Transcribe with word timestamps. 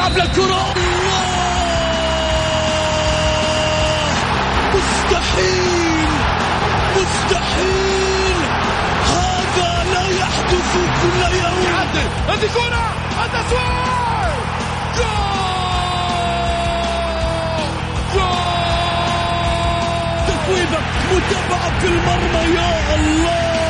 يلعب 0.00 0.16
للكرة 0.18 0.74
مستحيل. 4.74 6.08
مستحيل. 6.96 8.36
هذا 9.04 9.84
لا 9.92 10.04
يحدث 10.20 10.72
كل 11.02 11.20
يوم. 11.36 11.58
يعدل. 11.64 12.08
هذه 12.28 12.48
كرة. 12.54 12.84
التسويق 13.24 14.40
جول 14.96 15.10
جول 18.14 18.40
تسويبة 20.26 20.80
متابعة 21.12 21.78
في 21.80 21.86
المرمى 21.86 22.54
يا 22.56 22.94
الله. 22.94 23.69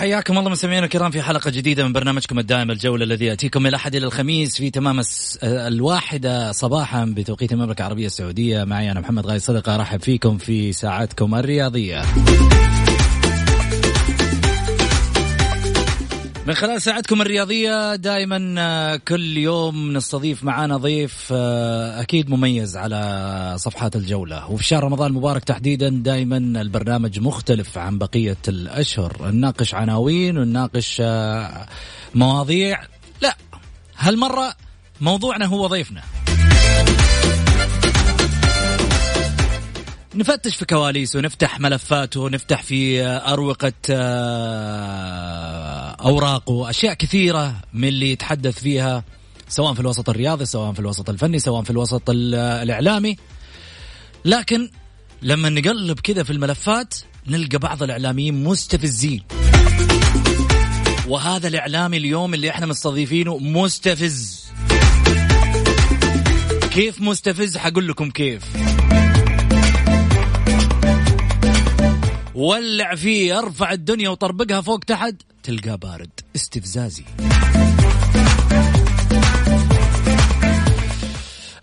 حياكم 0.00 0.38
الله 0.38 0.50
مستمعينا 0.50 0.84
الكرام 0.84 1.10
في 1.10 1.22
حلقة 1.22 1.50
جديدة 1.50 1.84
من 1.84 1.92
برنامجكم 1.92 2.38
الدائم 2.38 2.70
الجولة 2.70 3.04
الذي 3.04 3.24
يأتيكم 3.24 3.62
من 3.62 3.66
الأحد 3.66 3.94
إلى 3.94 4.06
الخميس 4.06 4.56
في 4.56 4.70
تمام 4.70 5.00
الواحدة 5.42 6.52
صباحا 6.52 7.04
بتوقيت 7.04 7.52
المملكة 7.52 7.80
العربية 7.80 8.06
السعودية. 8.06 8.64
معي 8.64 8.90
أنا 8.90 9.00
محمد 9.00 9.26
غاي 9.26 9.38
صدقة 9.38 9.74
أرحب 9.74 10.02
فيكم 10.02 10.38
في 10.38 10.72
ساعتكم 10.72 11.34
الرياضية. 11.34 12.02
من 16.50 16.56
خلال 16.56 16.82
ساعتكم 16.82 17.22
الرياضية 17.22 17.94
دائما 17.94 18.54
آه، 18.58 18.96
كل 18.96 19.36
يوم 19.36 19.92
نستضيف 19.92 20.44
معانا 20.44 20.76
ضيف 20.76 21.28
آه، 21.32 22.00
أكيد 22.00 22.30
مميز 22.30 22.76
على 22.76 23.54
صفحات 23.58 23.96
الجولة. 23.96 24.50
وفي 24.50 24.64
شهر 24.64 24.84
رمضان 24.84 25.10
المبارك 25.10 25.44
تحديدا 25.44 25.88
دائما 25.88 26.36
البرنامج 26.36 27.20
مختلف 27.20 27.78
عن 27.78 27.98
بقية 27.98 28.36
الأشهر. 28.48 29.30
نناقش 29.30 29.74
عناوين 29.74 30.38
ونناقش 30.38 30.96
آه، 31.00 31.66
مواضيع. 32.14 32.80
لا 33.20 33.36
هالمرة 33.98 34.54
موضوعنا 35.00 35.46
هو 35.46 35.66
ضيفنا. 35.66 36.02
نفتش 40.14 40.56
في 40.56 40.64
كواليسه 40.64 41.20
نفتح 41.20 41.60
ملفاته 41.60 42.28
نفتح 42.30 42.62
في 42.62 43.02
أروقة 43.06 43.72
آه، 43.90 45.90
أوراقه 46.00 46.70
أشياء 46.70 46.94
كثيرة 46.94 47.54
من 47.74 47.88
اللي 47.88 48.12
يتحدث 48.12 48.58
فيها 48.60 49.04
سواء 49.48 49.74
في 49.74 49.80
الوسط 49.80 50.08
الرياضي 50.10 50.44
سواء 50.46 50.72
في 50.72 50.80
الوسط 50.80 51.10
الفني 51.10 51.38
سواء 51.38 51.62
في 51.62 51.70
الوسط 51.70 52.10
ال- 52.10 52.34
الإعلامي. 52.34 53.16
لكن 54.24 54.70
لما 55.22 55.48
نقلب 55.48 56.00
كذا 56.00 56.22
في 56.22 56.30
الملفات 56.32 56.94
نلقى 57.26 57.58
بعض 57.58 57.82
الإعلاميين 57.82 58.44
مستفزين. 58.44 59.22
وهذا 61.08 61.48
الإعلامي 61.48 61.96
اليوم 61.96 62.34
اللي 62.34 62.50
إحنا 62.50 62.66
مستضيفينه 62.66 63.38
مستفز. 63.38 64.44
كيف 66.70 67.00
مستفز؟ 67.00 67.56
حقول 67.56 67.88
لكم 67.88 68.10
كيف. 68.10 68.42
ولع 72.34 72.94
فيه 72.94 73.38
ارفع 73.38 73.72
الدنيا 73.72 74.08
وطربقها 74.08 74.60
فوق 74.60 74.78
تحت 74.78 75.14
تلقاه 75.42 75.74
بارد. 75.74 76.10
استفزازي. 76.36 77.04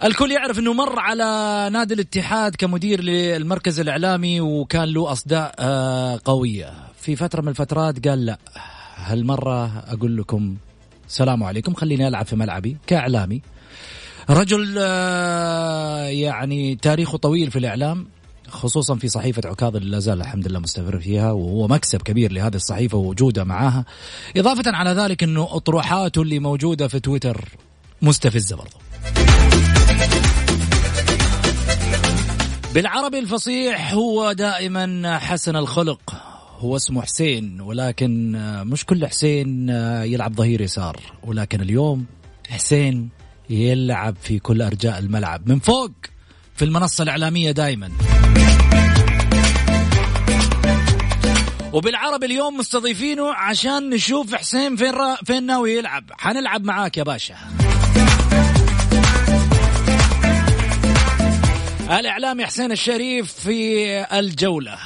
الكل 0.03 0.31
يعرف 0.31 0.59
إنه 0.59 0.73
مر 0.73 0.99
على 0.99 1.23
نادي 1.71 1.93
الاتحاد 1.93 2.55
كمدير 2.55 3.01
للمركز 3.01 3.79
الإعلامي 3.79 4.41
وكان 4.41 4.83
له 4.83 5.11
أصداء 5.11 5.55
آه، 5.59 6.19
قوية. 6.25 6.73
في 7.01 7.15
فترة 7.15 7.41
من 7.41 7.47
الفترات 7.47 8.07
قال 8.07 8.25
لا. 8.25 8.37
هالمرة 8.95 9.65
أقول 9.87 10.17
لكم 10.17 10.55
سلام 11.07 11.43
عليكم. 11.43 11.73
خليني 11.73 12.07
ألعب 12.07 12.25
في 12.25 12.35
ملعبي 12.35 12.77
كإعلامي. 12.87 13.41
رجل 14.29 14.75
آه، 14.79 16.03
يعني 16.03 16.75
تاريخه 16.75 17.17
طويل 17.17 17.51
في 17.51 17.59
الإعلام. 17.59 18.07
خصوصا 18.49 18.95
في 18.95 19.07
صحيفة 19.07 19.41
عكاظ 19.45 19.75
اللي 19.75 19.89
لا 19.89 19.99
زال 19.99 20.21
الحمد 20.21 20.47
لله 20.47 20.59
مستمر 20.59 20.99
فيها 20.99 21.31
وهو 21.31 21.67
مكسب 21.67 22.01
كبير 22.01 22.31
لهذه 22.31 22.55
الصحيفة 22.55 22.97
ووجوده 22.97 23.43
معاها. 23.43 23.85
إضافة 24.37 24.63
على 24.65 24.89
ذلك 24.89 25.23
أنه 25.23 25.47
أطروحاته 25.51 26.21
اللي 26.21 26.39
موجودة 26.39 26.87
في 26.87 26.99
تويتر 26.99 27.49
مستفزة 28.01 28.55
برضو. 28.55 28.77
بالعربي 32.73 33.19
الفصيح 33.19 33.93
هو 33.93 34.31
دائما 34.31 35.17
حسن 35.19 35.55
الخلق. 35.55 36.13
هو 36.59 36.75
اسمه 36.75 37.01
حسين 37.01 37.61
ولكن 37.61 38.31
مش 38.65 38.85
كل 38.85 39.07
حسين 39.07 39.69
يلعب 40.03 40.35
ظهير 40.35 40.61
يسار. 40.61 40.99
ولكن 41.23 41.61
اليوم 41.61 42.05
حسين 42.49 43.09
يلعب 43.49 44.15
في 44.21 44.39
كل 44.39 44.61
أرجاء 44.61 44.99
الملعب. 44.99 45.49
من 45.49 45.59
فوق 45.59 45.91
في 46.55 46.65
المنصة 46.65 47.03
الإعلامية 47.03 47.51
دائما. 47.51 47.91
وبالعربي 51.77 52.25
اليوم 52.25 52.57
مستضيفينه 52.57 53.33
عشان 53.33 53.89
نشوف 53.89 54.35
حسين 54.35 54.75
فين 54.75 54.93
را 54.93 55.15
فين 55.15 55.45
ناوي 55.45 55.73
يلعب. 55.73 56.11
حنلعب 56.11 56.63
معاك 56.63 56.97
يا 56.97 57.03
باشا. 57.03 57.35
الإعلامي 61.99 62.45
حسين 62.45 62.71
الشريف 62.71 63.33
في 63.33 63.85
الجولة. 64.19 64.77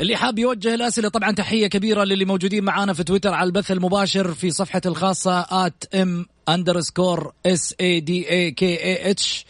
اللي 0.00 0.16
حاب 0.16 0.38
يوجه 0.38 0.74
الأسئلة 0.74 1.08
طبعا 1.08 1.32
تحية 1.32 1.66
كبيرة 1.66 2.04
للي 2.04 2.24
موجودين 2.24 2.64
معانا 2.64 2.92
في 2.92 3.04
تويتر 3.04 3.34
على 3.34 3.46
البث 3.46 3.70
المباشر 3.70 4.34
في 4.34 4.50
صفحة 4.50 4.82
الخاصة 4.86 5.42
at 5.42 5.96
m 5.96 6.24
underscore 6.50 7.26
s 7.48 7.74
a 7.82 8.00
d 8.00 8.24
a 8.28 8.52
k 8.52 8.62
a 8.62 9.14
h. 9.14 9.44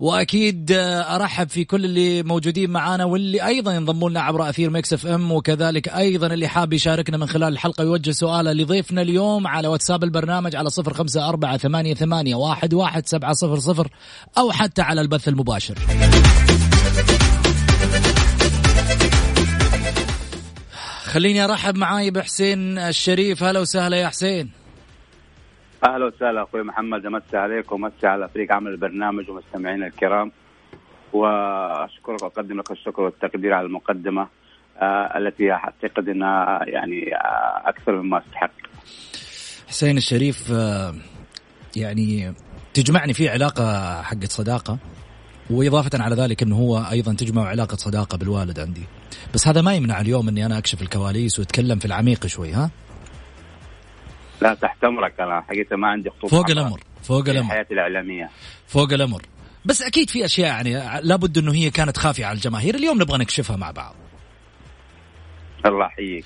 وأكيد 0.00 0.72
آه، 0.72 1.16
أرحب 1.16 1.48
في 1.48 1.64
كل 1.64 1.84
اللي 1.84 2.22
موجودين 2.22 2.70
معانا 2.70 3.04
واللي 3.04 3.46
أيضا 3.46 3.74
ينضموا 3.74 4.10
لنا 4.10 4.20
عبر 4.20 4.48
أثير 4.48 4.70
Mix 4.70 4.92
FM 4.92 5.32
وكذلك 5.32 5.88
أيضا 5.88 6.26
اللي 6.26 6.48
حاب 6.48 6.72
يشاركنا 6.72 7.16
من 7.16 7.26
خلال 7.26 7.52
الحلقة 7.52 7.84
ويوجه 7.84 8.10
سؤاله 8.10 8.52
لضيفنا 8.52 9.02
اليوم 9.02 9.46
على 9.46 9.68
واتساب 9.68 10.04
البرنامج 10.04 10.56
على 10.56 10.70
صفر 10.70 10.94
خمسة 10.94 11.28
أربعة 11.28 11.56
ثمانية 11.56 11.94
ثمانية 11.94 12.34
واحد 12.34 12.74
واحد 12.74 13.06
سبعة 13.06 13.32
صفر 13.32 13.58
صفر 13.58 13.88
أو 14.38 14.52
حتى 14.52 14.82
على 14.82 15.00
البث 15.00 15.28
المباشر. 15.28 15.78
خليني 21.04 21.44
أرحب 21.44 21.76
معاي 21.76 22.10
بحسين 22.10 22.78
الشريف 22.78 23.42
هلا 23.42 23.60
وسهلا 23.60 23.96
يا 23.96 24.08
حسين. 24.08 24.59
أهلا 25.84 26.06
وسهلا 26.06 26.42
أخوي 26.42 26.62
محمد 26.62 27.06
أمسي 27.06 27.36
عليك 27.36 27.72
ومسي 27.72 28.06
على 28.06 28.28
فريق 28.28 28.52
عمل 28.52 28.70
البرنامج 28.70 29.30
ومستمعينا 29.30 29.86
الكرام. 29.86 30.32
وأشكرك 31.12 32.22
وأقدم 32.22 32.58
لك 32.58 32.70
الشكر 32.70 33.02
والتقدير 33.02 33.52
على 33.52 33.66
المقدمة 33.66 34.28
آه، 34.78 35.18
التي 35.18 35.52
أعتقد 35.52 36.08
إنها 36.08 36.60
يعني 36.66 37.14
آه، 37.14 37.68
أكثر 37.68 38.02
مما 38.02 38.18
استحق 38.18 38.50
حسين 39.68 39.96
الشريف 39.96 40.52
آه، 40.52 40.94
يعني 41.76 42.34
تجمعني 42.74 43.12
فيه 43.12 43.30
علاقة 43.30 44.02
حقت 44.02 44.30
صداقة 44.30 44.78
وإضافة 45.50 46.02
على 46.02 46.14
ذلك 46.14 46.42
أنه 46.42 46.56
هو 46.56 46.78
أيضا 46.78 47.14
تجمع 47.14 47.48
علاقة 47.48 47.76
صداقة 47.76 48.18
بالوالد 48.18 48.60
عندي. 48.60 48.82
بس 49.34 49.48
هذا 49.48 49.62
ما 49.62 49.74
يمنع 49.74 50.00
اليوم 50.00 50.28
أني 50.28 50.46
أنا 50.46 50.58
أكشف 50.58 50.82
الكواليس 50.82 51.38
وأتكلم 51.38 51.78
في 51.78 51.84
العميق 51.84 52.26
شوي 52.26 52.52
ها؟ 52.52 52.70
لا 54.40 54.54
تحت 54.54 54.84
امرك 54.84 55.20
أنا 55.20 55.40
حقيقة 55.40 55.76
ما 55.76 55.88
عندي 55.88 56.10
خطوط 56.10 56.30
فوق 56.30 56.50
الأمر 56.50 56.80
فوق 57.02 57.24
في 57.24 57.30
الأمر. 57.30 57.50
حياتي 57.50 57.74
الإعلامية. 57.74 58.30
فوق 58.66 58.92
الأمر. 58.92 59.22
بس 59.64 59.82
أكيد 59.82 60.10
في 60.10 60.24
أشياء 60.24 60.48
يعني 60.48 61.00
لابد 61.02 61.38
أنه 61.38 61.54
هي 61.54 61.70
كانت 61.70 61.96
خافية 61.96 62.26
على 62.26 62.36
الجماهير 62.36 62.74
اليوم 62.74 63.02
نبغى 63.02 63.18
نكشفها 63.18 63.56
مع 63.56 63.70
بعض. 63.70 63.94
الله 65.66 65.86
يحييك. 65.86 66.24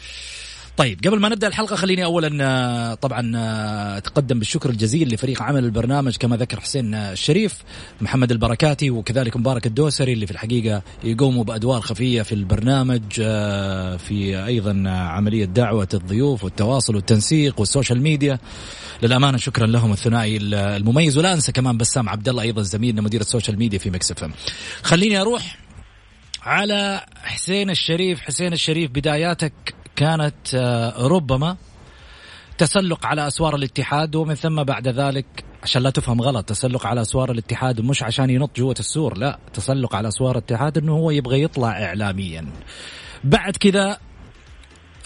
طيب 0.76 1.00
قبل 1.06 1.21
ما 1.21 1.29
نبدأ 1.29 1.47
الحلقة 1.47 1.76
خليني 1.76 2.05
اولا 2.05 2.38
آه، 2.41 2.94
طبعا 2.94 3.32
آه، 3.37 3.99
أتقدم 3.99 4.38
بالشكر 4.38 4.71
الجزيل 4.71 5.15
لفريق 5.15 5.43
عمل 5.43 5.65
البرنامج 5.65 6.17
كما 6.17 6.37
ذكر 6.37 6.61
حسين 6.61 6.94
آه، 6.94 7.12
الشريف 7.12 7.62
محمد 8.00 8.31
البركاتي 8.31 8.91
وكذلك 8.91 9.37
مبارك 9.37 9.67
الدوسري 9.67 10.12
اللي 10.12 10.26
في 10.26 10.32
الحقيقة 10.32 10.82
يقوموا 11.05 11.44
بأدوار 11.44 11.81
خفية 11.81 12.23
في 12.23 12.32
البرنامج 12.32 13.03
آه، 13.21 13.97
في 13.97 14.44
أيضا 14.44 14.82
عملية 14.91 15.44
دعوة 15.44 15.88
الضيوف 15.94 16.44
والتواصل 16.44 16.94
والتنسيق 16.94 17.61
وال 17.61 17.71
social 17.71 18.03
media. 18.03 18.39
للأمانة 19.03 19.38
شكرا 19.38 19.67
لهم 19.67 19.93
الثنائي 19.93 20.37
المميز. 20.53 21.19
ولا 21.19 21.32
أنسى 21.32 21.53
كمان 21.53 21.77
بسام 21.77 22.09
عبد 22.09 22.29
الله 22.29 22.43
أيضا 22.43 22.62
زميلنا 22.62 23.03
مدير 23.03 23.20
ال 23.21 23.26
social 23.26 23.59
media 23.59 23.79
في 23.79 23.91
Mix 23.91 24.11
F 24.11 24.31
خليني 24.82 25.20
أروح 25.20 25.59
على 26.43 27.06
حسين 27.23 27.70
الشريف. 27.70 28.20
حسين 28.20 28.53
الشريف 28.53 28.91
بداياتك 28.91 29.84
كانت 29.96 30.55
آه، 30.55 31.06
ربما 31.06 31.56
تسلق 32.58 33.06
على 33.06 33.26
أسوار 33.26 33.55
الاتحاد 33.56 34.17
ومن 34.17 34.35
ثم 34.35 34.62
بعد 34.62 34.88
ذلك 34.88 35.26
عشان 35.62 35.82
لا 35.82 35.91
تفهم 35.91 36.20
غلط 36.20 36.44
تسلق 36.49 36.87
على 36.87 37.00
أسوار 37.00 37.31
الاتحاد 37.31 37.81
مش 37.81 38.02
عشان 38.02 38.31
ينط 38.31 38.56
جوة 38.56 38.75
السور 38.79 39.17
لا 39.19 39.38
تسلق 39.52 39.96
على 39.96 40.08
أسوار 40.08 40.31
الاتحاد 40.38 40.79
إنه 40.79 40.93
هو 40.93 41.11
يبغى 41.11 41.43
يطلع 41.43 41.85
اعلاميا. 41.85 42.46
بعد 43.25 43.56
كذا 43.56 43.99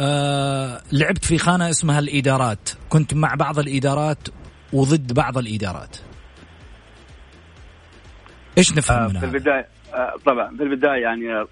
آه 0.01 0.81
لعبت 0.93 1.25
في 1.25 1.39
خانة 1.39 1.71
اسمها 1.71 1.99
الإدارات. 1.99 2.71
كنت 2.89 3.15
مع 3.15 3.35
بعض 3.35 3.59
الإدارات 3.59 4.29
وضد 4.73 5.13
بعض 5.13 5.39
الإدارات. 5.39 5.97
إيش 8.59 8.73
نفهم 8.73 8.99
آه، 8.99 9.09
من 9.09 9.19
في؟ 9.21 9.27
البداية 9.27 9.69
آه، 9.95 10.15
طبعا 10.27 10.57
في 10.57 10.63
البداية 10.63 11.03
يعني 11.03 11.33
آه، 11.35 11.49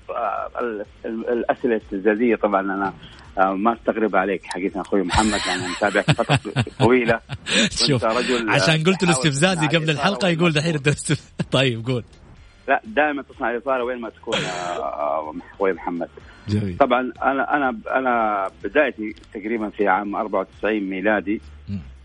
ال- 0.61 0.85
ال- 1.05 1.29
الأسئلة 1.29 1.77
الاستفزازيه 1.77 2.37
طبعا 2.37 2.61
أنا 2.61 2.93
ما 3.39 3.73
استغرب 3.73 4.17
عليك 4.17 4.45
حقيقة 4.45 4.81
أخوي 4.81 5.03
محمد 5.03 5.41
يعني 5.47 5.65
أنا 5.65 5.69
متابعك 5.69 6.11
فترة 6.23 6.65
طويلة. 6.79 7.21
شوف 7.89 8.05
رجل، 8.05 8.49
آه، 8.49 8.53
عشان 8.53 8.85
قلت 8.85 9.03
الاستفزازي 9.03 9.67
تصنع 9.67 9.79
قبل 9.81 9.91
الحلقة 9.91 10.29
يقول. 10.29 10.53
دحين 10.53 10.79
طيب 11.53 11.87
قول. 11.87 12.05
لا 12.69 12.81
دائما 12.85 13.23
تصنع 13.23 13.51
الاثاره 13.51 13.85
وين 13.85 14.01
ما 14.01 14.11
تكون 14.11 14.35
آه، 14.35 14.83
آه، 14.83 15.35
أخوي 15.55 15.73
محمد. 15.73 16.09
جميل. 16.49 16.77
طبعا 16.77 17.13
أنا 17.23 17.57
أنا 17.57 17.77
أنا 17.91 18.47
بدايتي 18.65 19.15
تقريبا 19.35 19.69
في 19.71 19.89
عام 19.89 20.17
94 20.17 20.81
ميلادي. 20.81 21.41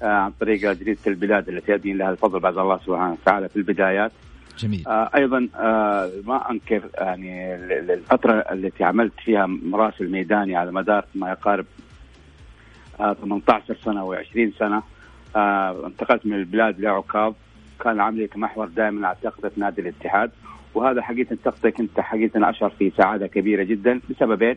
آه، 0.02 0.06
عن 0.06 0.32
طريق 0.32 0.74
جريده 0.74 1.00
البلاد 1.08 1.50
التي 1.50 1.72
يدين 1.72 1.98
لها 1.98 2.10
الفضل 2.12 2.40
بعد 2.40 2.58
الله 2.58 2.78
سبحانه 2.78 3.18
وتعالى 3.22 3.50
في 3.50 3.56
البدايات. 3.56 4.12
جميل. 4.60 4.84
آه، 4.88 5.10
أيضا 5.16 5.48
آه، 5.56 6.10
ما 6.26 6.52
أنكر 6.52 6.82
يعني 6.98 7.56
الفترة 7.94 8.34
التي 8.34 8.84
عملت 8.84 9.14
فيها 9.26 9.46
مراسل 9.46 10.10
ميداني 10.12 10.56
على 10.56 10.72
مدار 10.72 11.06
ما 11.16 11.30
يقارب 11.30 11.66
آه، 13.00 13.14
18 13.14 13.76
سنة 13.86 14.16
و20 14.16 14.58
سنة 14.60 14.84
آه، 15.36 15.88
انتقلت 15.88 16.26
من 16.26 16.34
البلاد 16.34 16.80
لعكاظ 16.80 17.34
كان 17.84 18.00
عملي 18.00 18.28
كمحور 18.28 18.68
دائما 18.68 19.08
على 19.08 19.18
تغطيه 19.24 19.52
نادي 19.58 19.82
الاتحاد. 19.82 20.32
وهذا 20.74 21.02
حقيقة 21.02 21.34
التغطيه 21.34 21.70
كنت 21.70 22.00
حقيقة 22.00 22.50
أشعر 22.50 22.70
في 22.70 22.92
سعادة 22.98 23.28
كبيرة 23.28 23.64
جدا 23.64 24.00
لسببين 24.10 24.56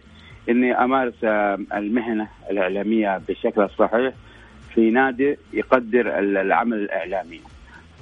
إني 0.49 0.73
أمارس 0.73 1.15
آه، 1.25 1.59
المهنة 1.75 2.29
الإعلامية 2.51 3.19
بالشكل 3.29 3.61
الصحيح 3.63 4.15
في 4.75 4.91
نادي 4.91 5.37
يقدر 5.53 6.19
ال- 6.19 6.37
العمل 6.37 6.77
الإعلامي. 6.79 7.41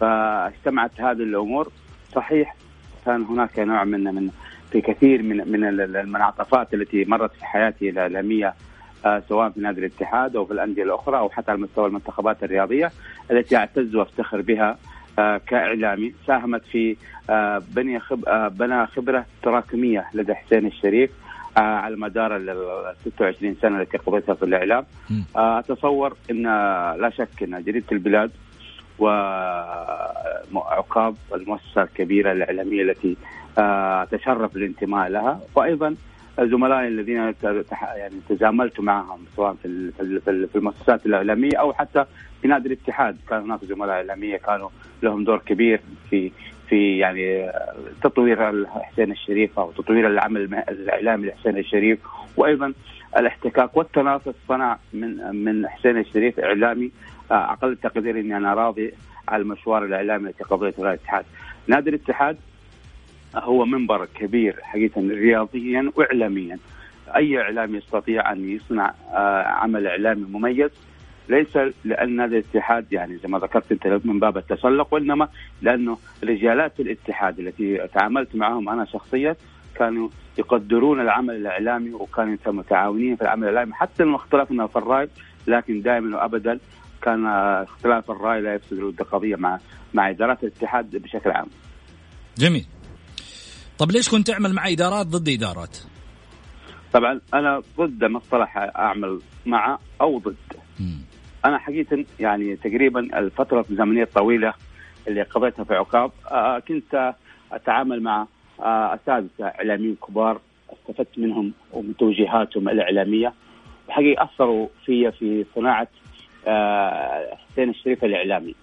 فاجتمعت 0.01 1.01
هذه 1.01 1.13
الأمور 1.23 1.73
صحيح 2.15 2.57
كان 3.07 3.23
هناك 3.25 3.59
نوع 3.59 3.85
من 3.85 4.05
من 4.05 4.31
في 4.73 4.81
كثير 4.81 5.23
من 5.23 5.37
من 5.53 5.65
ال- 5.69 5.81
ال- 5.81 5.97
المنعطفات 5.97 6.75
التي 6.75 7.05
مرت 7.05 7.33
في 7.35 7.45
حياتي 7.45 7.91
الاعلاميه 7.91 8.55
آه، 9.07 9.23
سواء 9.29 9.51
في 9.51 9.61
نادي 9.61 9.81
الاتحاد 9.81 10.37
أو 10.37 10.45
في 10.47 10.53
الأندية 10.53 10.83
الأخرى 10.83 11.19
أو 11.19 11.31
حتى 11.31 11.51
على 11.51 11.61
مستوى 11.61 11.87
المنتخبات 11.87 12.45
الرياضية 12.45 12.91
التي 13.31 13.57
اعتز 13.57 13.95
وافتخر 13.97 14.41
بها 14.41 14.79
آه، 15.19 15.37
كإعلامي. 15.47 16.15
ساهمت 16.27 16.63
في 16.73 16.97
آه، 17.31 17.63
بني 17.69 18.01
خب... 18.01 18.25
بنى 18.59 18.87
خبرة 18.87 19.25
تراكمية 19.43 20.07
لدى 20.15 20.35
حسين 20.35 20.67
الشريف 20.67 21.11
على 21.57 21.97
مدار 21.97 22.37
ال 22.37 22.51
ال 22.51 22.95
26 23.15 23.57
سنة 23.63 23.81
التي 23.83 23.99
قضيتها 23.99 24.35
في 24.35 24.43
الإعلام. 24.45 24.85
أتصور 25.37 26.17
إن 26.31 26.43
لا 27.01 27.11
شك 27.17 27.43
إن 27.43 27.63
جريدة 27.63 27.87
البلاد 27.93 28.31
وعقاب 30.53 31.15
المؤسسة 31.35 31.83
الكبيرة 31.83 32.33
الإعلامية 32.33 32.83
التي 32.83 33.17
آه، 33.59 34.03
اتشرف 34.03 34.57
الانتماء 34.57 35.09
لها. 35.09 35.41
وأيضا 35.55 35.95
زملائي 36.41 36.89
الذين 36.89 37.35
يعني 37.97 38.15
تزاملت 38.29 38.81
معهم 38.81 39.25
سواء 39.37 39.55
في 39.63 39.91
في 39.97 40.03
ال- 40.03 40.21
في 40.21 40.31
ال- 40.31 40.49
في 40.49 40.57
المؤسسات 40.57 41.07
الإعلامية 41.07 41.57
أو 41.61 41.73
حتى 41.73 42.05
في 42.43 42.49
نادي 42.49 42.69
الاتحاد. 42.69 43.17
كان 43.29 43.41
هناك 43.43 43.65
زملاء 43.65 43.97
إعلامية 43.97 44.37
كانوا 44.37 44.69
لهم 45.03 45.25
دور 45.25 45.39
كبير 45.39 45.81
في 46.11 46.33
في 46.69 46.99
يعني 46.99 47.45
آه، 47.49 47.75
تطوير 48.03 48.67
حسين 48.69 49.13
الشريف 49.13 49.59
أو 49.59 49.73
تطوير 49.73 50.07
العمل 50.07 50.55
الإعلامي 50.69 51.27
لحسين 51.29 51.59
الشريف. 51.59 51.99
وأيضا 52.37 52.73
الاحتكاك 53.17 53.77
والتنافس 53.77 54.35
صنع 54.49 54.79
من 54.93 55.17
من 55.45 55.69
حسين 55.69 55.99
الشريف 55.99 56.41
إعلامي 56.41 56.91
أقل 57.33 57.77
تقدير 57.77 58.21
إني 58.21 58.37
أنا 58.37 58.55
راضي 58.55 58.93
على 59.29 59.43
المشوار 59.43 59.85
الإعلامي 59.85 60.29
التي 60.29 60.45
قضيته 60.45 60.83
الاتحاد. 60.83 61.25
نادي 61.67 61.91
الاتحاد 61.91 62.37
هو 63.35 63.65
منبر 63.65 64.09
كبير 64.15 64.57
حقيقة 64.63 65.01
رياضيا 65.01 65.93
واعلاميا. 65.97 66.59
أي 67.17 67.41
اعلامي 67.41 67.79
يستطيع 67.79 68.33
أن 68.33 68.51
يصنع 68.51 68.95
آه، 69.13 69.43
عمل 69.43 69.87
إعلامي 69.87 70.25
مميز 70.31 70.71
ليس 71.29 71.59
لأن 71.85 72.17
نادي 72.17 72.39
الاتحاد 72.39 72.93
يعني 72.93 73.17
زي 73.17 73.29
ما 73.29 73.39
ذكرت 73.39 73.73
أنت 73.73 73.87
من 74.05 74.19
باب 74.19 74.37
التسلق 74.39 74.95
وإنما 74.95 75.29
لأنه 75.63 75.99
رجالات 76.25 76.81
الاتحاد 76.81 77.39
التي 77.39 77.89
تعاملت 77.95 78.37
معهم 78.37 78.69
أنا 78.69 78.85
شخصيا 78.85 79.37
كانوا 79.75 80.09
يقدرون 80.39 81.01
العمل 81.01 81.35
الإعلامي 81.35 81.93
وكانوا 81.93 82.37
متعاونين 82.47 83.17
في 83.17 83.23
العمل 83.23 83.49
الإعلامي 83.49 83.75
حتى 83.75 84.03
لو 84.03 84.17
اختلفنا 84.17 84.67
في 84.67 84.77
الراي 84.77 85.09
لكن 85.47 85.83
دائما 85.83 86.17
وابدا 86.17 86.59
كان 87.03 87.27
اختلاف 87.63 88.11
الرأي 88.11 88.41
لا 88.41 88.55
يفسد 88.55 88.73
الود 88.73 89.03
قضيه 89.03 89.37
مع 89.37 89.59
مع 89.95 90.11
إدارات 90.11 90.45
الاتحاد 90.45 90.97
بشكل 90.97 91.31
عام. 91.31 91.47
جميل 92.39 92.67
طب 93.79 93.91
ليش 93.91 94.09
كنت 94.09 94.27
تعمل 94.27 94.53
مع 94.53 94.69
إدارات 94.69 95.07
ضد 95.07 95.29
إدارات؟ 95.29 95.79
طبعا 96.93 97.21
أنا 97.35 97.63
ضد 97.79 98.05
مصطلح 98.05 98.57
أعمل 98.57 99.21
مع 99.47 99.79
أو 100.01 100.19
ضد. 100.19 100.37
مم. 100.81 100.99
أنا 101.45 101.59
حقيقه 101.59 102.05
يعني 102.21 102.57
تقريبا 102.57 103.19
الفترة 103.19 103.65
الزمنية 103.71 104.03
الطويلة 104.03 104.55
اللي 105.09 105.23
قضيتها 105.23 105.65
في 105.65 105.75
عقاب 105.75 106.11
آه، 106.31 106.59
كنت 106.59 107.15
أتعامل 107.53 108.03
مع 108.03 108.27
آه، 108.61 108.95
أساتذة 108.95 109.47
إعلاميين 109.47 109.97
كبار 110.09 110.41
استفدت 110.73 111.19
منهم 111.19 111.53
ومن 111.73 111.97
توجيهاتهم 111.97 112.69
الإعلامية 112.69 113.33
وحقيقه 113.89 114.25
أثروا 114.25 114.69
في 114.87 115.13
في 115.13 115.45
صناعة 115.55 115.89
حسين 116.47 117.71
الشريف 117.71 118.05
الإعلامي. 118.05 118.55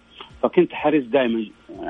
فكنت 0.44 0.74
حريص 0.74 1.06
دائما 1.06 1.46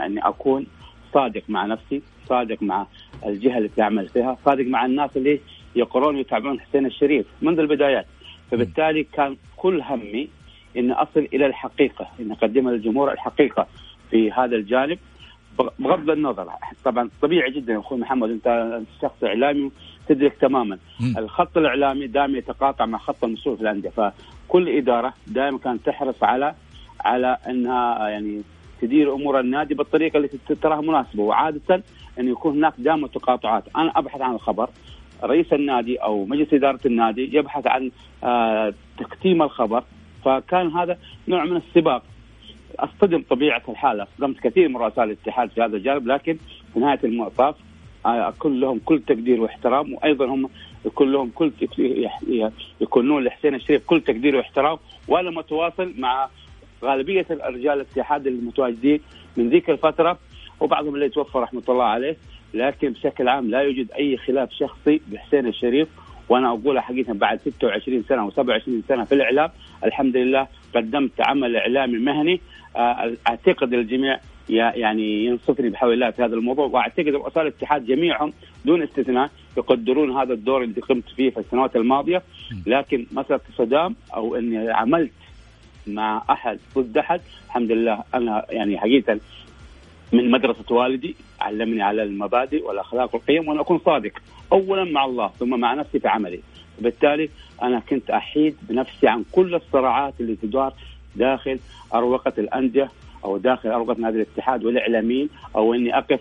اني 0.05 0.27
أكون 0.27 0.65
صادق 1.13 1.41
مع 1.49 1.65
نفسي 1.65 2.01
صادق 2.25 2.63
مع 2.63 2.85
الجهة 3.25 3.57
اللي 3.57 3.69
اعمل 3.81 4.07
فيها 4.07 4.37
صادق 4.45 4.65
مع 4.65 4.85
الناس 4.85 5.17
اللي 5.17 5.39
يقرون 5.75 6.15
ويتابعون 6.15 6.59
حسين 6.59 6.85
الشريف 6.85 7.25
منذ 7.41 7.59
البدايات. 7.59 8.05
فبالتالي 8.51 9.03
كان 9.03 9.37
كل 9.57 9.81
همي 9.81 10.29
ان 10.77 10.91
أصل 10.91 11.27
إلى 11.33 11.45
الحقيقة 11.45 12.07
ان 12.19 12.31
اقدمها 12.31 12.71
للجمهور 12.73 13.11
الحقيقة 13.11 13.67
في 14.11 14.31
هذا 14.31 14.55
الجانب 14.55 14.99
بغ- 15.59 15.69
بغض 15.79 16.09
النظر. 16.09 16.49
طبعا 16.85 17.09
طبيعي 17.21 17.51
جدا 17.51 17.79
أخوي 17.79 17.99
محمد 17.99 18.29
أنت 18.29 18.79
شخص 19.01 19.23
إعلامي 19.23 19.71
تدرك 20.09 20.33
تماما. 20.41 20.77
الخط 21.17 21.57
الإعلامي 21.57 22.07
دائما 22.07 22.37
يتقاطع 22.37 22.85
مع 22.85 22.97
خط 22.97 23.23
المسؤول 23.23 23.55
في 23.57 23.61
الأندية 23.61 23.89
فكل 23.89 24.69
إدارة 24.69 25.13
دائما 25.27 25.57
كانت 25.57 25.85
تحرص 25.85 26.23
على 26.23 26.55
على 27.05 27.37
إنها 27.47 28.09
يعني 28.09 28.41
تدير 28.81 29.13
أمور 29.13 29.39
النادي 29.39 29.73
بالطريقة 29.73 30.17
التي 30.19 30.55
تراها 30.55 30.81
مناسبة. 30.81 31.23
وعادة 31.23 31.83
إن 32.19 32.27
يكون 32.27 32.57
هناك 32.57 32.73
دائما 32.77 33.07
تقاطعات. 33.07 33.63
أنا 33.75 33.91
أبحث 33.95 34.21
عن 34.21 34.35
الخبر. 34.35 34.69
رئيس 35.23 35.53
النادي 35.53 35.97
أو 35.97 36.25
مجلس 36.25 36.53
إدارة 36.53 36.79
النادي 36.85 37.37
يبحث 37.37 37.67
عن 37.67 37.91
آه 38.23 38.73
تختيم 38.99 39.43
الخبر. 39.43 39.83
فكان 40.25 40.67
هذا 40.71 40.97
نوع 41.27 41.45
من 41.45 41.57
السباق. 41.57 42.03
أصطدم 42.79 43.23
طبيعة 43.29 43.61
الحال 43.69 44.01
اصطدمت 44.01 44.39
كثير 44.39 44.69
من 44.69 44.77
رؤساء 44.77 45.05
الاتحاد 45.05 45.49
في 45.49 45.61
هذا 45.61 45.77
الجانب 45.77 46.07
لكن 46.07 46.37
في 46.73 46.79
نهاية 46.79 46.99
المطاف 47.03 47.55
اكون 48.05 48.59
لهم 48.59 48.79
كل 48.85 49.01
تقدير 49.01 49.41
واحترام 49.41 49.93
وأيضا 49.93 50.25
هم 50.25 50.49
يكون 50.85 51.11
لهم 51.11 51.29
كل 51.35 51.51
يكونون 52.81 53.23
لحسين 53.23 53.55
الشريف 53.55 53.85
كل 53.85 54.01
تقدير 54.01 54.35
واحترام 54.35 54.77
وأنا 55.07 55.29
متواصل 55.29 55.93
مع 55.97 56.29
غالبية 56.83 57.25
الرجال 57.31 57.73
الاتحاد 57.73 58.27
المتواجدين 58.27 58.99
من 59.37 59.49
ذيك 59.49 59.69
الفترة 59.69 60.17
وبعضهم 60.59 60.95
اللي 60.95 61.09
توفى 61.09 61.37
رحمة 61.37 61.63
الله 61.69 61.83
عليه 61.83 62.17
لكن 62.53 62.89
بشكل 62.89 63.27
عام 63.27 63.49
لا 63.49 63.59
يوجد 63.61 63.91
أي 63.91 64.17
خلاف 64.17 64.51
شخصي 64.51 65.01
بحسين 65.07 65.47
الشريف 65.47 65.87
وأنا 66.29 66.49
اقولها 66.49 66.81
حقيقة 66.81 67.13
بعد 67.13 67.39
26 67.41 68.03
سنة 68.09 68.21
أو 68.21 68.31
27 68.31 68.83
سنة 68.87 69.03
في 69.03 69.15
الإعلام 69.15 69.49
الحمد 69.83 70.17
لله 70.17 70.47
قدمت 70.75 71.21
عمل 71.21 71.55
إعلامي 71.55 71.97
مهني 71.97 72.41
آه، 72.75 73.11
أعتقد 73.27 73.73
الجميع 73.73 74.19
يعني 74.49 75.25
ينصفني 75.25 75.69
بحول 75.69 75.93
الله 75.93 76.11
في 76.11 76.23
هذا 76.23 76.35
الموضوع. 76.35 76.65
وأعتقد 76.65 77.07
رؤساء 77.07 77.43
الاتحاد 77.43 77.85
جميعهم 77.85 78.33
دون 78.65 78.81
استثناء 78.83 79.29
يقدرون 79.57 80.17
هذا 80.17 80.33
الدور 80.33 80.63
اللي 80.63 80.81
قمت 80.81 81.09
فيه 81.15 81.29
في 81.29 81.39
السنوات 81.39 81.75
الماضية. 81.75 82.21
لكن 82.65 83.05
مسألة 83.11 83.39
صدام 83.57 83.95
أو 84.15 84.35
إني 84.35 84.69
عملت 84.71 85.11
مع 85.87 86.23
أحد 86.29 86.59
ضد 86.77 86.97
أحد 86.97 87.21
الحمد 87.45 87.71
لله 87.71 88.03
أنا 88.13 88.45
يعني 88.49 88.77
حقيقة 88.77 89.19
من 90.13 90.31
مدرسة 90.31 90.75
والدي 90.75 91.15
علمني 91.41 91.81
على 91.81 92.03
المبادئ 92.03 92.65
والأخلاق 92.65 93.15
والقيم 93.15 93.47
وأن 93.47 93.59
أكون 93.59 93.79
صادق 93.85 94.11
أولا 94.51 94.83
مع 94.83 95.05
الله 95.05 95.27
ثم 95.39 95.59
مع 95.59 95.73
نفسي 95.73 95.99
في 95.99 96.07
عملي. 96.07 96.39
بالتالي 96.79 97.29
أنا 97.63 97.79
كنت 97.79 98.09
أحيد 98.09 98.55
بنفسي 98.61 99.07
عن 99.07 99.23
كل 99.31 99.55
الصراعات 99.55 100.13
اللي 100.19 100.35
تدار 100.35 100.73
داخل 101.15 101.59
أروقة 101.93 102.33
الأندية 102.37 102.89
أو 103.25 103.37
داخل 103.37 103.69
أروقة 103.69 103.95
نادي 103.99 104.17
الاتحاد 104.17 104.65
والإعلاميين 104.65 105.29
أو 105.55 105.73
إني 105.73 105.97
أقف 105.97 106.19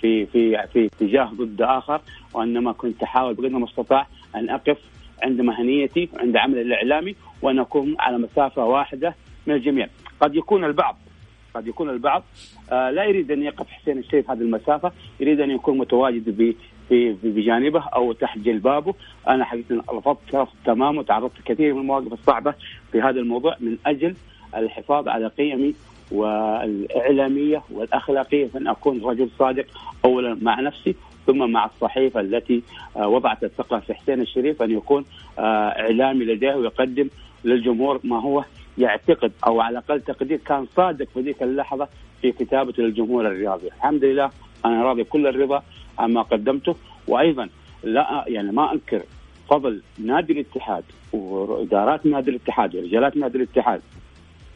في 0.00 0.26
في 0.26 0.66
في 0.72 0.86
اتجاه 0.86 1.30
ضد 1.34 1.62
آخر 1.62 2.00
وإنما 2.34 2.72
كنت 2.72 3.02
أحاول 3.02 3.34
بقدر 3.34 3.46
المستطاع 3.46 4.06
أن 4.34 4.50
أقف 4.50 4.78
عند 5.22 5.40
مهنيتي 5.40 6.08
وعند 6.14 6.36
عملي 6.36 6.62
الإعلامي 6.62 7.14
وأن 7.42 7.58
أكون 7.58 7.96
على 7.98 8.18
مسافة 8.18 8.64
واحدة 8.64 9.14
من 9.46 9.54
الجميع. 9.54 9.88
قد 10.20 10.36
يكون 10.36 10.64
البعض 10.64 10.96
قد 11.54 11.66
يكون 11.66 11.90
البعض 11.90 12.22
آه 12.72 12.90
لا 12.90 13.04
يريد 13.04 13.30
أن 13.30 13.42
يقف 13.42 13.70
حسين 13.70 13.98
الشريف 13.98 14.30
هذه 14.30 14.40
المسافة، 14.40 14.92
يريد 15.20 15.40
أن 15.40 15.50
يكون 15.50 15.78
متواجد 15.78 16.54
في 16.88 17.16
بجانبه 17.22 17.84
أو 17.94 18.12
تحت 18.12 18.38
جلبابه، 18.38 18.94
أنا 19.28 19.44
حقيقة 19.44 19.84
رفضت 19.92 20.34
رفض 20.34 20.54
تمام 20.64 20.98
وتعرضت 20.98 21.42
كثير 21.44 21.74
من 21.74 21.80
المواقف 21.80 22.12
الصعبة 22.12 22.54
في 22.92 23.00
هذا 23.00 23.20
الموضوع 23.20 23.56
من 23.60 23.76
أجل 23.86 24.14
الحفاظ 24.56 25.08
على 25.08 25.26
قيمي 25.26 25.74
والإعلامية 26.12 27.62
والأخلاقية 27.70 28.46
فإن 28.46 28.68
أكون 28.68 29.04
رجل 29.04 29.30
صادق 29.38 29.64
اولا 30.04 30.38
مع 30.42 30.60
نفسي 30.60 30.94
ثم 31.26 31.50
مع 31.50 31.64
الصحيفة 31.64 32.20
التي 32.20 32.62
آه، 32.96 33.08
وضعت 33.08 33.44
الثقة 33.44 33.78
في 33.78 33.94
حسين 33.94 34.20
الشريف 34.20 34.62
أن 34.62 34.70
يكون 34.70 35.04
آه، 35.38 35.42
إعلامي 35.68 36.24
لديه 36.24 36.54
ويقدم 36.54 37.08
للجمهور 37.44 38.00
ما 38.04 38.20
هو 38.20 38.44
يعتقد 38.78 39.32
أو 39.46 39.60
على 39.60 39.72
الأقل 39.78 40.00
تقدير 40.00 40.38
كان 40.38 40.66
صادق 40.76 41.08
في 41.14 41.20
ذيك 41.20 41.42
اللحظة 41.42 41.88
في 42.22 42.32
كتابته 42.32 42.82
للجمهور 42.82 43.26
الرياضي، 43.26 43.66
الحمد 43.66 44.04
لله 44.04 44.30
أنا 44.64 44.82
راضي 44.82 45.04
كل 45.04 45.26
الرضا 45.26 45.62
عما 45.98 46.22
قدمته 46.22 46.74
وأيضا 47.08 47.48
لا 47.82 48.24
يعني 48.28 48.52
ما 48.52 48.72
أنكر 48.72 49.02
فضل 49.48 49.82
نادي 49.98 50.32
الاتحاد 50.32 50.84
وإدارات 51.12 52.06
نادي 52.06 52.30
الاتحاد 52.30 52.76
ورجالات 52.76 53.16
نادي 53.16 53.38
الاتحاد 53.38 53.80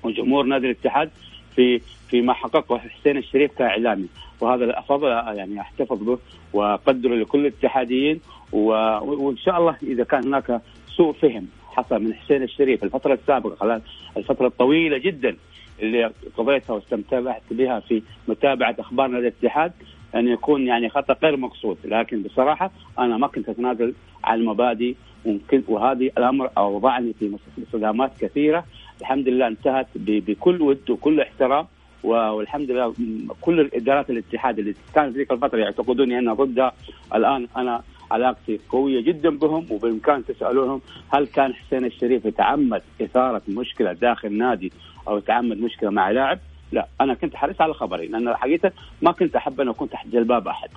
وجمهور 0.03 0.45
نادي 0.45 0.67
الاتحاد 0.67 1.11
في 1.57 1.81
فيما 2.09 2.33
حققه 2.33 2.79
حسين 2.79 3.17
الشريف 3.17 3.53
كإعلامي. 3.59 4.07
وهذا 4.41 4.81
فضل 4.81 5.09
يعني 5.09 5.61
أحتفظ 5.61 6.03
به 6.03 6.19
وأقدره 6.53 7.15
لكل 7.15 7.41
الاتحاديين 7.47 8.21
وإن 8.53 9.37
شاء 9.37 9.59
الله 9.59 9.77
إذا 9.83 10.05
كان 10.05 10.25
هناك 10.25 10.61
سوء 10.97 11.13
فهم 11.13 11.47
حصل 11.73 12.03
من 12.03 12.15
حسين 12.15 12.43
الشريف 12.43 12.85
الفترة 12.85 13.15
السابقة 13.15 13.55
خلال 13.55 13.83
الفترة 14.17 14.47
الطويلة 14.47 14.99
جدا 14.99 15.37
اللي 15.83 16.11
قضيتها 16.37 16.75
واستمتعت 16.75 17.43
بها 17.51 17.81
في 17.81 18.03
متابعة 18.29 18.77
أخبار 18.79 19.07
نادي 19.07 19.29
الاتحاد 19.29 19.73
أن 20.15 20.29
يكون 20.29 20.67
يعني 20.67 20.89
خطا 20.89 21.17
غير 21.23 21.37
مقصود. 21.37 21.77
لكن 21.85 22.23
بصراحة 22.23 22.71
أنا 22.99 23.17
ما 23.17 23.27
كنت 23.27 23.49
أتنازل 23.49 23.95
عن 24.25 24.39
المبادئ 24.39 24.95
وممكن 25.25 25.63
وهذه 25.69 26.11
الأمر 26.19 26.51
أوضعني 26.59 27.13
في 27.19 27.37
صدامات 27.73 28.13
كثيرة. 28.21 28.65
الحمد 29.03 29.29
لله 29.29 29.47
انتهت 29.47 29.87
بكل 29.97 30.63
ود 30.63 30.91
وكل 30.91 31.21
احترام 31.21 31.67
والحمد 32.05 32.71
لله 32.71 32.95
كل 33.41 33.71
إدارات 33.75 34.11
الاتحاد 34.11 34.59
اللي 34.59 34.75
كانت 34.95 35.17
ذيك 35.17 35.33
الفترة 35.33 35.59
يعتقدوني 35.59 36.19
انها 36.19 36.35
ضدها 36.35 36.73
الآن 37.15 37.49
أنا 37.57 37.83
علاقتي 38.11 38.61
قوية 38.69 39.01
جدا 39.01 39.31
بهم 39.31 39.67
وبإمكان 39.71 40.25
تسألونهم 40.25 40.81
هل 41.15 41.27
كان 41.27 41.55
حسين 41.55 41.85
الشريف 41.85 42.25
يتعمد 42.25 42.83
إثارة 43.03 43.43
مشكلة 43.49 43.93
داخل 43.93 44.33
نادي 44.39 44.73
أو 45.09 45.19
يتعمد 45.19 45.61
مشكلة 45.61 45.91
مع 45.91 46.11
لاعب؟ 46.11 46.39
لا 46.73 46.87
أنا 47.01 47.15
كنت 47.15 47.37
حريص 47.37 47.61
على 47.61 47.75
خبري 47.75 48.07
لأن 48.07 48.37
حقيقة 48.37 48.73
ما 49.03 49.13
كنت 49.13 49.37
أحب 49.37 49.61
أن 49.61 49.69
أكون 49.69 49.91
تحت 49.91 50.07
جلباب 50.09 50.49
أحد. 50.49 50.69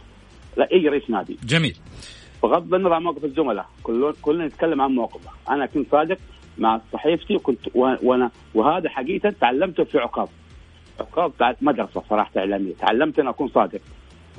لا 0.57 0.71
أي 0.71 0.87
رئيس 0.87 1.09
نادي. 1.09 1.37
جميل. 1.43 1.77
بغض 2.43 2.73
النظر 2.73 2.93
عن 2.93 3.03
موقف 3.03 3.25
الزملاء 3.25 3.65
كلنا 3.83 4.13
كلنا 4.21 4.45
نتكلم 4.47 4.81
عن 4.81 4.91
موقفه، 4.91 5.29
أنا 5.49 5.65
كنت 5.65 5.91
صادق 5.91 6.17
مع 6.57 6.81
صحيفتي 6.93 7.35
وكنت 7.35 7.59
وأنا 7.75 8.31
وهذا 8.53 8.89
حقيقة 8.89 9.33
تعلمته 9.41 9.83
في 9.83 9.97
عقاب. 9.97 10.27
عقاب 10.99 11.55
مدرسة 11.61 12.03
صراحة 12.09 12.31
إعلامية، 12.37 12.73
تعلمت 12.73 13.19
أن 13.19 13.27
أكون 13.27 13.47
صادق. 13.47 13.81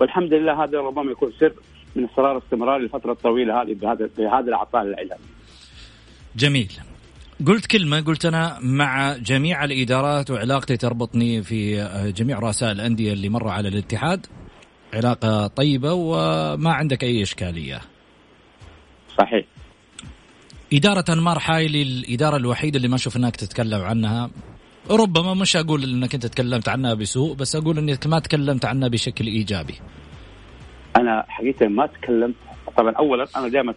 والحمد 0.00 0.32
لله 0.32 0.64
هذا 0.64 0.78
ربما 0.80 1.12
يكون 1.12 1.32
سر 1.40 1.52
من 1.96 2.04
اصرار 2.04 2.38
استمرار 2.38 2.76
الفترة 2.76 3.12
الطويلة 3.12 3.62
هذه 3.62 3.74
بهذا 3.74 4.10
بهذا 4.18 4.48
العطاء 4.48 4.82
الإعلامي. 4.82 5.24
جميل. 6.36 6.72
قلت 7.46 7.66
كلمة 7.66 8.00
قلت 8.00 8.24
أنا 8.24 8.58
مع 8.62 9.16
جميع 9.16 9.64
الإدارات 9.64 10.30
وعلاقتي 10.30 10.76
تربطني 10.76 11.42
في 11.42 11.88
جميع 12.16 12.38
رؤساء 12.38 12.72
الأندية 12.72 13.12
اللي 13.12 13.28
مروا 13.28 13.52
على 13.52 13.68
الاتحاد 13.68 14.26
علاقة 14.94 15.46
طيبة 15.46 15.92
وما 15.92 16.72
عندك 16.72 17.04
أي 17.04 17.22
إشكالية 17.22 17.80
صحيح 19.18 19.44
إدارة 20.72 21.04
أنمار 21.10 21.38
حايلي 21.38 21.82
الإدارة 21.82 22.36
الوحيدة 22.36 22.76
اللي 22.76 22.88
ما 22.88 22.96
شفناك 22.96 23.36
تتكلم 23.36 23.82
عنها. 23.82 24.30
ربما 24.90 25.34
مش 25.34 25.56
أقول 25.56 25.82
أنك 25.82 26.14
أنت 26.14 26.26
تكلمت 26.26 26.68
عنها 26.68 26.94
بسوء 26.94 27.34
بس 27.34 27.56
أقول 27.56 27.78
أنك 27.78 28.06
ما 28.06 28.18
تكلمت 28.18 28.64
عنها 28.64 28.88
بشكل 28.88 29.26
إيجابي. 29.26 29.74
أنا 30.96 31.24
حقيقة 31.28 31.68
ما 31.68 31.86
تكلمت. 31.86 32.34
طبعا 32.76 32.92
أولا 32.92 33.26
أنا 33.36 33.48
دائما 33.48 33.74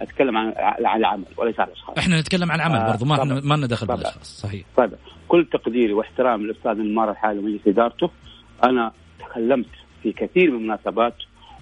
أتكلم 0.00 0.36
عن 0.36 0.54
عن 0.84 1.00
العمل 1.00 1.24
وليس 1.36 1.60
عن 1.60 1.66
الأشخاص. 1.66 1.98
إحنا 1.98 2.20
نتكلم 2.20 2.52
عن 2.52 2.60
عمل 2.60 2.76
آه 2.76 2.90
برضو 2.90 3.04
ما 3.04 3.24
ما 3.24 3.54
لنا 3.54 3.66
دخل 3.66 3.86
بالأشخاص 3.86 4.40
صحيح. 4.40 4.64
طيب 4.76 4.90
كل 5.28 5.48
تقديري 5.52 5.92
واحترام 5.92 6.42
للاستاذ 6.42 6.70
المار 6.70 7.10
الحالي 7.10 7.38
ومجلس 7.38 7.60
إدارته. 7.66 8.10
أنا 8.64 8.92
تكلمت 9.18 9.66
في 10.02 10.12
كثير 10.12 10.50
من 10.50 10.56
المناسبات 10.56 11.14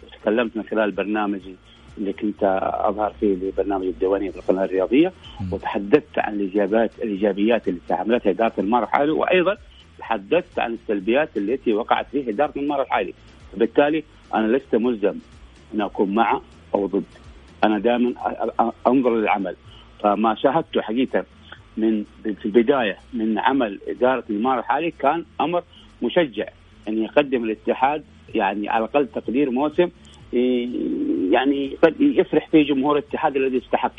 وتكلمت 0.03 0.57
من 0.57 0.63
خلال 0.71 0.91
برنامجي. 0.91 1.57
اللي 1.99 2.13
كنت 2.13 2.43
أظهر 2.85 3.13
فيه 3.21 3.35
لبرنامج 3.35 3.87
الديوانية 3.87 4.31
في 4.31 4.37
القناة 4.37 4.65
الرياضية. 4.65 5.13
وتحدثت 5.53 6.19
عن 6.19 6.35
الايجابيات 6.35 6.91
الإيجابيات 7.03 7.69
اللي 7.69 7.81
استعملتها 7.81 8.31
إدارة 8.31 8.53
المار 8.59 8.83
الحالي 8.83 9.11
وأيضا 9.11 9.57
تحدثت 9.99 10.59
عن 10.59 10.73
السلبيات 10.73 11.37
التي 11.37 11.73
وقعت 11.73 12.07
فيها 12.13 12.31
إدارة 12.31 12.53
المار 12.57 12.83
الحالي. 12.83 13.15
وبالتالي 13.55 14.05
أنا 14.35 14.47
لست 14.57 14.75
ملزم 14.75 15.15
أن 15.75 15.81
أكون 15.81 16.15
مع 16.15 16.41
أو 16.75 16.87
ضد. 16.87 17.05
أنا 17.65 17.79
دائما 17.79 18.13
أنظر 18.87 19.17
للعمل. 19.17 19.57
فما 20.01 20.35
شاهدته 20.35 20.81
حقيقة 20.81 21.25
من 21.77 22.05
في 22.25 22.47
البداية 22.47 22.97
من 23.13 23.39
عمل 23.39 23.81
إدارة 23.89 24.25
الاماره 24.31 24.61
الحالي 24.61 24.91
كان 24.91 25.25
أمر 25.41 25.63
مشجع 26.03 26.47
أن 26.89 27.03
يقدم 27.03 27.45
الاتحاد 27.45 28.05
يعني 28.35 28.69
على 28.69 28.85
الأقل 28.85 29.07
تقدير 29.07 29.51
موسم 29.51 29.89
يعني 30.33 31.77
يفرح 32.01 32.49
فيه 32.49 32.63
جمهور 32.63 32.99
الاتحاد 32.99 33.37
الذي 33.37 33.57
يستحق 33.57 33.93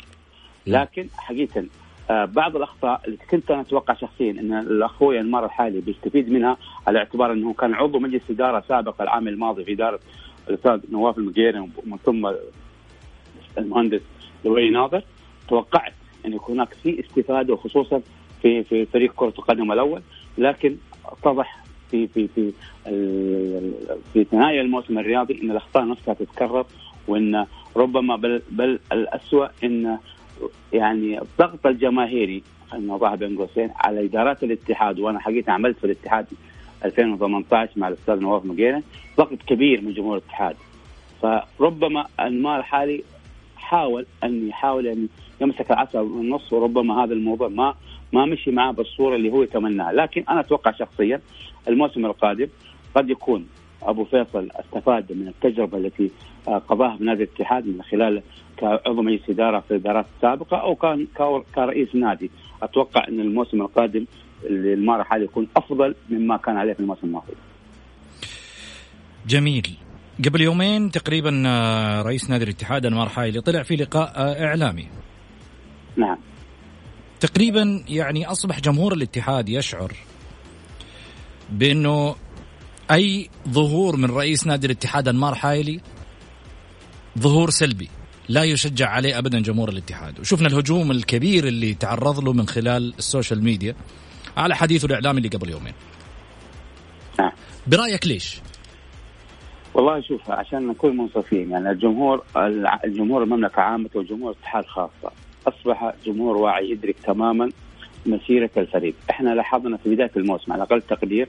لكن 0.66 1.08
حقيقة 1.18 1.64
آه، 2.10 2.24
بعض 2.24 2.56
الأخطاء 2.56 3.00
اللي 3.06 3.18
كنت 3.30 3.50
أنا 3.50 3.60
أتوقع 3.60 3.94
شخصيا 3.94 4.30
أن 4.30 4.52
الاخوي 4.52 5.20
المرة 5.20 5.46
الحالي 5.46 5.80
بيستفيد 5.80 6.32
منها 6.32 6.56
على 6.86 6.98
اعتبار 6.98 7.32
أنه 7.32 7.52
كان 7.52 7.74
عضو 7.74 7.98
مجلس 7.98 8.22
إدارة 8.30 8.64
سابق 8.68 9.02
العام 9.02 9.28
الماضي 9.28 9.64
في 9.64 9.72
إدارة 9.72 10.00
الأستاذ 10.48 10.80
نواف 10.90 11.18
المقيري 11.18 11.58
ومن 11.58 11.98
ثم 12.04 12.32
المهندس 13.58 14.00
لؤي 14.44 14.70
ناظر. 14.70 15.02
توقعت 15.48 15.92
أن 16.26 16.32
يكون 16.32 16.54
هناك 16.54 16.74
في 16.74 17.00
استفادة 17.00 17.54
وخصوصا 17.54 18.02
في 18.42 18.64
في 18.64 18.86
فريق 18.86 19.12
كرة 19.16 19.34
القدم 19.38 19.72
الأول 19.72 20.02
لكن 20.38 20.76
اتضح 21.04 21.64
في 21.90 22.06
في 22.06 22.28
في 22.28 22.52
في 24.12 24.24
ثنايا 24.24 24.60
الموسم 24.62 24.98
الرياضي 24.98 25.42
إن 25.42 25.50
الأخطاء 25.50 25.88
نفسها 25.88 26.14
تتكرر 26.14 26.66
وإن 27.08 27.46
ربما 27.76 28.16
بل 28.16 28.42
بل 28.50 28.78
الاسوء 28.92 29.48
إن 29.64 29.98
يعني 30.72 31.22
الضغط 31.22 31.66
الجماهيري 31.66 32.42
خلينا 32.70 32.86
نوضعها 32.86 33.14
بين 33.14 33.38
قوسين 33.38 33.70
على 33.76 34.04
إدارات 34.04 34.44
الاتحاد 34.44 34.98
وأنا 34.98 35.20
حقيقة 35.20 35.52
عملت 35.52 35.78
في 35.78 35.84
الاتحاد 35.84 36.26
2018 36.84 37.72
مع 37.76 37.88
الأستاذ 37.88 38.20
نواف 38.20 38.44
مقيرة 38.44 38.82
ضغط 39.18 39.42
كبير 39.46 39.80
من 39.80 39.92
جمهور 39.92 40.16
الاتحاد. 40.16 40.56
فربما 41.22 42.06
انمار 42.20 42.58
الحالي 42.58 43.02
حاول 43.56 44.06
أن 44.24 44.48
يحاول 44.48 44.86
أن 44.86 45.08
يمسك 45.40 45.70
العصا 45.70 46.02
من 46.02 46.20
النص 46.20 46.52
وربما 46.52 47.04
هذا 47.04 47.12
الموضوع 47.12 47.48
ما 47.48 47.74
ما 48.12 48.26
مشي 48.26 48.50
معاه 48.50 48.72
بالصورة 48.72 49.16
اللي 49.16 49.30
هو 49.30 49.42
يتمناها، 49.42 49.92
لكن 49.92 50.24
أنا 50.28 50.40
أتوقع 50.40 50.72
شخصيا 50.72 51.20
الموسم 51.68 52.06
القادم 52.06 52.48
قد 52.94 53.10
يكون 53.10 53.46
أبو 53.82 54.04
فيصل 54.04 54.48
استفاد 54.54 55.12
من 55.12 55.28
التجربة 55.28 55.78
التي 55.78 56.10
آه، 56.48 56.58
قضاها 56.58 56.96
بنادي 56.96 57.22
الاتحاد 57.22 57.66
من 57.66 57.82
خلال 57.82 58.22
كعضو 58.56 59.02
مجلس 59.02 59.30
إدارة 59.30 59.60
في 59.60 59.70
الإدارات 59.70 60.06
السابقة 60.16 60.56
أو 60.56 60.74
كان 60.74 61.06
كرئيس 61.54 61.94
نادي، 61.94 62.30
أتوقع 62.62 63.08
أن 63.08 63.20
الموسم 63.20 63.62
القادم 63.62 64.06
المارة 64.44 65.02
حالي 65.02 65.24
يكون 65.24 65.48
أفضل 65.56 65.94
مما 66.10 66.36
كان 66.36 66.56
عليه 66.56 66.72
في 66.72 66.80
الموسم 66.80 67.06
الماضي. 67.06 67.32
جميل. 69.26 69.68
قبل 70.26 70.40
يومين 70.40 70.90
تقريبا 70.90 71.42
آه، 71.46 72.02
رئيس 72.02 72.30
نادي 72.30 72.44
الاتحاد 72.44 72.86
انمار 72.86 73.08
حايلي 73.08 73.40
طلع 73.40 73.62
في 73.62 73.76
لقاء 73.76 74.12
آه، 74.16 74.44
إعلامي. 74.44 74.88
نعم. 75.96 76.18
تقريبا 77.20 77.84
يعني 77.88 78.26
أصبح 78.26 78.60
جمهور 78.60 78.92
الاتحاد 78.92 79.48
يشعر 79.48 79.92
بأنه 81.50 82.16
أي 82.90 83.30
ظهور 83.48 83.96
من 83.96 84.10
رئيس 84.10 84.46
نادي 84.46 84.66
الاتحاد 84.66 85.08
أنمار 85.08 85.34
حايلي 85.34 85.80
ظهور 87.18 87.50
سلبي 87.50 87.88
لا 88.28 88.44
يشجع 88.44 88.88
عليه 88.88 89.18
ابدا 89.18 89.40
جمهور 89.40 89.68
الاتحاد. 89.68 90.20
وشفنا 90.20 90.48
الهجوم 90.48 90.90
الكبير 90.90 91.46
اللي 91.46 91.74
تعرض 91.74 92.24
له 92.24 92.32
من 92.32 92.48
خلال 92.48 92.94
ال 92.98 93.05
social 93.05 93.44
media 93.44 93.74
على 94.36 94.56
حديثه 94.56 94.86
الاعلامي 94.86 95.18
اللي 95.18 95.28
قبل 95.28 95.50
يومين. 95.50 95.74
نعم. 97.18 97.32
برأيك 97.66 98.06
ليش؟ 98.06 98.40
والله 99.74 100.00
شوف 100.00 100.30
عشان 100.30 100.66
نكون 100.66 100.96
منصفين 100.96 101.50
يعني 101.50 101.70
الجمهور 101.70 102.24
الجمهور 102.84 103.22
المملكة 103.22 103.62
عامة 103.62 103.90
وجمهور 103.94 104.32
الاتحاد 104.32 104.64
خاصة. 104.66 105.12
أصبح 105.48 105.92
جمهور 106.06 106.36
واعي 106.36 106.70
يدرك 106.70 106.96
تماما 107.04 107.50
مسيره 108.06 108.50
الفريق، 108.56 108.94
إحنا 109.10 109.30
لاحظنا 109.34 109.76
في 109.76 109.94
بداية 109.94 110.10
الموسم 110.16 110.52
على 110.52 110.62
أقل 110.62 110.82
تقدير 110.82 111.28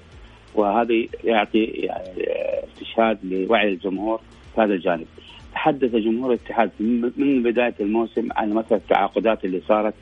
وهذا 0.55 0.93
يعطي 1.23 1.63
يعني 1.63 2.27
استشهاد 2.73 3.17
لوعي 3.23 3.69
الجمهور 3.69 4.21
في 4.55 4.61
هذا 4.61 4.73
الجانب. 4.73 5.05
تحدث 5.53 5.95
جمهور 5.95 6.33
الاتحاد 6.33 6.71
من 7.17 7.43
بداية 7.43 7.75
الموسم 7.79 8.27
عن 8.35 8.53
مثلا 8.53 8.77
التعاقدات 8.77 9.45
اللي 9.45 9.61
صارت 9.67 9.93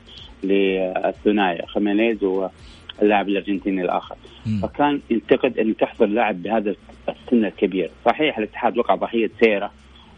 للثنائي 0.44 1.66
خمينيز 1.66 2.24
واللاعب 2.24 3.28
الأرجنتيني 3.28 3.82
الآخر 3.82 4.16
م. 4.46 4.60
فكان 4.60 5.00
ينتقد 5.10 5.58
أن 5.58 5.76
تحضر 5.76 6.06
لاعب 6.06 6.42
بهذا 6.42 6.74
السن 7.08 7.44
الكبير 7.44 7.90
صحيح 8.04 8.38
الاتحاد 8.38 8.78
وقع 8.78 8.94
ضحية 8.94 9.30
سيرة 9.40 9.70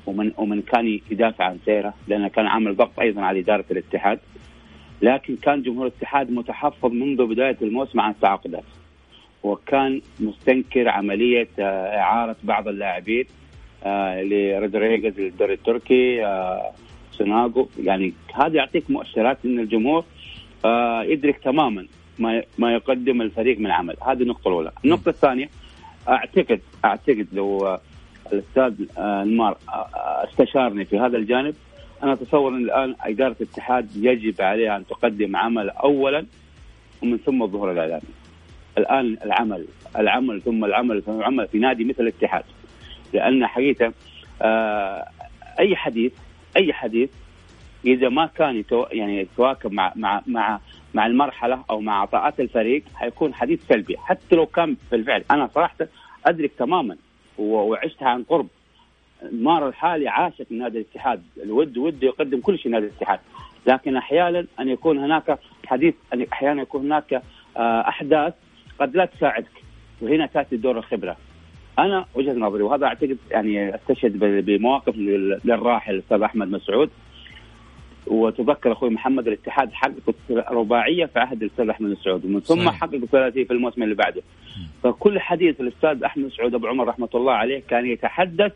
ومن 0.07 0.33
ومن 0.37 0.63
كان 0.63 1.01
يدافع 1.11 1.45
عن 1.45 1.59
سيره 1.65 1.95
لأنه 2.09 2.29
كان 2.29 2.47
عامل 2.47 2.77
ضغط 2.77 3.01
أيضا 3.01 3.23
على 3.23 3.41
إدارة 3.41 3.65
الاتحاد. 3.71 4.19
لكن 5.03 5.37
كان 5.37 5.63
جمهور 5.63 5.87
الاتحاد 5.87 6.31
متحفظ 6.31 6.93
منذ 6.93 7.27
بداية 7.27 7.57
الموسم 7.63 8.01
عن 8.01 8.11
التعاقدات 8.11 8.65
وكان 9.43 10.01
مستنكر 10.21 10.89
عملية 10.89 11.49
آه، 11.59 11.99
إعارة 11.99 12.37
بعض 12.43 12.69
اللاعبين 12.69 13.25
آه 13.85 14.23
لرودريغز 14.23 15.21
للدوري 15.21 15.55
التركي 15.55 16.25
آه 16.27 16.73
سوناغو. 17.13 17.69
يعني 17.83 18.13
هذا 18.35 18.57
يعطيك 18.57 18.91
مؤشرات 18.91 19.39
إن 19.45 19.59
الجمهور 19.59 20.05
يدرك 21.05 21.39
تماما 21.39 21.87
ما 22.19 22.43
ما 22.59 22.73
يقدم 22.73 23.23
الفريق 23.23 23.59
من 23.59 23.71
عمل. 23.71 23.97
هذه 24.07 24.23
النقطة 24.23 24.49
الأولى. 24.49 24.73
النقطة 24.85 25.09
الثانية 25.09 25.49
أعتقد 26.09 26.61
أعتقد 26.85 27.27
لو 27.33 27.79
الأستاذ 28.33 28.87
آه، 28.99 29.25
نمار 29.25 29.57
آه، 29.69 30.29
استشارني 30.29 30.85
في 30.85 30.99
هذا 30.99 31.17
الجانب. 31.17 31.55
أنا 32.03 32.13
أتصور 32.13 32.51
إن 32.53 32.65
الآن 32.65 32.95
إدارة 33.01 33.37
الاتحاد 33.41 33.97
يجب 33.97 34.43
عليها 34.43 34.77
أن 34.77 34.87
تقدم 34.87 35.37
عمل 35.37 35.71
اولا 35.71 36.27
ومن 37.03 37.19
ثم 37.19 37.43
الظهور 37.43 37.73
الاعلامي. 37.73 38.03
الآن 38.79 39.17
العمل 39.25 39.67
العمل 39.97 40.43
ثم 40.43 40.65
العمل 40.65 41.03
ثم 41.03 41.19
العمل 41.19 41.49
في 41.49 41.59
نادي 41.59 41.85
مثل 41.85 42.03
الاتحاد. 42.03 42.45
لأن 43.13 43.47
حقيقة 43.47 43.93
آه، 44.43 45.09
أي 45.61 45.77
حديث 45.77 46.13
أي 46.57 46.73
حديث 46.73 47.11
إذا 47.85 48.09
ما 48.09 48.27
كان 48.27 48.65
يعني 48.93 49.19
يتواكب 49.21 49.73
مع 49.73 49.93
مع 49.97 50.23
مع 50.27 50.61
مع 50.95 51.07
المرحلة 51.07 51.65
أو 51.71 51.81
مع 51.81 52.03
عطاءات 52.03 52.41
الفريق 52.41 52.83
حيكون 52.95 53.35
حديث 53.35 53.61
سلبي. 53.69 53.97
حتى 53.99 54.37
لو 54.37 54.47
كان 54.47 54.77
بالفعل. 54.91 55.25
أنا 55.31 55.47
صراحة 55.55 55.77
أدرك 56.27 56.53
تماما 56.59 56.97
وعشتها 57.41 58.09
عن 58.09 58.23
قرب. 58.23 58.47
مار 59.33 59.69
الحالي 59.69 60.09
عاشق 60.09 60.47
نادي 60.51 60.79
الاتحاد. 60.79 61.23
الود 61.43 61.79
وده 61.79 62.07
يقدم 62.07 62.41
كل 62.41 62.59
شيء 62.59 62.73
نادي 62.73 62.87
الاتحاد. 62.87 63.21
لكن 63.67 63.97
أحيانا 63.97 64.47
أن 64.61 64.69
يكون 64.69 64.99
هناك 64.99 65.39
حديث 65.67 65.95
أحيانا 66.33 66.63
يكون 66.63 66.81
هناك 66.83 67.23
آه، 67.57 67.89
أحداث 67.89 68.35
قد 68.81 68.97
لا 68.97 69.05
تساعدك 69.05 69.65
وهنا 70.01 70.27
تأتي 70.27 70.57
دور 70.57 70.79
الخبرة. 70.79 71.17
أنا 71.79 72.07
وجهة 72.15 72.33
نظري 72.33 72.63
وهذا 72.63 72.87
أعتقد 72.87 73.19
يعني 73.31 73.75
أستشهد 73.75 74.19
بمواقف 74.19 74.97
للراحل 75.45 75.95
الاستاذ 75.95 76.23
أحمد 76.23 76.51
مسعود 76.51 76.91
وتذكر 78.07 78.73
أخوي 78.73 78.91
محمد 78.91 79.27
الاتحاد 79.27 79.73
حقق 79.73 80.15
رباعية 80.31 81.07
في 81.07 81.19
عهد 81.19 81.43
الأستاذ 81.43 81.69
أحمد 81.69 81.91
مسعود 81.91 82.25
ومن 82.25 82.41
ثم 82.41 82.71
حقق 82.71 83.05
ثلاثيه 83.13 83.45
في 83.45 83.53
الموسم 83.53 83.83
اللي 83.83 83.95
بعده. 83.95 84.23
فكل 84.83 85.21
حديث 85.21 85.61
الأستاذ 85.61 86.05
أحمد 86.05 86.25
مسعود 86.25 86.55
أبو 86.55 86.67
عمر 86.67 86.89
رحمة 86.89 87.09
الله 87.15 87.33
عليه 87.33 87.63
كان 87.69 87.87
يتحدث 87.87 88.53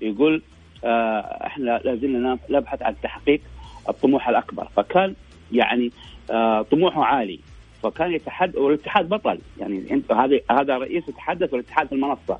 يقول 0.00 0.42
آه 0.84 1.46
إحنا 1.46 1.80
لازلنا 1.84 2.38
نبحث 2.50 2.82
عن 2.82 2.94
تحقيق 3.02 3.40
الطموح 3.88 4.28
الأكبر. 4.28 4.68
فكان 4.76 5.14
يعني 5.52 5.90
آه 6.30 6.62
طموحه 6.62 7.04
عالي. 7.04 7.40
فكان 7.82 8.12
يتحدث 8.12 8.56
والاتحاد 8.56 9.08
بطل. 9.08 9.38
يعني 9.60 9.84
أنت 9.90 10.12
هذا 10.12 10.40
هذا 10.50 10.78
رئيس 10.78 11.08
يتحدث 11.08 11.52
والاتحاد 11.52 11.86
في 11.86 11.92
المنصة. 11.92 12.38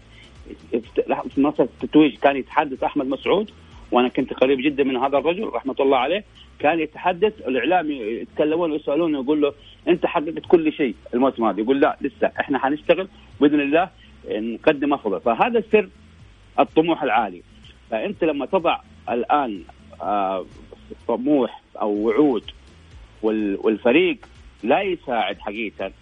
في 0.70 1.40
منصة 1.40 1.64
التتويج 1.64 2.18
كان 2.18 2.36
يتحدث 2.36 2.82
أحمد 2.82 3.06
مسعود 3.06 3.50
وأنا 3.92 4.08
كنت 4.08 4.32
قريب 4.32 4.60
جدا 4.60 4.84
من 4.84 4.96
هذا 4.96 5.18
الرجل 5.18 5.44
رحمة 5.44 5.74
الله 5.80 5.98
عليه. 5.98 6.24
كان 6.58 6.80
يتحدث 6.80 7.32
الإعلام 7.48 7.90
يتكلمون 7.90 8.72
ويسالونه 8.72 9.22
يقول 9.22 9.40
له 9.40 9.52
أنت 9.88 10.06
حققت 10.06 10.46
كل 10.48 10.72
شيء 10.72 10.94
الموسم 11.14 11.44
هذا 11.44 11.60
يقول 11.60 11.80
لا 11.80 11.96
لسه 12.00 12.32
إحنا 12.40 12.58
حنشتغل 12.58 13.08
بإذن 13.40 13.60
الله 13.60 13.90
نقدم 14.28 14.92
أفضل. 14.94 15.20
فهذا 15.20 15.62
سر 15.72 15.88
الطموح 16.58 17.02
العالي. 17.02 17.42
فأنت 17.90 18.24
لما 18.24 18.46
تضع 18.46 18.80
الآن 19.10 19.62
آه، 20.02 20.46
طموح 21.08 21.62
أو 21.80 21.90
وعود 21.90 22.50
والفريق 23.22 24.16
لا 24.62 24.82
يساعد 24.82 25.38
حقيقة 25.38 25.92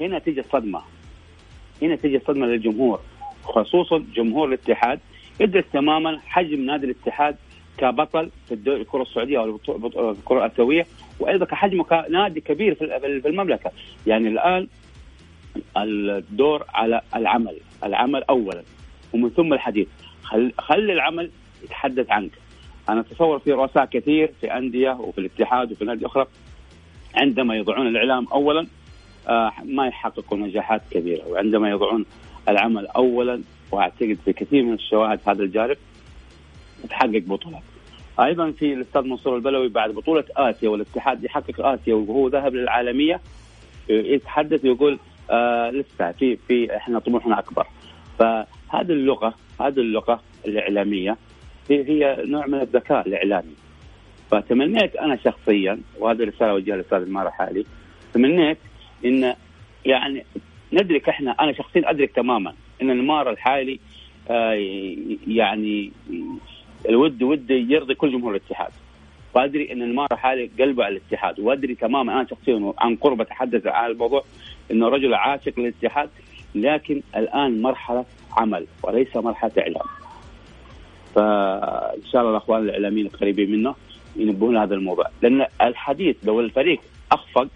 هنا 0.00 0.18
تيجي 0.18 0.40
الصدمة. 0.40 0.82
هنا 1.82 1.96
تيجي 1.96 2.16
الصدمة 2.16 2.46
للجمهور 2.46 3.00
خصوصا 3.44 4.04
جمهور 4.14 4.48
الاتحاد. 4.48 5.00
يدرك 5.40 5.66
تماما 5.72 6.20
حجم 6.26 6.60
نادي 6.60 6.86
الاتحاد 6.86 7.36
كبطل 7.80 8.30
في 8.48 8.54
الكرة 8.54 9.02
السعودية 9.02 9.38
أو 9.38 9.60
الكرة 10.10 10.46
الاسيويه 10.46 10.86
وأيضا 11.20 11.44
كحجمه 11.44 11.84
كنادي 11.84 12.40
كبير 12.40 12.74
في 12.74 13.28
المملكة. 13.28 13.70
يعني 14.06 14.28
الآن 14.28 14.66
الدور 15.76 16.64
على 16.74 17.00
العمل 17.16 17.56
العمل 17.84 18.22
اولا 18.22 18.62
ومن 19.12 19.30
ثم 19.30 19.52
الحديث. 19.52 19.88
خل, 20.22 20.52
خلي 20.58 20.92
العمل 20.92 21.30
يتحدث 21.64 22.10
عنك. 22.10 22.30
أنا 22.88 23.00
أتصور 23.00 23.38
في 23.38 23.52
رؤساء 23.52 23.84
كثير 23.84 24.32
في 24.40 24.56
أندية 24.56 24.90
وفي 24.90 25.18
الاتحاد 25.18 25.72
وفي 25.72 25.84
نادي 25.84 26.06
أخرى 26.06 26.26
عندما 27.14 27.56
يضعون 27.56 27.86
الإعلام 27.86 28.26
اولا 28.32 28.66
آه 29.28 29.52
ما 29.64 29.86
يحققوا 29.86 30.38
نجاحات 30.38 30.82
كبيرة. 30.90 31.28
وعندما 31.28 31.70
يضعون 31.70 32.04
العمل 32.48 32.86
اولا 32.86 33.42
وأعتقد 33.72 34.18
في 34.24 34.32
كثير 34.32 34.62
من 34.62 34.74
الشواهد 34.74 35.20
هذا 35.26 35.42
الجانب 35.42 35.76
تحقق 36.90 37.22
بطولات. 37.26 37.62
أيضا 38.20 38.50
في 38.50 38.72
الأستاذ 38.72 39.02
منصور 39.02 39.36
البلوي 39.36 39.68
بعد 39.68 39.90
بطولة 39.90 40.24
آسيا 40.36 40.68
والاتحاد 40.68 41.24
يحقق 41.24 41.66
آسيا 41.66 41.94
وهو 41.94 42.28
ذهب 42.28 42.54
للعالمية 42.54 43.20
يتحدث 43.88 44.64
ويقول 44.64 44.98
آه 45.30 45.70
لسه 45.70 46.12
في 46.12 46.36
في 46.36 46.76
إحنا 46.76 46.98
طموحنا 46.98 47.38
أكبر. 47.38 47.66
فهذه 48.18 48.92
اللغة 48.92 49.34
هذه 49.60 49.80
اللغة 49.80 50.20
الإعلامية 50.46 51.16
هي, 51.70 51.88
هي 51.88 52.22
نوع 52.24 52.46
من 52.46 52.60
الذكاء 52.60 53.08
الإعلامي. 53.08 53.54
فتمنيت 54.30 54.96
أنا 54.96 55.16
شخصيا 55.16 55.80
وهذه 55.98 56.24
رسالة 56.24 56.54
وجهها 56.54 56.76
للأستاذ 56.76 56.98
المارة 56.98 57.30
حالي 57.30 57.64
تمنيت 58.14 58.58
إن 59.04 59.34
يعني 59.84 60.24
ندرك 60.72 61.08
إحنا 61.08 61.30
أنا 61.30 61.52
شخصيا 61.52 61.90
أدرك 61.90 62.10
تماما 62.10 62.54
إن 62.82 62.90
المار 62.90 63.30
الحالي 63.30 63.80
آه، 64.30 64.52
يعني 65.26 65.92
الود 66.88 67.22
ودي 67.22 67.72
يرضي 67.72 67.94
كل 67.94 68.12
جمهور 68.12 68.30
الاتحاد. 68.30 68.70
وأدري 69.34 69.72
إن 69.72 69.82
المارة 69.82 70.14
حالي 70.14 70.50
قلبه 70.58 70.84
على 70.84 70.96
الاتحاد. 70.96 71.40
وأدري 71.40 71.74
تماما 71.74 72.12
أنا 72.12 72.26
شخصيا 72.30 72.72
عن 72.78 72.96
قرب 72.96 73.20
أتحدث 73.20 73.66
عن 73.66 73.90
الموضوع 73.90 74.24
إنه 74.70 74.88
رجل 74.88 75.14
عاشق 75.14 75.60
للاتحاد 75.60 76.10
لكن 76.54 77.02
الآن 77.16 77.62
مرحلة 77.62 78.04
عمل 78.36 78.66
وليس 78.82 79.16
مرحلة 79.16 79.52
إعلام. 79.58 79.86
فإن 81.14 82.04
شاء 82.12 82.20
الله 82.20 82.30
الأخوان 82.30 82.62
الإعلاميين 82.62 83.06
القريبين 83.06 83.52
منه 83.52 83.74
ينبهون 84.16 84.56
هذا 84.56 84.74
الموضوع. 84.74 85.04
لأن 85.22 85.46
الحديث 85.62 86.16
لو 86.24 86.40
الفريق 86.40 86.80
أخفق 87.12 87.48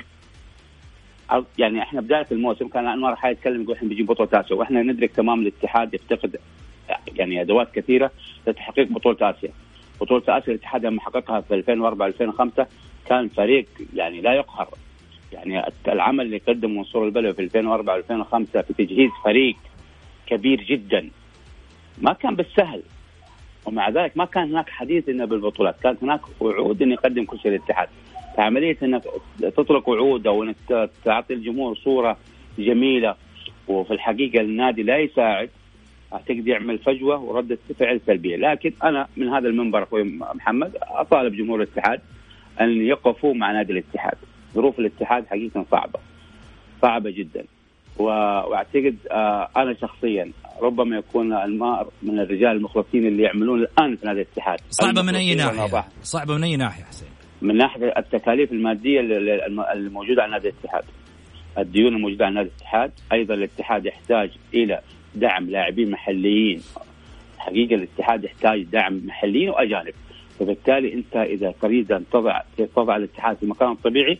يعني 1.58 1.82
إحنا 1.82 2.00
بداية 2.00 2.26
الموسم 2.32 2.68
كان 2.68 2.86
انوار 2.86 3.16
حي 3.16 3.30
يتكلم 3.30 3.62
يقول 3.62 3.76
إحنا 3.76 3.88
بنجيب 3.88 4.06
بطولة 4.06 4.40
اسيا 4.40 4.56
وإحنا 4.56 4.82
ندرك 4.82 5.10
تمام 5.10 5.40
الاتحاد 5.40 5.94
يفتقد 5.94 6.36
يعني 7.16 7.40
أدوات 7.40 7.74
كثيرة 7.74 8.10
لتحقيق 8.46 8.88
بطولة 8.88 9.30
آسيا. 9.30 9.50
بطولة 10.00 10.22
آسيا 10.28 10.52
الاتحاد 10.54 10.86
لما 10.86 11.00
حققها 11.00 11.40
في 11.40 11.54
2004 11.54 12.06
2005 12.06 12.66
كان 13.06 13.28
فريق 13.28 13.66
يعني 13.94 14.20
لا 14.20 14.34
يقهر 14.34 14.68
يعني 15.32 15.62
العمل 15.88 16.26
اللي 16.26 16.38
قدمه 16.38 16.74
منصور 16.74 17.04
البلوي 17.06 17.32
في 17.32 17.42
2004 17.42 17.96
2005 17.96 18.62
في 18.62 18.72
تجهيز 18.72 19.10
فريق 19.24 19.56
كبير 20.26 20.62
جدا 20.62 21.10
ما 21.98 22.12
كان 22.12 22.36
بالسهل 22.36 22.82
ومع 23.66 23.88
ذلك 23.88 24.16
ما 24.16 24.24
كان 24.24 24.50
هناك 24.50 24.70
حديث 24.70 25.08
إنه 25.08 25.24
بالبطولات، 25.24 25.80
كانت 25.82 26.02
هناك 26.02 26.20
وعود 26.40 26.82
إنه 26.82 26.92
يقدم 26.92 27.24
كل 27.24 27.38
شيء 27.38 27.50
للاتحاد. 27.50 27.88
فعملية 28.36 28.76
إنك 28.82 29.02
تطلق 29.40 29.88
وعود 29.88 30.26
أو 30.26 30.42
إنك 30.42 30.90
تعطي 31.04 31.34
الجمهور 31.34 31.74
صورة 31.74 32.16
جميلة 32.58 33.14
وفي 33.68 33.90
الحقيقة 33.90 34.40
النادي 34.40 34.82
لا 34.82 34.98
يساعد 34.98 35.50
أعتقد 36.14 36.46
يعمل 36.46 36.78
فجوة 36.78 37.18
وردة 37.20 37.58
فعل 37.78 38.00
سلبية، 38.06 38.36
لكن 38.36 38.72
أنا 38.84 39.08
من 39.16 39.28
هذا 39.28 39.48
المنبر 39.48 39.82
أخوي 39.82 40.04
محمد 40.34 40.76
أطالب 40.82 41.34
جمهور 41.34 41.62
الاتحاد 41.62 42.00
أن 42.60 42.86
يقفوا 42.86 43.34
مع 43.34 43.52
نادي 43.52 43.72
الاتحاد. 43.72 44.14
ظروف 44.54 44.78
الاتحاد 44.78 45.26
حقيقة 45.26 45.66
صعبة. 45.70 45.98
صعبة 46.82 47.10
جدا. 47.10 47.44
وأعتقد 47.98 48.96
آه 49.10 49.48
أنا 49.56 49.74
شخصيا 49.74 50.30
ربما 50.62 50.96
يكون 50.96 51.32
المار 51.32 51.88
من 52.02 52.18
الرجال 52.20 52.50
المخلصين 52.50 53.06
اللي 53.06 53.22
يعملون 53.22 53.60
الآن 53.60 53.96
في 53.96 54.06
نادي 54.06 54.20
الاتحاد 54.20 54.58
صعبة 54.70 55.02
من 55.02 55.14
أي 55.14 55.34
ناحية؟ 55.34 55.84
صعبة 56.02 56.34
من 56.34 56.44
أي 56.44 56.56
ناحية 56.56 56.84
حسين؟ 56.84 57.08
من 57.42 57.56
ناحية 57.56 57.94
التكاليف 57.98 58.52
المادية 58.52 59.00
الموجودة 59.72 60.22
على 60.22 60.32
نادي 60.32 60.48
الاتحاد 60.48 60.84
الديون 61.58 61.94
الموجودة 61.94 62.24
على 62.24 62.34
نادي 62.34 62.48
الاتحاد 62.48 62.92
أيضا 63.12 63.34
الاتحاد 63.34 63.86
يحتاج 63.86 64.30
إلى 64.54 64.80
دعم 65.14 65.50
لاعبين 65.50 65.90
محليين. 65.90 66.62
حقيقة 67.38 67.74
الاتحاد 67.74 68.24
يحتاج 68.24 68.62
دعم 68.62 69.00
محليين 69.06 69.48
وأجانب. 69.48 69.94
فبالتالي 70.38 70.94
أنت 70.94 71.16
إذا 71.16 71.54
تريد 71.62 71.92
أن 71.92 72.04
تضع 72.12 72.42
تضع 72.76 72.96
الاتحاد 72.96 73.36
في 73.36 73.46
مكانه 73.46 73.72
الطبيعي 73.72 74.18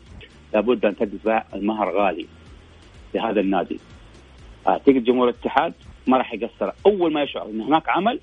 لابد 0.55 0.85
أن 0.85 0.97
تدفع 0.97 1.45
المهر 1.55 1.91
غالي 1.97 2.27
لهذا 3.15 3.41
النادي. 3.41 3.81
أعتقد 4.69 5.05
جمهور 5.05 5.29
الاتحاد 5.29 5.73
ما 6.07 6.17
راح 6.17 6.35
يقصر. 6.35 6.73
أول 6.87 7.13
ما 7.13 7.23
يشعر 7.23 7.47
إن 7.47 7.61
هناك 7.61 7.89
عمل 7.89 8.21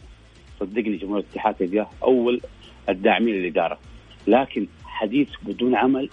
صدقني 0.59 0.97
جمهور 0.97 1.19
الاتحاد 1.19 1.55
تلقاه 1.55 1.87
أول 2.03 2.41
الداعمين 2.89 3.35
للإدارة. 3.35 3.79
لكن 4.27 4.67
حديث 4.85 5.29
بدون 5.41 5.75
عمل 5.75 6.09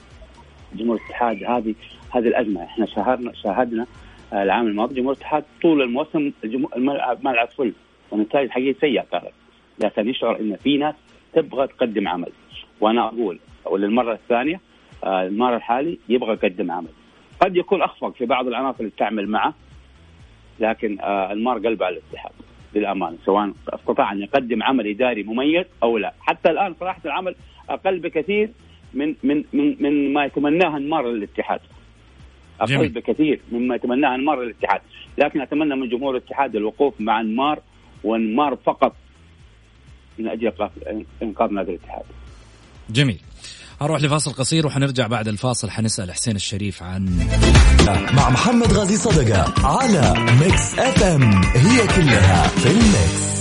جمهور 0.74 0.96
الاتحاد 0.96 1.44
هذه 1.44 1.74
هذه 2.10 2.28
الأزمة. 2.28 2.64
إحنا 2.64 2.86
شاهدنا 2.86 3.32
شاهدنا 3.32 3.86
العام 4.32 4.66
الماضي 4.66 4.94
جمهور 4.94 5.12
الاتحاد 5.12 5.44
طول 5.62 5.82
الموسم 5.82 6.32
الملعب 6.76 7.24
ملعب 7.24 7.48
فل. 7.48 7.72
والنتائج 8.10 8.44
الحقيقة 8.46 8.80
سيئه 8.80 9.04
كانت 9.12 9.32
لكن 9.78 10.08
يشعر 10.08 10.40
إن 10.40 10.56
في 10.56 10.76
ناس 10.76 10.94
تبغى 11.32 11.66
تقدم 11.66 12.08
عمل. 12.08 12.32
وأنا 12.80 13.06
أقول 13.08 13.38
وللمره 13.64 14.12
الثانية 14.12 14.60
آه، 15.04 15.22
المار 15.26 15.56
الحالي 15.56 15.98
يبغى 16.08 16.32
يقدم 16.32 16.70
عمل. 16.70 16.88
قد 17.40 17.56
يكون 17.56 17.82
أخفق 17.82 18.14
في 18.14 18.26
بعض 18.26 18.46
العناصر 18.46 18.80
اللي 18.80 18.92
تعمل 18.98 19.28
معه 19.28 19.54
لكن 20.60 21.00
آه، 21.00 21.32
المار 21.32 21.58
قلب 21.58 21.82
على 21.82 21.96
الاتحاد 21.96 22.32
للأمانة 22.74 23.16
سواء 23.24 23.52
استطاع 23.68 24.12
أن 24.12 24.22
يقدم 24.22 24.62
عمل 24.62 24.86
إداري 24.88 25.22
مميز 25.22 25.64
أو 25.82 25.98
لا، 25.98 26.12
حتى 26.20 26.50
الآن 26.50 26.74
صراحة 26.80 27.00
العمل 27.04 27.34
أقل 27.68 27.98
بكثير 27.98 28.50
من 28.94 29.14
من 29.22 29.44
من 29.52 29.76
من 29.80 30.12
ما 30.12 30.24
يتمناه 30.24 30.76
انمار 30.76 31.06
للاتحاد. 31.08 31.60
أقل 32.60 32.68
جميل. 32.68 32.88
بكثير 32.88 33.40
مما 33.52 33.74
يتمناه 33.74 34.14
انمار 34.14 34.42
للاتحاد، 34.42 34.80
لكن 35.18 35.40
أتمنى 35.40 35.76
من 35.76 35.88
جمهور 35.88 36.16
الاتحاد 36.16 36.56
الوقوف 36.56 36.94
مع 37.00 37.20
انمار 37.20 37.58
وانمار 38.04 38.58
فقط 38.66 38.96
من 40.18 40.28
أجل 40.28 40.52
انقاذ 41.22 41.50
نادي 41.52 41.70
الاتحاد. 41.70 42.02
جميل. 42.90 43.20
هروح 43.80 44.02
لفاصل 44.02 44.32
قصير 44.32 44.66
وحنرجع 44.66 45.06
بعد 45.06 45.28
الفاصل 45.28 45.70
حنسأل 45.70 46.12
حسين 46.12 46.36
الشريف 46.36 46.82
عن 46.82 47.06
مع 48.16 48.30
محمد 48.30 48.72
غازي 48.72 48.96
صدقة 48.96 49.66
على 49.66 50.14
Mix 50.40 50.78
FM 50.78 51.22
هي 51.54 51.86
كلها 51.86 52.48
في 52.48 52.66
ال 52.66 52.84
mix 52.84 53.37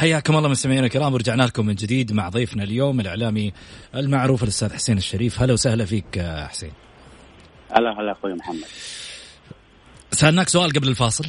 حياكم 0.00 0.36
الله 0.36 0.48
مستمعينا 0.48 0.86
الكرام 0.86 1.14
ورجعنا 1.14 1.42
لكم 1.42 1.66
من 1.66 1.74
جديد 1.74 2.12
مع 2.12 2.28
ضيفنا 2.28 2.62
اليوم 2.62 3.00
الإعلامي 3.00 3.52
المعروف 3.94 4.42
الأستاذ 4.42 4.72
حسين 4.72 4.98
الشريف. 4.98 5.42
هلا 5.42 5.52
وسهلا 5.52 5.84
فيك 5.84 6.18
حسين. 6.48 6.72
هلا 7.72 8.00
هلا 8.00 8.12
أخوي 8.12 8.34
محمد. 8.34 8.64
سألناك 10.12 10.48
سؤال 10.48 10.72
قبل 10.72 10.88
الفاصل. 10.88 11.26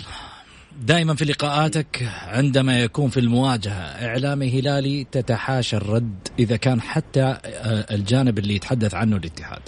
دائما 0.82 1.16
في 1.16 1.26
لقاءاتك 1.26 2.10
عندما 2.28 2.80
يكون 2.80 3.10
في 3.10 3.20
المواجهة 3.20 4.08
إعلامي 4.08 4.60
هلالي 4.60 5.04
تتحاشى 5.12 5.78
الرد 5.78 6.28
إذا 6.40 6.56
كان 6.56 6.82
حتى 6.82 7.24
آه، 7.24 7.86
الجانب 7.92 8.40
اللي 8.40 8.56
يتحدث 8.56 8.94
عنه 8.94 9.16
الاتحاد. 9.16 9.62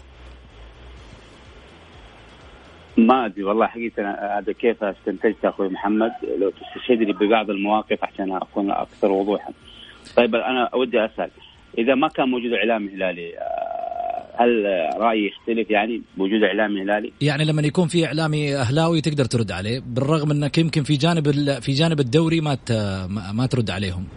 ما 2.98 3.26
أدري 3.26 3.44
والله 3.44 3.68
حقيقة 3.68 4.12
هذا 4.38 4.52
كيف 4.52 4.84
استنتجت 4.84 5.46
أخوي 5.46 5.70
محمد 5.70 6.12
لو 6.40 6.50
تستشهدني 6.50 7.14
ببعض 7.14 7.50
المواقف 7.50 8.04
عشان 8.04 8.32
أكون 8.32 8.72
أكثر 8.72 9.12
وضوحا. 9.12 9.54
طيب 10.16 10.36
أنا 10.36 10.76
ودي 10.76 11.06
أسأل 11.06 11.30
إذا 11.78 11.96
ما 11.96 12.08
كان 12.08 12.30
موجود 12.30 12.54
إعلام 12.54 12.88
هلالي 12.88 13.38
آه، 13.38 13.74
هل 14.36 14.66
رأيي 14.98 15.28
يختلف 15.28 15.70
يعني 15.70 16.02
بوجود 16.18 16.44
اعلامي 16.44 16.82
هلالي؟ 16.82 17.14
يعني 17.22 17.46
لما 17.46 17.62
يكون 17.62 17.88
في 17.88 18.06
إعلامي 18.06 18.56
أهلاوي 18.56 19.02
تقدر 19.02 19.26
ترد 19.26 19.52
عليه 19.52 19.80
بالرغم 19.80 20.32
إنك 20.32 20.58
يمكن 20.58 20.84
في 20.84 20.98
جانب 20.98 21.32
في 21.60 21.72
جانب 21.72 22.00
الدوري 22.00 22.42
ما 22.42 22.58
ما 23.34 23.46
ترد 23.46 23.70
عليهم. 23.70 24.08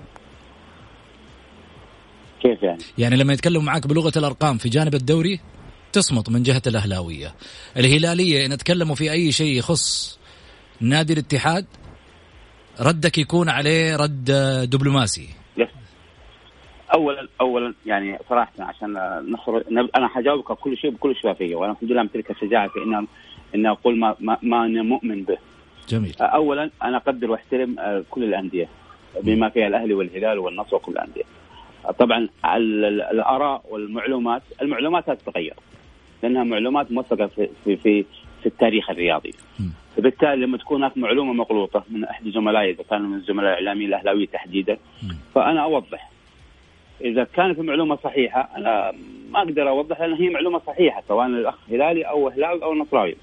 كيف 2.42 2.62
يعني؟ 2.62 2.78
يعني 2.98 3.16
لما 3.16 3.32
يتكلموا 3.32 3.62
معك 3.62 3.86
بلغة 3.86 4.12
الأرقام 4.16 4.58
في 4.58 4.68
جانب 4.68 4.94
الدوري 4.94 5.40
تصمت 5.92 6.30
من 6.30 6.42
جهة 6.42 6.62
الأهلاوية 6.66 7.34
الهلالية 7.76 8.46
إن 8.46 8.58
تكلموا 8.58 8.94
في 8.94 9.12
أي 9.12 9.32
شيء 9.32 9.58
يخص 9.58 10.18
نادي 10.80 11.12
الاتحاد 11.12 11.66
ردك 12.80 13.18
يكون 13.18 13.48
عليه 13.48 13.96
رد 13.96 14.24
دبلوماسي 14.70 15.28
اولا 16.94 17.28
اولا 17.40 17.74
يعني 17.86 18.18
صراحة 18.28 18.52
عشان 18.58 18.92
نخرج 19.32 19.62
أنا 19.96 20.08
حجاوبك 20.08 20.52
كل 20.52 20.76
شيء 20.76 20.90
بكل 20.90 21.16
شفافيه 21.16 21.56
وأنا 21.56 21.72
الحمد 21.72 21.92
لله 21.92 22.00
امتلك 22.00 22.30
الشجاعة 22.30 22.68
في 22.68 22.78
ان 22.78 23.06
ان 23.54 23.66
أقول 23.66 23.98
ما 23.98 24.16
ما, 24.20 24.36
ما 24.42 24.66
أنا 24.66 24.82
مؤمن 24.82 25.22
به. 25.22 25.38
جميل. 25.88 26.14
اولا 26.20 26.70
أنا 26.82 26.96
أقدر 26.96 27.30
وأحترم 27.30 27.76
كل 28.10 28.24
الأندية 28.24 28.68
بما 29.22 29.48
فيها 29.48 29.66
الأهلي 29.66 29.94
والهلال 29.94 30.38
والنصر 30.38 30.76
وكل 30.76 30.92
الأندية. 30.92 31.24
طبعا 31.98 32.28
الآراء 33.10 33.62
والمعلومات 33.70 34.42
المعلومات 34.62 35.10
تتغير 35.10 35.54
لأنها 36.22 36.44
معلومات 36.44 36.92
موثقة 36.92 37.26
في 37.26 37.48
في 37.64 37.76
في, 37.76 38.04
في 38.40 38.46
التاريخ 38.46 38.90
الرياضي. 38.90 39.34
فبالتالي 39.96 40.36
لما 40.36 40.58
تكون 40.58 40.82
هناك 40.82 40.98
معلومة 40.98 41.32
مغلوطة 41.32 41.84
من 41.90 42.04
أحد 42.04 42.28
زملائي 42.28 42.70
إذا 42.70 42.82
كانوا 42.90 43.08
من 43.08 43.16
الزملاء 43.16 43.50
الإعلاميين 43.50 43.88
الاهلاويين 43.88 44.30
تحديدا 44.30 44.78
فأنا 45.34 45.62
أوضح. 45.62 46.10
إذا 47.00 47.24
كانت 47.24 47.58
المعلومه 47.58 47.96
صحيحة 47.96 48.50
أنا 48.56 48.92
ما 49.30 49.38
أقدر 49.38 49.68
أوضح 49.68 50.00
لأن 50.00 50.12
هي 50.12 50.28
معلومة 50.28 50.60
صحيحة 50.66 51.02
سواء 51.08 51.26
الأخ 51.26 51.54
هلالي 51.70 52.02
أو 52.02 52.28
هلال 52.28 52.62
أو 52.62 52.74
نصراوي. 52.74 53.16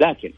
لكن 0.00 0.32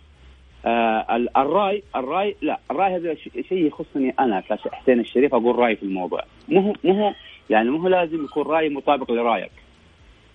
آه 0.65 1.29
الرأي 1.37 1.83
الرأي 1.97 2.37
لا 2.43 2.61
الرأي 2.71 2.97
هذا 2.97 3.15
شيء 3.49 3.67
يخصني 3.67 4.15
أنا 4.21 4.41
كحسين 4.41 5.01
الشريف 5.01 5.35
أقول 5.35 5.57
راي 5.59 5.77
في 5.77 5.83
الموضوع 5.83 6.25
مو 6.49 6.77
مو 6.85 7.15
يعني 7.51 7.71
مو 7.71 7.89
لازم 7.89 8.25
يكون 8.25 8.47
رايي 8.47 8.69
مطابق 8.69 9.11
لرأيك 9.11 9.51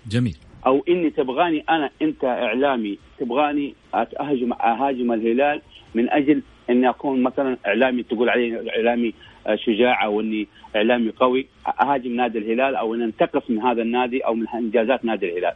جميل 0.07 0.37
أو 0.65 0.83
إني 0.89 1.09
تبغاني 1.09 1.63
أنا 1.69 1.89
أنت 2.01 2.23
إعلامي 2.23 2.97
تبغاني 3.19 3.73
اهاجم 3.93 4.53
أهاجم 4.53 5.11
الهلال 5.11 5.61
من 5.95 6.09
أجل 6.09 6.41
إني 6.69 6.89
أكون 6.89 7.23
مثلا 7.23 7.57
إعلامي 7.67 8.03
تقول 8.03 8.29
علي 8.29 8.69
إعلامي 8.69 9.13
شجاع 9.55 10.05
أو 10.05 10.21
اني 10.21 10.47
إعلامي 10.75 11.09
قوي 11.09 11.45
أهاجم 11.81 12.15
نادي 12.15 12.37
الهلال 12.37 12.75
أو 12.75 12.95
إن 12.95 13.01
أنتقص 13.01 13.49
من 13.49 13.61
هذا 13.61 13.81
النادي 13.81 14.19
أو 14.19 14.33
من 14.33 14.47
إنجازات 14.47 15.05
نادي 15.05 15.31
الهلال. 15.31 15.53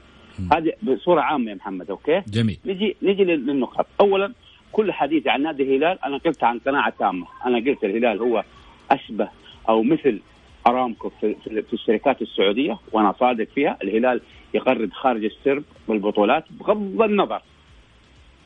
هذه 0.53 0.73
بصورة 0.83 1.21
عامة 1.21 1.49
يا 1.51 1.55
محمد 1.55 1.89
أوكي؟ 1.89 2.21
جميل. 2.27 2.57
نجي 2.65 2.95
نجي 3.01 3.23
للنقط 3.23 3.87
اولا 4.01 4.33
كل 4.71 4.91
حديثي 4.91 5.29
عن 5.29 5.41
نادي 5.41 5.63
الهلال 5.63 6.05
أنا 6.05 6.17
قلت 6.17 6.43
عن 6.43 6.59
قناعة 6.59 6.93
تامة. 6.99 7.25
أنا 7.45 7.57
قلت 7.57 7.83
الهلال 7.83 8.19
هو 8.19 8.43
أشبه 8.91 9.29
أو 9.69 9.83
مثل 9.83 10.19
أرامكو 10.67 11.09
في, 11.09 11.35
في 11.45 11.73
الشركات 11.73 12.21
السعودية 12.21 12.77
وأنا 12.91 13.13
صادق 13.19 13.47
فيها 13.55 13.77
الهلال 13.83 14.21
يغرد 14.53 14.93
خارج 14.93 15.25
السرب 15.25 15.63
بالبطولات 15.87 16.43
بغض 16.51 17.01
النظر. 17.01 17.41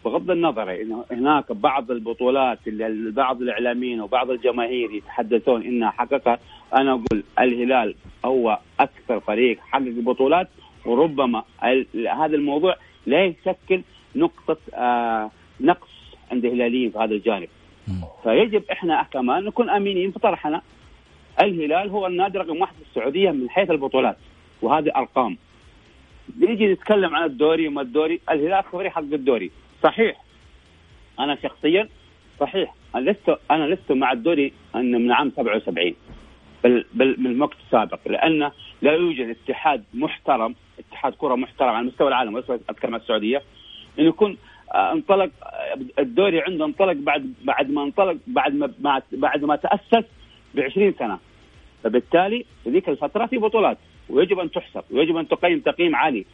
بغض 0.06 0.32
النظر 0.32 0.82
انه 0.82 1.06
هناك 1.12 1.52
بعض 1.52 1.92
البطولات 1.92 2.60
اللي 2.68 3.12
بعض 3.12 3.42
الإعلاميين 3.42 4.02
وبعض 4.02 4.30
الجماهير 4.30 4.92
يتحدثون 4.92 5.62
إنها 5.64 5.90
حققها 5.92 6.40
أنا 6.74 6.92
أقول 6.92 7.24
الهلال 7.40 7.96
هو 8.26 8.60
أكثر 8.80 9.20
فريق 9.20 9.60
حقق 9.60 9.84
بطولات 9.98 10.48
وربما 10.86 11.44
هذا 11.94 12.36
الموضوع 12.36 12.76
لا 13.06 13.26
يشكل 13.26 13.82
نقطة 14.16 14.58
آه 14.74 15.32
نقص 15.62 15.90
عند 16.32 16.46
الهلاليين 16.46 16.92
في 16.92 16.98
هذا 16.98 17.14
الجانب. 17.14 17.48
فيجب 18.24 18.64
إحنا 18.72 19.04
كمان 19.14 19.44
نكون 19.44 19.70
امينين 19.70 20.12
في 20.12 20.20
طرحنا. 20.20 20.62
الهلال 21.42 21.90
هو 21.90 22.08
النادي 22.08 22.38
رقم 22.38 22.62
واحد 22.62 22.74
في 22.76 22.82
السعودية 22.90 23.32
من 23.32 23.50
حيث 23.50 23.72
البطولات 23.72 24.18
وهذه 24.62 24.92
أرقام. 24.96 25.38
نيجي 26.40 26.68
نتكلم 26.68 27.16
عن 27.16 27.24
الدوري 27.24 27.68
وما 27.68 27.82
الدوري 27.82 28.20
الهلال 28.32 28.64
فريق 28.64 28.92
حق 28.92 29.02
الدوري. 29.02 29.52
صحيح. 29.84 30.24
أنا 31.20 31.38
شخصيا 31.44 31.90
صحيح. 32.40 32.76
أنا 32.96 33.10
لست 33.12 33.38
أنا 33.52 33.66
لست 33.66 33.92
مع 33.92 34.12
الدوري 34.12 34.54
انه 34.76 34.98
من 34.98 35.12
عام 35.12 35.32
77 35.38 35.94
بل 36.64 36.86
بل 36.94 37.16
من 37.20 37.32
الوقت 37.32 37.58
السابق 37.66 38.00
لأن 38.06 38.52
لا 38.82 38.92
يوجد 38.92 39.30
اتحاد 39.30 39.84
محترم 39.94 40.56
اتحاد 40.80 41.14
كرة 41.14 41.36
محترم 41.36 41.70
على 41.70 41.86
مستوى 41.86 42.08
العالم 42.08 42.34
وليس 42.34 42.50
أتكلم 42.50 42.94
عن 42.96 43.00
السعودية. 43.00 43.42
انه 44.00 44.08
يكون 44.08 44.38
آه، 44.74 44.92
انطلق 44.92 45.30
آه، 45.44 45.80
الدوري 46.00 46.42
عنده 46.42 46.66
انطلق 46.66 46.94
بعد 46.94 47.34
بعد 47.44 47.72
ما 47.72 47.84
انطلق 47.84 48.18
بعد 48.28 48.56
ما 48.56 49.02
بعد 49.12 49.46
ما 49.46 49.56
تأسس 49.56 50.06
ب 50.54 50.60
20 50.60 50.94
سنة. 51.00 51.20
فبالتالي 51.84 52.46
في 52.64 52.70
ذيك 52.70 52.90
الفترة 52.90 53.26
في 53.26 53.38
بطولات 53.38 53.78
ويجب 54.10 54.40
أن 54.40 54.52
تحسب 54.52 54.84
ويجب 54.92 55.18
أن 55.18 55.28
تقيم 55.28 55.60
تقييم 55.60 55.96
عالي. 55.96 56.26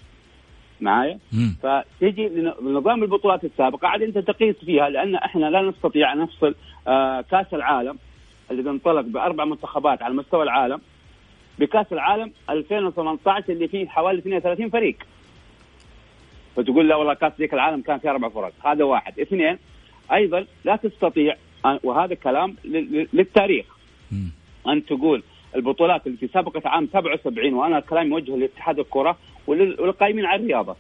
معايا؟ 0.81 1.19
فتجي 1.63 2.29
لنظام 2.61 3.03
البطولات 3.03 3.43
السابقة 3.43 3.87
عاد 3.87 4.01
أنت 4.01 4.17
تقيس 4.17 4.55
فيها 4.65 4.89
لأن 4.89 5.15
إحنا 5.15 5.45
لا 5.45 5.61
نستطيع 5.61 6.13
ان 6.13 6.17
نفصل 6.17 6.55
آه 6.87 7.21
كأس 7.21 7.53
العالم 7.53 7.97
الذي 8.51 8.69
انطلق 8.69 9.01
بأربع 9.01 9.45
منتخبات 9.45 10.01
على 10.01 10.13
مستوى 10.13 10.43
العالم 10.43 10.81
بكأس 11.59 11.93
العالم 11.93 12.31
2018 12.49 13.53
اللي 13.53 13.67
فيه 13.67 13.87
حوالي 13.87 14.19
32 14.19 14.69
فريق. 14.69 14.95
فتقول 16.55 16.89
لا 16.89 16.95
والله 16.95 17.13
كأس 17.13 17.33
ذيك 17.39 17.53
العالم 17.53 17.81
كان 17.81 17.97
فيه 17.99 18.09
أربع 18.09 18.29
فرق. 18.29 18.53
هذا 18.65 18.83
واحد. 18.83 19.19
اثنين 19.19 19.57
أيضا 20.13 20.45
لا 20.65 20.75
تستطيع 20.75 21.35
وهذا 21.83 22.15
كلام 22.15 22.55
للتاريخ. 23.13 23.65
ان 24.67 24.85
تقول 24.85 25.23
البطولات 25.55 26.07
التي 26.07 26.27
سبقت 26.27 26.65
عام 26.65 26.87
77 26.93 27.53
وأنا 27.53 27.79
كلامي 27.79 28.09
موجه 28.09 28.35
لاتحاد 28.37 28.79
الكرة 28.79 29.17
والقائمين 29.47 30.25
على 30.25 30.41
الرياضة. 30.41 30.75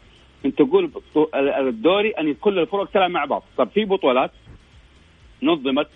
أنت 0.45 0.57
تقول 0.57 0.91
الدوري 1.35 2.11
أن 2.11 2.33
كل 2.33 2.59
الفرق 2.59 2.89
تلعب 2.91 3.09
مع 3.11 3.25
بعض. 3.25 3.43
طب 3.57 3.69
في 3.69 3.85
بطولات 3.85 4.31
نظمت 5.43 5.87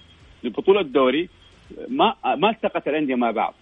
لبطولة 0.44 0.82
دوري 0.82 1.30
ما 1.88 2.16
ما 2.36 2.50
التقت 2.50 2.88
الأندية 2.88 3.16
مع 3.16 3.32
بعض. 3.32 3.54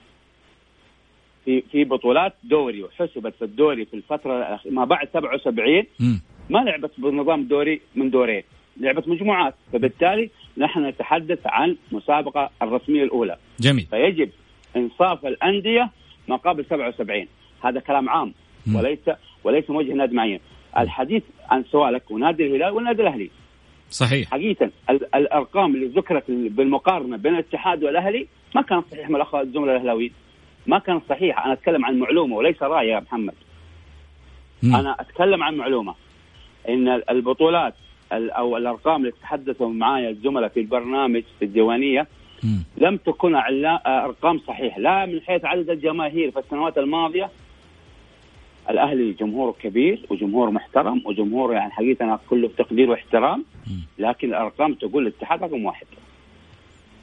في 1.45 1.61
في 1.61 1.83
بطولات 1.83 2.33
دوري 2.43 2.83
وحسبت 2.83 3.33
في 3.35 3.45
الدوري 3.45 3.85
في 3.85 3.93
الفترة 3.93 4.59
ما 4.65 4.85
بعد 4.85 5.09
77 5.13 5.83
ما 6.49 6.59
لعبت 6.59 6.91
بنظام 6.97 7.43
دوري 7.43 7.81
من 7.95 8.09
دورين. 8.09 8.43
لعبت 8.79 9.07
مجموعات. 9.07 9.55
فبالتالي 9.73 10.29
نحن 10.57 10.85
نتحدث 10.85 11.39
عن 11.45 11.75
مسابقة 11.91 12.49
الرسمية 12.61 13.03
الأولى. 13.03 13.37
جميل. 13.59 13.85
فيجب 13.85 14.29
إنصاف 14.75 15.25
الأندية 15.25 15.89
ما 16.27 16.35
قبل 16.35 16.65
77 16.65 17.27
هذا 17.63 17.79
كلام 17.79 18.09
عام. 18.09 18.33
م. 18.67 18.75
وليس 18.75 18.99
وليس 19.43 19.69
موجه 19.69 19.93
نادي 19.93 20.15
معين 20.15 20.39
الحديث 20.77 21.23
عن 21.49 21.63
سؤالك 21.63 22.11
ونادي 22.11 22.45
الهلال 22.45 22.73
والنادي 22.73 23.01
الأهلي. 23.01 23.29
صحيح. 23.89 24.31
حقيقة 24.31 24.69
الأرقام 24.89 25.75
اللي 25.75 25.87
ذكرت 25.87 26.23
بالمقارنة 26.31 27.17
بين 27.17 27.33
الاتحاد 27.33 27.83
والأهلي 27.83 28.27
ما 28.55 28.61
كانت 28.61 28.85
صحيحه 28.91 29.09
من 29.09 29.15
الاخوه 29.15 29.41
الزملاء 29.41 29.75
الاهلاويين 29.75 30.13
ما 30.67 30.79
كانت 30.79 31.03
صحيحه 31.09 31.45
أنا 31.45 31.53
أتكلم 31.53 31.85
عن 31.85 31.99
معلومة 31.99 32.35
وليس 32.35 32.63
رأي 32.63 32.87
يا 32.87 32.99
محمد. 32.99 33.33
م. 34.63 34.75
أنا 34.75 34.95
أتكلم 34.99 35.43
عن 35.43 35.55
معلومة. 35.55 35.95
إن 36.69 37.01
البطولات 37.09 37.73
أو 38.11 38.57
الأرقام 38.57 39.01
اللي 39.01 39.11
تحدثوا 39.21 39.69
معايا 39.69 40.09
الزملاء 40.09 40.49
في 40.49 40.59
البرنامج 40.59 41.23
في 41.39 41.45
الديوانيه 41.45 42.07
لم 42.77 42.97
تكن 42.97 43.35
أرقام 43.87 44.39
صحيحة. 44.47 44.79
لا 44.79 45.05
من 45.05 45.21
حيث 45.21 45.45
عدد 45.45 45.69
الجماهير 45.69 46.31
في 46.31 46.39
السنوات 46.39 46.77
الماضية 46.77 47.29
الأهلي 48.69 49.11
جمهور 49.11 49.55
كبير 49.61 50.05
وجمهور 50.09 50.51
محترم 50.51 51.01
وجمهور 51.05 51.53
يعني 51.53 51.71
حقيقة 51.71 52.19
كله 52.29 52.49
تقدير 52.57 52.89
واحترام 52.89 53.45
لكن 53.99 54.27
الأرقام 54.27 54.73
تقول 54.73 55.07
الاتحاد 55.07 55.43
رقم 55.43 55.65
واحد. 55.65 55.85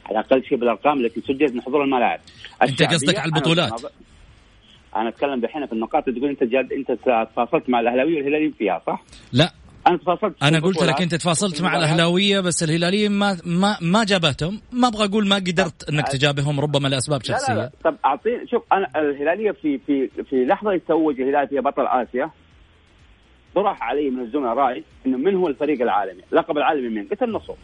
على 0.07 0.18
أقل 0.18 0.44
شيء 0.44 0.59
بالأرقام 0.59 1.01
التي 1.01 1.21
سجلت 1.21 1.55
من 1.55 1.62
حضور 1.62 1.85
الملاعب. 1.85 2.21
أنت 2.62 2.83
قصدك 2.83 3.18
على 3.18 3.33
البطولات؟ 3.35 3.92
أنا 4.97 5.09
أتكلم 5.09 5.40
دحين 5.40 5.66
في 5.66 5.73
النقاط 5.73 6.09
اللي 6.09 6.21
تقول 6.21 6.31
أنت 6.31 6.44
جاد 6.44 6.73
أنت 6.73 6.92
تفاصلت 6.92 7.68
مع 7.71 7.81
الأهلاوية 7.81 8.16
والهلاليين 8.16 8.53
فيها 8.59 8.83
صح؟ 8.87 9.03
لا 9.33 9.53
أنا 9.88 9.96
تفاصلت 9.96 10.42
أنا 10.42 10.61
قلت 10.61 10.83
لك 10.83 11.03
أنت 11.03 11.14
تفاصلت 11.14 11.62
مع 11.62 11.77
الأهلاوية 11.77 12.40
بس 12.40 12.62
الهلاليين 12.62 13.12
ما 13.12 13.38
ما 13.44 13.77
ما 13.81 14.05
جابتهم. 14.05 14.61
ما 14.72 14.88
أبغى 14.88 15.05
أقول 15.05 15.29
ما 15.29 15.37
قدرت 15.37 15.88
إنك 15.90 16.09
تجابههم 16.09 16.61
ربما 16.61 16.88
لأسباب 16.88 17.22
شخصيه 17.24 17.55
لا 17.55 17.59
لا, 17.59 17.62
لا. 17.62 17.70
طب 17.85 17.96
اعطيني 18.05 18.46
شوف 18.51 18.62
أنا 18.72 18.90
الهلالية 18.96 19.51
في 19.51 19.79
في 19.87 20.09
في 20.31 20.44
لحظة 20.44 20.72
يتوج 20.72 21.20
الهلال 21.20 21.48
فيها 21.48 21.61
بطل 21.61 21.87
آسيا 21.87 22.31
طرح 23.55 23.83
علي 23.83 24.11
من 24.11 24.22
الزملاء 24.22 24.55
راي 24.55 24.85
إنه 25.07 25.18
من 25.18 25.35
هو 25.37 25.48
الفريق 25.48 25.83
العالمي؟ 25.83 26.22
لقب 26.33 26.57
العالمي 26.59 26.88
مين؟ 26.88 27.09
قلت 27.09 27.22
النصر 27.22 27.55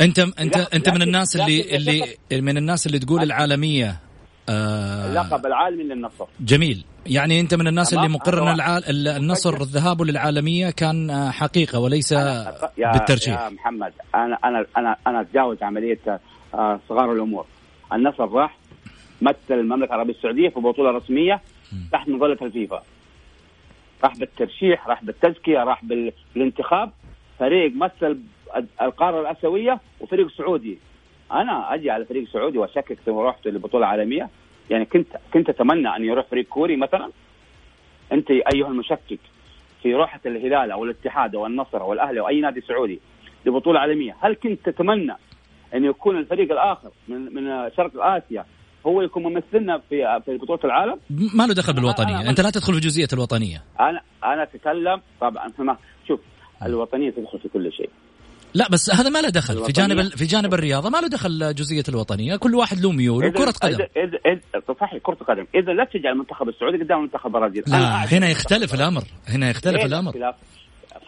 انت 0.00 0.18
انت 0.18 0.56
أنت 0.56 0.88
من 0.88 1.02
الناس 1.02 1.36
اللي 1.36 1.76
اللي 1.76 2.42
من 2.42 2.56
الناس 2.56 2.86
اللي 2.86 2.98
تقول 2.98 3.22
العالمية 3.22 4.00
آه 4.48 5.06
اللقب 5.10 5.46
العالمي 5.46 5.82
للنصر. 5.84 6.26
جميل. 6.40 6.84
يعني 7.08 7.40
أنت 7.40 7.54
من 7.54 7.66
الناس 7.68 7.94
اللي 7.94 8.08
مقر 8.08 8.50
ان 8.50 8.60
النصر 9.16 9.62
ذهابه 9.62 10.04
للعالمية 10.04 10.70
كان 10.70 11.10
آه، 11.10 11.30
حقيقة 11.30 11.78
وليس 11.80 12.12
يا 12.12 12.92
بالترشيح 12.92 13.40
يا 13.40 13.48
محمد 13.48 13.92
أنا 14.14 14.38
أنا 14.44 14.66
أنا 14.76 14.96
أنا 15.06 15.20
أتجاوز 15.20 15.62
عملية 15.62 15.98
آه، 16.54 16.80
صغار 16.88 17.12
الأمور. 17.12 17.46
النصر 17.92 18.28
راح 18.32 18.56
مثل 19.22 19.36
المملكة 19.50 19.94
العربية 19.94 20.12
السعودية 20.14 20.48
في 20.48 20.60
بطولة 20.60 20.90
رسمية 20.90 21.40
تحت 21.92 22.08
مظلة 22.08 22.38
الفيفا. 22.42 22.82
راح 24.04 24.16
بالترشيح 24.16 24.88
راح 24.88 25.04
بالتزكية 25.04 25.58
راح 25.58 25.84
بالانتخاب. 26.34 26.90
فريق 27.38 27.72
مثل 27.76 28.18
القارة 28.82 29.20
الأسيوية 29.20 29.80
وفريق 30.00 30.28
سعودي. 30.38 30.78
أنا 31.32 31.74
أجي 31.74 31.90
على 31.90 32.04
فريق 32.04 32.28
سعودي 32.32 32.58
وأشكك 32.58 32.98
لو 33.06 33.28
رحت 33.28 33.46
لبطولة 33.46 33.86
عالمية. 33.86 34.28
يعني 34.70 34.84
كنت 34.84 35.06
كنت 35.34 35.48
أتمنى 35.48 35.96
أن 35.96 36.04
يروح 36.04 36.26
فريق 36.26 36.46
كوري 36.48 36.76
مثلا 36.76 37.10
أنت 38.12 38.30
أيها 38.30 38.68
المشكك 38.68 39.20
في 39.82 39.94
روحه 39.94 40.20
الهلال 40.26 40.70
أو 40.70 40.84
الاتحاد 40.84 41.34
أو 41.34 41.46
النصر 41.46 41.80
أو 41.80 41.92
الأهلي 41.92 42.20
أو 42.20 42.28
أي 42.28 42.40
نادي 42.40 42.60
سعودي 42.60 43.00
لبطولة 43.46 43.80
عالمية، 43.80 44.16
هل 44.20 44.34
كنت 44.34 44.70
تتمنى 44.70 45.16
أن 45.74 45.84
يكون 45.84 46.18
الفريق 46.18 46.52
الآخر 46.52 46.90
من 47.08 47.34
من 47.34 47.70
شرق 47.76 47.90
آسيا 47.96 48.44
هو 48.86 49.02
يكون 49.02 49.22
ممثلنا 49.22 49.78
في 49.78 50.20
في 50.24 50.36
بطولة 50.36 50.60
العالم؟ 50.64 50.98
ما 51.34 51.46
له 51.46 51.54
دخل 51.54 51.72
بالوطنية، 51.72 52.20
أنا 52.20 52.30
أنت 52.30 52.40
لا 52.40 52.50
تدخل 52.50 52.74
في 52.74 52.80
جزئية 52.80 53.08
الوطنية. 53.12 53.62
أنا 53.80 54.00
أنا 54.24 54.42
أتكلم 54.42 55.00
طبعا 55.20 55.52
شوف 56.08 56.20
الوطنية 56.66 57.10
تدخل 57.10 57.38
في 57.38 57.48
كل 57.48 57.72
شيء. 57.72 57.90
لا 58.54 58.68
بس 58.70 58.90
هذا 58.90 59.08
ما 59.08 59.18
له 59.18 59.28
دخل. 59.28 59.64
في 59.64 59.72
جانب 59.72 60.08
في 60.08 60.24
جانب 60.24 60.54
الرياضة 60.54 60.90
ما 60.90 60.98
له 60.98 61.08
دخل 61.08 61.54
جزئية 61.54 61.84
الوطنية. 61.88 62.36
كل 62.36 62.54
واحد 62.54 62.80
له 62.80 62.92
ميول 62.92 63.26
وكره 63.26 63.50
قدم. 63.50 63.74
إذا 63.74 64.18
إذا 64.26 64.74
صحيح 64.80 65.02
كرة 65.02 65.14
قدم. 65.14 65.46
إذا 65.54 65.72
لا 65.72 65.84
تجعل 65.84 66.12
المنتخب 66.12 66.48
السعودي 66.48 66.84
قدام 66.84 66.98
المنتخب 66.98 67.26
البرازيلي 67.26 67.64
لا 67.66 68.04
هنا 68.04 68.28
يختلف 68.28 68.74
الأمر. 68.74 69.04
هنا 69.28 69.50
يختلف 69.50 69.84
الأمر. 69.84 70.34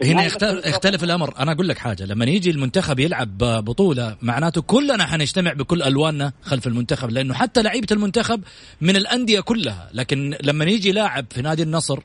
هنا 0.05 0.25
يختلف, 0.25 0.67
يختلف 0.67 1.05
الأمر. 1.05 1.35
أنا 1.39 1.53
أقول 1.53 1.69
لك 1.69 1.79
حاجة. 1.79 2.05
لما 2.05 2.25
يجي 2.25 2.51
المنتخب 2.51 2.99
يلعب 2.99 3.39
بطولة 3.39 4.17
معناته 4.23 4.63
كلنا 4.63 5.07
حنجتمع 5.07 5.53
بكل 5.53 5.83
ألواننا 5.83 6.33
خلف 6.43 6.67
المنتخب 6.67 7.11
لأنه 7.11 7.35
حتى 7.35 7.63
لعيبة 7.63 7.87
المنتخب 7.93 8.45
من 8.81 8.97
الأندية 8.97 9.41
كلها. 9.41 9.91
لكن 9.95 10.37
لما 10.43 10.65
يجي 10.65 10.93
لاعب 10.93 11.27
في 11.31 11.43
نادي 11.43 11.63
النصر 11.63 12.01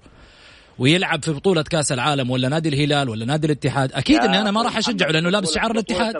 ويلعب 0.80 1.24
في 1.24 1.32
بطولة 1.32 1.64
كأس 1.64 1.92
العالم 1.92 2.30
ولا 2.30 2.50
نادي 2.50 2.70
الهلال 2.70 3.10
ولا 3.10 3.26
نادي 3.26 3.48
الاتحاد. 3.48 3.94
أكيد 3.94 4.20
أني 4.20 4.42
أنا 4.42 4.52
ما 4.52 4.62
راح 4.62 4.78
أشجعه 4.78 5.12
لأنه 5.12 5.30
لابس 5.30 5.56
شعار 5.56 5.72
الاتحاد. 5.72 6.16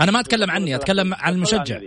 أنا 0.00 0.12
ما 0.12 0.20
أتكلم 0.20 0.50
عني 0.50 0.74
أتكلم 0.74 1.14
عن 1.14 1.34
المشجع. 1.34 1.80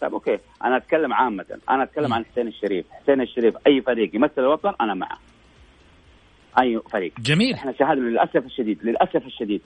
طيب 0.00 0.12
أوكي 0.12 0.38
أنا 0.64 0.76
أتكلم 0.76 1.12
عامة. 1.12 1.44
أنا 1.70 1.82
أتكلم 1.82 2.14
عن 2.14 2.24
حسين 2.24 2.48
الشريف. 2.48 2.86
حسين 2.90 3.20
الشريف 3.20 3.54
أي 3.66 3.82
فريق 3.82 4.16
يمثل 4.16 4.32
الوطن 4.38 4.72
أنا 4.80 4.94
معه. 4.94 5.18
أي 6.60 6.80
فريق. 6.92 7.12
جميل. 7.20 7.54
إحنا 7.54 7.74
شاهدنا 7.78 8.08
للأسف 8.08 8.46
الشديد 8.46 8.78
للأسف 8.84 9.26
الشديد 9.26 9.60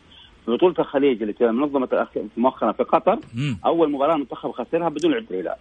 في 0.45 0.51
بطولة 0.51 0.75
الخليج 0.79 1.23
اللي 1.23 1.35
منظمة 1.41 2.07
مؤخرا 2.37 2.73
في 2.73 2.83
قطر 2.83 3.19
مم. 3.35 3.59
أول 3.67 3.93
مباراة 3.93 4.15
المنتخب 4.15 4.51
خسرها 4.51 4.89
بدون 4.89 5.13
لعبة 5.13 5.27
الهلال. 5.31 5.57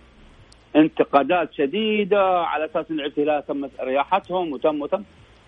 انتقادات 0.75 1.53
شديدة 1.53 2.21
على 2.21 2.65
أساس 2.65 2.85
أن 2.91 2.97
لعبة 2.97 3.13
الهلال 3.17 3.45
تم 3.47 3.69
رياحتهم 3.85 4.53
وتم 4.53 4.81
وتم 4.81 5.03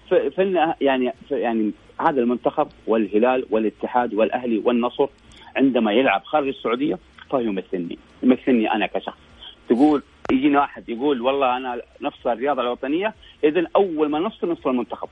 في 0.09 0.29
في 0.31 0.41
النها- 0.41 0.75
يعني 0.81 1.13
في 1.29 1.35
يعني 1.39 1.71
هذا 2.01 2.21
المنتخب 2.21 2.67
والهلال 2.87 3.45
والاتحاد 3.49 4.13
والأهلي 4.13 4.57
والنصر 4.65 5.07
عندما 5.55 5.93
يلعب 5.93 6.23
خارج 6.23 6.47
السعودية 6.47 6.97
فهو 7.29 7.39
يمثلني 7.39 7.97
يمثلني 8.23 8.71
أنا 8.71 8.87
كشخص 8.87 9.17
تقول 9.69 10.03
يجينا 10.31 10.59
واحد 10.59 10.89
يقول 10.89 11.21
والله 11.21 11.57
أنا 11.57 11.81
نفس 12.01 12.27
الرياضة 12.27 12.61
الوطنية 12.61 13.13
إذا 13.43 13.67
أول 13.75 14.09
ما 14.09 14.19
نفصل 14.19 14.49
نفصل 14.51 14.69
المنتخب 14.69 15.09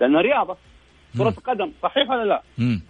لأنه 0.00 0.20
رياضة 0.20 0.56
كرة 1.18 1.24
مم. 1.24 1.34
قدم 1.46 1.70
صحيح 1.82 2.10
ولا 2.10 2.24
لا؟ 2.24 2.42
مم. 2.58 2.80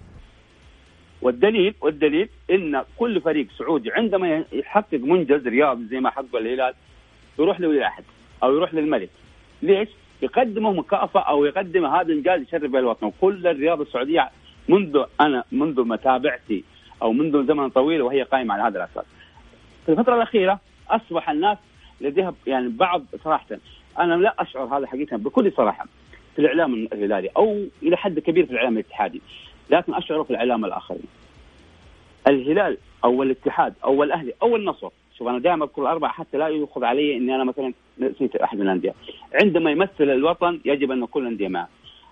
والدليل 1.22 1.74
والدليل 1.80 2.28
إن 2.50 2.82
كل 2.96 3.20
فريق 3.20 3.46
سعودي 3.58 3.92
عندما 3.92 4.44
يحقق 4.52 4.94
منجز 5.00 5.46
رياضي 5.48 5.84
زي 5.86 6.00
ما 6.00 6.10
حقق 6.10 6.36
الهلال 6.36 6.74
يروح 7.38 7.60
لولي 7.60 7.78
العهد 7.78 8.04
أو 8.42 8.56
يروح 8.56 8.74
للملك 8.74 9.10
ليش؟ 9.62 9.88
يقدمه 10.22 10.72
مكافاه 10.72 11.20
أو 11.20 11.44
يقدم 11.44 11.86
هذا 11.86 12.12
انجاز 12.12 12.40
يشرف 12.40 12.70
به 12.70 12.78
الوطن 12.78 13.06
وكل 13.06 13.46
الرياضه 13.46 13.82
السعودية 13.82 14.30
منذ 14.68 15.04
أنا 15.20 15.44
منذ 15.52 15.84
متابعتي 15.84 16.64
أو 17.02 17.12
منذ 17.12 17.46
زمن 17.46 17.68
طويل 17.70 18.02
وهي 18.02 18.22
قائمة 18.22 18.54
على 18.54 18.62
هذا 18.62 18.78
الأساس. 18.78 19.04
في 19.86 19.92
الفترة 19.92 20.16
الأخيرة 20.16 20.60
أصبح 20.90 21.30
الناس 21.30 21.58
لديها 22.00 22.34
يعني 22.46 22.68
بعض 22.68 23.02
صراحة 23.24 23.46
أنا 23.98 24.14
لا 24.14 24.34
أشعر 24.38 24.78
هذا 24.78 24.86
حقيقة 24.86 25.16
بكل 25.16 25.52
صراحة 25.52 25.86
في 26.36 26.38
الإعلام 26.38 26.88
الهلالي 26.92 27.28
أو 27.36 27.64
إلى 27.82 27.96
حد 27.96 28.18
كبير 28.18 28.46
في 28.46 28.52
الإعلام 28.52 28.72
الاتحادي 28.72 29.22
لكن 29.70 29.94
أشعر 29.94 30.24
في 30.24 30.30
الإعلام 30.30 30.64
الآخرين. 30.64 31.06
الهلال 32.26 32.78
أو 33.04 33.22
الاتحاد 33.22 33.74
أو 33.84 34.02
الأهلي 34.02 34.32
أو 34.42 34.56
النصر 34.56 34.90
شوف 35.22 35.30
أنا 35.30 35.38
دائما 35.38 35.64
أذكر 35.64 35.82
الأربعة 35.82 36.12
حتى 36.12 36.36
لا 36.38 36.48
يؤخذ 36.48 36.84
علي 36.84 37.16
إني 37.16 37.34
أنا 37.34 37.44
مثلا 37.44 37.72
نسيت 37.98 38.36
أحد 38.36 38.58
من 38.58 38.62
الأندية. 38.62 38.94
عندما 39.42 39.70
يمثل 39.70 39.92
الوطن 40.00 40.60
يجب 40.64 40.90
أن 40.90 41.06
كل 41.06 41.22
الانديه 41.22 41.48
معه 41.48 41.68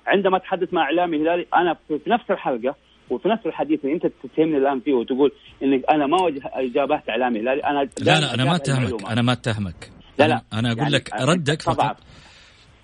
عندما 0.06 0.36
اتحدث 0.36 0.74
مع 0.74 0.82
إعلامي 0.82 1.16
هلالي 1.16 1.46
أنا 1.54 1.76
في 1.88 2.00
نفس 2.06 2.30
الحلقة 2.30 2.74
وفي 3.10 3.28
نفس 3.28 3.46
الحديث 3.46 3.80
اللي 3.84 3.94
أنت 3.94 4.06
تتهمني 4.06 4.56
الآن 4.56 4.80
فيه 4.80 4.94
وتقول 4.94 5.32
إنك 5.62 5.82
أنا 5.90 6.06
ما 6.06 6.22
وجه 6.22 6.42
إجابات 6.44 7.08
إعلامي 7.10 7.40
هلالي 7.40 7.60
أنا 7.64 7.88
لا 7.98 8.20
لا 8.20 8.34
أنا 8.34 8.44
ما 8.44 8.56
أتهمك 8.56 9.10
أنا 9.10 9.22
ما 9.22 9.32
أتهمك. 9.32 9.90
لا 10.18 10.28
لا. 10.28 10.42
أنا 10.52 10.68
أقول 10.68 10.78
يعني 10.78 10.94
لك 10.94 11.10
ردك 11.20 11.62
فقط. 11.62 11.96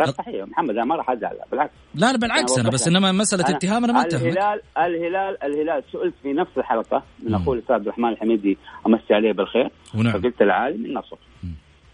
صحيح 0.05 0.47
محمد 0.47 0.71
أنا 0.71 0.85
ما 0.85 0.97
راح 0.97 1.11
أزعل 1.11 1.37
بالعكس. 1.51 1.73
لا 1.95 2.13
لا 2.13 2.19
بالعكس 2.19 2.53
أنا 2.53 2.61
أنا 2.61 2.69
أوضح 2.69 2.75
بس. 2.75 2.89
انما 2.89 3.13
مسألة 3.13 3.45
أنا- 3.45 3.51
اتهام 3.51 3.85
أنا 3.85 3.93
ما 3.93 4.01
اتهمك 4.01 4.23
الهلال 4.23 4.61
الهلال 4.79 5.43
الهلال 5.43 5.83
سئلت 5.93 6.15
في 6.23 6.33
نفس 6.33 6.51
الحلقة 6.59 7.03
من. 7.23 7.35
أخوي 7.35 7.57
الاستاذ 7.57 7.75
عبد 7.75 7.87
الرحمن 7.87 8.09
الحميدي 8.09 8.59
أمسي 8.87 9.15
عليه 9.15 9.33
بالخير 9.33 9.71
ونعم. 9.99 10.13
فقلت 10.21 10.43
العالم 10.43 10.85
النصر. 10.85 11.17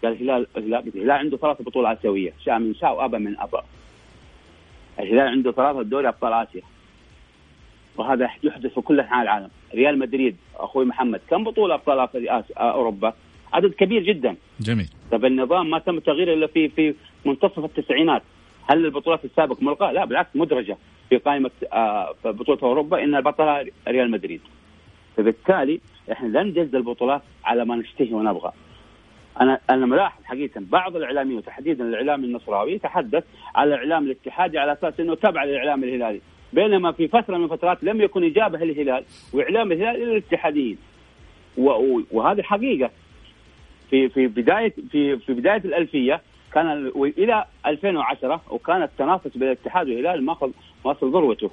قال 0.03 0.11
الهلال 0.13 0.47
الهلال 0.57 0.87
الهلال 0.87 1.11
عنده 1.11 1.37
ثلاث 1.37 1.61
بطولات 1.61 1.99
أسيوية 1.99 2.33
شاء 2.45 2.59
من 2.59 2.75
شاء 2.75 2.95
وأبى 2.97 3.17
من 3.17 3.39
أبى. 3.39 3.57
الهلال 4.99 5.27
عنده 5.27 5.51
ثلاثة 5.51 5.81
دوري 5.81 6.07
أبطال 6.07 6.33
آسيا. 6.33 6.61
وهذا 7.97 8.29
يحدث 8.43 8.73
في 8.73 8.81
كل 8.81 8.99
أنحاء 8.99 9.21
العالم. 9.21 9.49
ريال 9.75 9.99
مدريد 9.99 10.35
أخوي 10.55 10.85
محمد 10.85 11.21
كم 11.29 11.43
بطولة 11.43 11.75
أبطال 11.75 12.09
أوروبا؟ 12.57 13.13
عدد 13.53 13.73
كبير 13.73 14.03
جدا 14.03 14.35
جميل 14.59 14.89
طب 15.11 15.25
النظام 15.25 15.69
ما 15.69 15.79
تم 15.79 15.99
تغييره 15.99 16.33
إلا 16.33 16.47
في 16.47 16.69
في 16.69 16.93
منتصف 17.25 17.65
التسعينات 17.65 18.21
هل 18.69 18.85
البطولات 18.85 19.25
السابقة 19.25 19.63
ملغاة؟ 19.63 19.91
لا 19.91 20.05
بالعكس 20.05 20.29
مدرجة 20.35 20.77
في 21.09 21.17
قائمة 21.17 21.51
آه، 21.73 22.13
في 22.23 22.31
بطولة 22.31 22.59
أوروبا 22.63 23.03
إن 23.03 23.15
البطل 23.15 23.71
ريال 23.87 24.11
مدريد. 24.11 24.41
فبالتالي 25.17 25.79
إحنا 26.11 26.27
لا 26.27 26.43
نجز 26.43 26.75
البطولات 26.75 27.21
على 27.43 27.65
ما 27.65 27.75
نشتهي 27.75 28.13
ونبغى. 28.13 28.51
أنا 29.41 29.59
أنا 29.69 29.85
ملاحظ 29.85 30.23
حقيقة 30.23 30.61
بعض 30.71 30.95
الإعلاميين 30.95 31.37
وتحديدا 31.37 31.83
الإعلام 31.83 32.23
النصراوي 32.23 32.73
يتحدث 32.73 33.23
على 33.55 33.69
الإعلام 33.73 34.05
الاتحادي 34.05 34.57
على 34.57 34.73
أساس 34.73 34.99
إنه 34.99 35.15
تبع 35.15 35.43
للإعلام 35.43 35.83
الهلالي، 35.83 36.21
بينما 36.53 36.91
في 36.91 37.07
فترة 37.07 37.37
من 37.37 37.43
الفترات 37.43 37.83
لم 37.83 38.01
يكن 38.01 38.23
إجابة 38.23 38.59
للهلال 38.59 39.03
وإعلام 39.33 39.71
الهلال 39.71 39.95
إلى 40.03 40.11
الاتحاديين. 40.11 40.77
وهذه 42.11 42.41
حقيقة 42.41 42.89
في 43.93 44.09
في 44.09 44.27
بداية 44.27 44.73
في 44.91 45.17
في 45.17 45.33
بداية 45.33 45.57
الألفية 45.65 46.21
كان 46.53 46.71
ال- 46.71 47.13
إلى 47.17 47.45
2010 47.65 48.41
وكان 48.49 48.83
التنافس 48.83 49.37
بين 49.37 49.47
الاتحاد 49.47 49.89
والهلال 49.89 50.25
ماخذ 50.25 50.51
واصل 50.83 51.11
ذروته. 51.11 51.51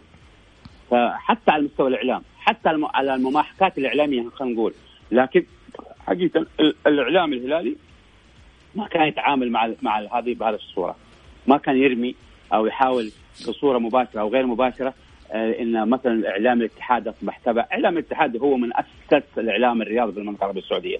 فحتى 0.90 1.50
على 1.50 1.62
مستوى 1.64 1.88
الإعلام 1.88 2.22
حتى 2.38 2.68
على 2.94 3.14
المماحكات 3.14 3.78
الإعلامية 3.78 4.28
خلينا 4.28 4.54
نقول. 4.54 4.72
لكن 5.12 5.44
حقيقة 6.06 6.46
ال- 6.60 6.74
الإعلام 6.86 7.32
الهلالي 7.32 7.76
ما 8.74 8.86
كان 8.88 9.08
يتعامل 9.08 9.50
مع 9.50 9.70
مع 9.82 9.98
هذه 10.00 10.34
بهذه 10.34 10.54
الصورة. 10.54 10.96
ما 11.46 11.56
كان 11.56 11.76
يرمي 11.76 12.14
أو 12.52 12.66
يحاول 12.66 13.10
بصورة 13.48 13.78
مباشرة 13.78 14.20
أو 14.20 14.28
غير 14.28 14.46
مباشرة 14.46 14.94
آه، 15.32 15.60
إن 15.62 15.88
مثلا 15.88 16.28
إعلام 16.30 16.60
الاتحاد 16.60 17.08
أصبح 17.08 17.38
تبع. 17.38 17.66
إعلام 17.72 17.98
الاتحاد 17.98 18.36
هو 18.36 18.56
من 18.56 18.70
اسس 18.76 19.22
الإعلام 19.38 19.82
الرياضي 19.82 20.12
في 20.12 20.18
المملكة 20.18 20.38
العربية 20.40 20.60
السعودية. 20.60 20.98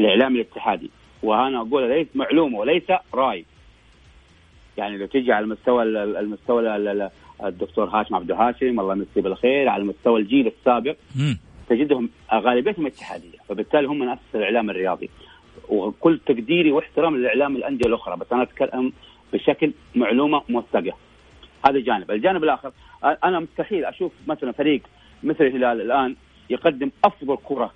الإعلام 0.00 0.36
الاتحادي. 0.36 0.90
وأنا 1.22 1.60
أقول 1.60 1.88
ليس 1.90 2.06
معلومه 2.14 2.58
وليس 2.58 2.82
رأي. 3.14 3.44
يعني 4.76 4.98
لو 4.98 5.06
تجي 5.06 5.32
على 5.32 5.46
مستوى 5.46 5.82
ال- 5.82 5.96
ال- 5.96 6.16
المستوى 6.16 6.76
ال- 6.76 6.88
ال- 6.88 7.10
الدكتور 7.44 7.84
هاشم 7.88 8.14
عبد 8.14 8.30
الهاشم 8.30 8.80
الله 8.80 8.92
يمسيه 8.94 9.20
بالخير 9.20 9.68
على 9.68 9.84
مستوى 9.84 10.20
الجيل 10.20 10.46
السابق. 10.46 10.96
تجدهم 11.68 12.10
غالبيتهم 12.34 12.86
اتحادية. 12.86 13.38
فبالتالي 13.48 13.88
هم 13.88 13.98
من 13.98 14.08
اسس 14.08 14.20
الإعلام 14.34 14.70
الرياضي. 14.70 15.10
وكل 15.68 16.20
تقديري 16.26 16.72
واحترام 16.72 17.16
للإعلام 17.16 17.56
الأندية 17.56 17.86
الأخرى 17.86 18.16
بس 18.16 18.26
أنا 18.32 18.42
أتكلم 18.42 18.92
بشكل 19.32 19.72
معلومة 19.94 20.42
موثقة. 20.48 20.92
هذا 21.66 21.78
جانب. 21.80 22.10
الجانب 22.10 22.44
الآخر 22.44 22.72
أنا 23.24 23.40
مستحيل 23.40 23.84
أشوف 23.84 24.12
مثلا 24.26 24.52
فريق 24.52 24.82
مثل 25.22 25.44
الهلال 25.44 25.80
الآن 25.80 26.16
يقدم 26.50 26.90
أفضل 27.04 27.36
كرة 27.44 27.72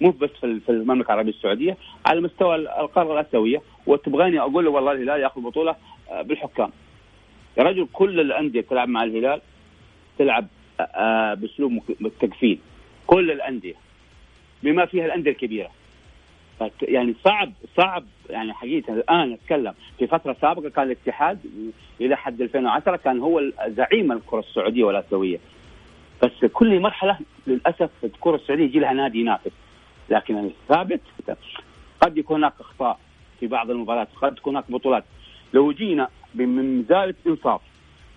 مو 0.00 0.10
بس 0.10 0.30
في 0.40 0.68
المملكة 0.68 1.06
العربية 1.12 1.30
السعودية 1.32 1.76
على 2.06 2.20
مستوى 2.20 2.54
القارة 2.54 3.12
الآسيوية. 3.20 3.62
وتبغاني 3.86 4.40
أقول 4.40 4.64
له 4.64 4.70
والله 4.70 4.92
الهلال 4.92 5.20
ياخذ 5.20 5.40
بطولة 5.40 5.76
آه، 6.10 6.22
بالحكام. 6.22 6.70
يا 7.58 7.62
رجل 7.62 7.88
كل 7.92 8.20
الأندية 8.20 8.60
تلعب 8.60 8.88
مع 8.88 9.04
الهلال 9.04 9.40
تلعب 10.18 10.46
آه، 10.80 11.34
بأسلوب 11.34 11.72
مك- 11.72 12.00
التقفيل 12.00 12.58
كل 13.06 13.30
الأندية 13.30 13.74
بما 14.62 14.86
فيها 14.86 15.06
الأندية 15.06 15.30
الكبيرة. 15.30 15.70
يعني 16.82 17.14
صعب 17.24 17.52
صعب. 17.76 18.04
يعني 18.30 18.52
حقيقة 18.54 18.92
الآن 18.94 19.32
أتكلم 19.32 19.74
في 19.98 20.06
فترة 20.06 20.36
سابقة 20.40 20.68
كان 20.68 20.84
الاتحاد 20.86 21.38
إلى 22.00 22.16
حد 22.16 22.40
2010 22.40 22.96
كان 22.96 23.18
هو 23.20 23.42
زعيم 23.68 24.12
الكرة 24.12 24.40
السعودية 24.40 24.84
والآسيوية. 24.84 25.38
بس 26.22 26.44
كل 26.52 26.80
مرحلة 26.80 27.18
للأسف 27.46 27.90
الكرة 28.04 28.34
السعودية 28.36 28.64
يجي 28.64 28.78
لها 28.78 28.92
نادي 28.92 29.20
ينافس. 29.20 29.50
لكن 30.10 30.38
الثابت 30.38 31.00
قد 32.00 32.18
يكون 32.18 32.36
هناك 32.36 32.52
أخطاء 32.60 32.98
في 33.40 33.46
بعض 33.46 33.70
المباريات 33.70 34.08
قد 34.22 34.34
تكون 34.34 34.56
هناك 34.56 34.70
بطولات. 34.70 35.04
لو 35.54 35.72
جينا 35.72 36.08
زاوية 36.88 37.14
انصاف 37.26 37.60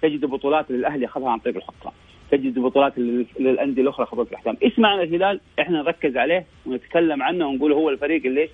تجد 0.01 0.25
بطولات 0.25 0.71
للأهلي 0.71 1.05
اخذها 1.05 1.29
عن 1.29 1.39
طريق 1.39 1.55
الحكام 1.55 1.91
تجد 2.31 2.59
بطولات 2.59 2.97
لل- 2.99 3.25
للأندية 3.39 3.81
الأخرى 3.81 4.03
اخذت 4.03 4.29
الاحكام 4.29 4.57
إيش 4.63 4.79
معنى 4.79 5.03
الهلال 5.03 5.39
إحنا 5.59 5.81
نركز 5.81 6.17
عليه 6.17 6.45
ونتكلم 6.65 7.23
عنه 7.23 7.47
ونقول 7.47 7.71
هو 7.71 7.89
الفريق 7.89 8.25
اللي 8.25 8.49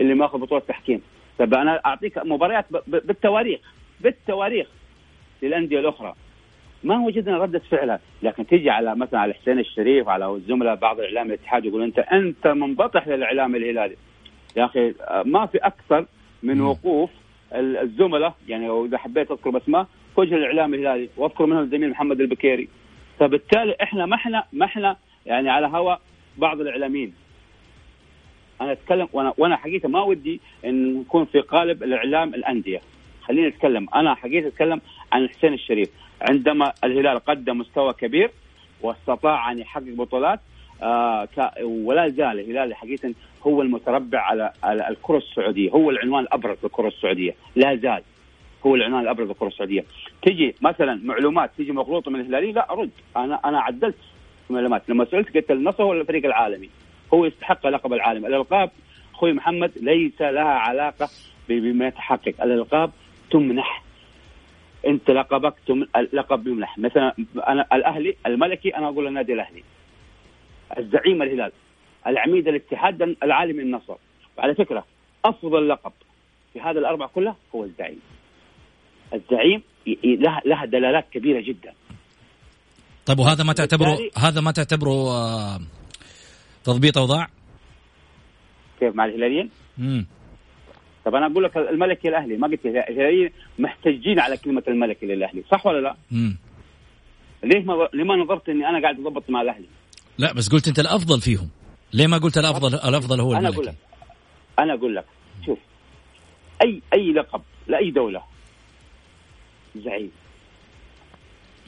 اللي 0.00 0.14
ماخذ 0.14 0.38
بطولة 0.38 0.62
تحكيم. 0.68 1.02
طب 1.38 1.54
أنا 1.54 1.80
أعطيك 1.86 2.18
مباريات 2.18 2.66
بالتواريخ 2.86 3.60
بالتواريخ 4.00 4.66
للأندية 5.42 5.80
الأخرى. 5.80 6.14
ما 6.84 6.98
وجدنا 6.98 7.38
ردة 7.38 7.58
فعلها 7.58 8.00
لكن 8.22 8.46
تيجي 8.46 8.70
على 8.70 8.94
مثلا 8.96 9.20
على 9.20 9.34
حسين 9.34 9.58
الشريف 9.58 10.08
على 10.08 10.30
الزملاء 10.30 10.74
بعض 10.74 11.00
الإعلام 11.00 11.26
الاتحاد 11.26 11.64
يقول 11.64 11.82
انت 11.82 11.98
أنت 11.98 12.46
منبطح 12.46 13.08
للإعلام 13.08 13.56
الهلالي. 13.56 13.96
يا 14.56 14.64
أخي 14.64 14.94
ما 15.24 15.46
في 15.46 15.58
أكثر 15.58 16.06
من. 16.42 16.60
وقوف 16.60 17.10
ال- 17.54 17.76
الزملاء 17.76 18.34
يعني 18.48 18.70
إذا 18.86 18.98
حبيت 18.98 19.30
أذكر 19.30 19.50
باسماء 19.50 19.86
وجه 20.16 20.34
الإعلام 20.34 20.74
الهلالي 20.74 21.08
وأذكر 21.16 21.46
منهم 21.46 21.62
الزميل 21.62 21.90
محمد 21.90 22.20
البكيري. 22.20 22.68
فبالتالي 23.18 23.76
إحنا 23.82 24.06
ما 24.06 24.16
إحنا 24.16 24.44
ما 24.52 24.64
إحنا 24.66 24.96
يعني 25.26 25.50
على 25.50 25.66
هوا 25.66 25.94
بعض 26.38 26.60
الإعلاميين. 26.60 27.14
أنا 28.60 28.72
أتكلم 28.72 29.08
وأنا 29.12 29.34
وأنا 29.38 29.56
حقيقة 29.56 29.88
ما 29.88 30.02
ودي 30.02 30.40
إن 30.64 30.94
نكون 31.00 31.24
في 31.24 31.40
قالب 31.40 31.82
الإعلام 31.82 32.34
الأندية. 32.34 32.80
خليني 33.22 33.48
أتكلم. 33.48 33.86
أنا 33.94 34.14
حقيقة 34.14 34.48
أتكلم 34.48 34.80
عن 35.12 35.28
حسين 35.28 35.52
الشريف. 35.52 35.90
عندما 36.20 36.72
الهلال 36.84 37.18
قدم 37.18 37.58
مستوى 37.58 37.92
كبير 37.92 38.30
واستطاع 38.82 39.52
أن 39.52 39.58
يحقق 39.58 39.84
بطولات 39.88 40.40
آه 40.82 41.28
ولا 41.62 42.08
زال 42.08 42.40
الهلال 42.40 42.74
حقيقة 42.74 43.14
هو 43.46 43.62
المتربع 43.62 44.20
على 44.20 44.52
على 44.62 44.88
الكرة 44.88 45.18
السعودية 45.18 45.70
هو 45.70 45.90
العنوان 45.90 46.22
الأبرز 46.22 46.56
للكرة 46.62 46.88
السعودية 46.88 47.34
لا 47.56 47.76
زال 47.76 48.02
هو 48.66 48.74
العنوان 48.74 49.02
الأبرز 49.02 49.28
للكرة 49.28 49.48
السعودية. 49.48 49.84
تجي 50.22 50.54
مثلا 50.60 51.00
معلومات 51.04 51.50
تجي 51.58 51.72
مغلوطة 51.72 52.10
من 52.10 52.20
الهلالي 52.20 52.52
لا 52.52 52.72
أرد. 52.72 52.90
أنا 53.16 53.40
أنا 53.44 53.60
عدلت 53.60 53.98
معلومات. 54.50 54.82
لما 54.88 55.04
سألت 55.04 55.36
قلت 55.36 55.50
النصر 55.50 55.82
هو 55.82 55.92
الفريق 55.92 56.24
العالمي. 56.24 56.70
هو 57.14 57.24
يستحق 57.24 57.66
لقب 57.66 57.92
العالم. 57.92 58.26
الألقاب 58.26 58.70
أخوي 59.14 59.32
محمد 59.32 59.72
ليس 59.80 60.20
لها 60.20 60.44
علاقة 60.44 61.08
بما 61.48 61.86
يتحقق. 61.86 62.34
الألقاب 62.42 62.90
تمنح 63.30 63.82
انت 64.86 65.10
لقبك. 65.10 65.54
لقب 66.12 66.46
يمنح 66.46 66.78
مثلا 66.78 67.14
أنا 67.48 67.66
الاهلي 67.72 68.16
الملكي 68.26 68.76
أنا 68.76 68.88
أقول 68.88 69.06
النادي 69.06 69.32
الأهلي 69.32 69.62
الزعيم 70.78 71.22
الهلال 71.22 71.52
العميد 72.06 72.48
الاتحاد 72.48 73.16
العالمي 73.22 73.62
النصر 73.62 73.94
على 74.38 74.54
فكرة 74.54 74.84
أفضل 75.24 75.68
لقب 75.68 75.92
في 76.52 76.60
هذا 76.60 76.78
الاربع 76.78 77.06
كلها 77.06 77.36
هو 77.54 77.64
الزعيم 77.64 78.00
الزعيم 79.14 79.62
لها 80.04 80.40
لها 80.44 80.64
دلالات 80.64 81.04
كبيرة 81.12 81.40
جدا 81.40 81.74
طيب 83.06 83.18
وهذا 83.18 83.44
ما 83.44 83.52
تعتبره 83.52 83.98
هذا 84.16 84.40
ما 84.40 84.50
تعتبره 84.50 85.10
آه، 85.10 85.60
تضبيط 86.64 86.98
أوضاع؟ 86.98 87.28
كيف 88.80 88.94
مع 88.94 89.04
الهلاليين؟ 89.04 89.50
امم 89.78 90.06
طب 91.04 91.14
أنا 91.14 91.26
أقول 91.26 91.44
لك 91.44 91.56
الملكي 91.56 92.08
الأهلي 92.08 92.36
ما 92.36 92.48
قلت 92.48 92.66
الهلاليين 92.66 93.30
محتجين 93.58 94.20
على 94.20 94.36
كلمة 94.36 94.62
الملكي 94.68 95.06
للأهلي 95.06 95.42
صح 95.50 95.66
ولا 95.66 95.80
لا؟ 95.80 95.96
امم 96.12 96.36
ليه 97.44 97.64
ما 97.64 97.88
ليه 97.94 98.04
ما 98.04 98.16
نظرت 98.16 98.48
إني 98.48 98.68
أنا 98.68 98.82
قاعد 98.82 99.00
أضبط 99.00 99.30
مع 99.30 99.42
الأهلي؟ 99.42 99.66
لا 100.18 100.32
بس 100.32 100.48
قلت 100.48 100.68
أنت 100.68 100.78
الأفضل 100.78 101.20
فيهم 101.20 101.48
ليه 101.92 102.06
ما 102.06 102.18
قلت 102.18 102.38
الافضل 102.38 102.74
الأفضل 102.74 103.20
هو 103.20 103.32
الملكي؟ 103.32 103.46
أنا 103.48 103.54
أقول 103.54 103.66
لك 103.66 103.74
أنا 104.58 104.74
أقول 104.74 104.96
لك 104.96 105.04
شوف 105.46 105.58
اي 106.62 106.82
أي 106.92 107.12
لقب 107.12 107.42
لأي 107.66 107.90
دولة 107.90 108.22
زعيم 109.76 110.10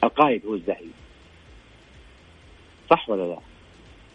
القائد 0.03 0.45
هو 0.45 0.53
الزعيم 0.55 0.93
صح 2.89 3.09
ولا 3.09 3.27
لا؟ 3.27 3.37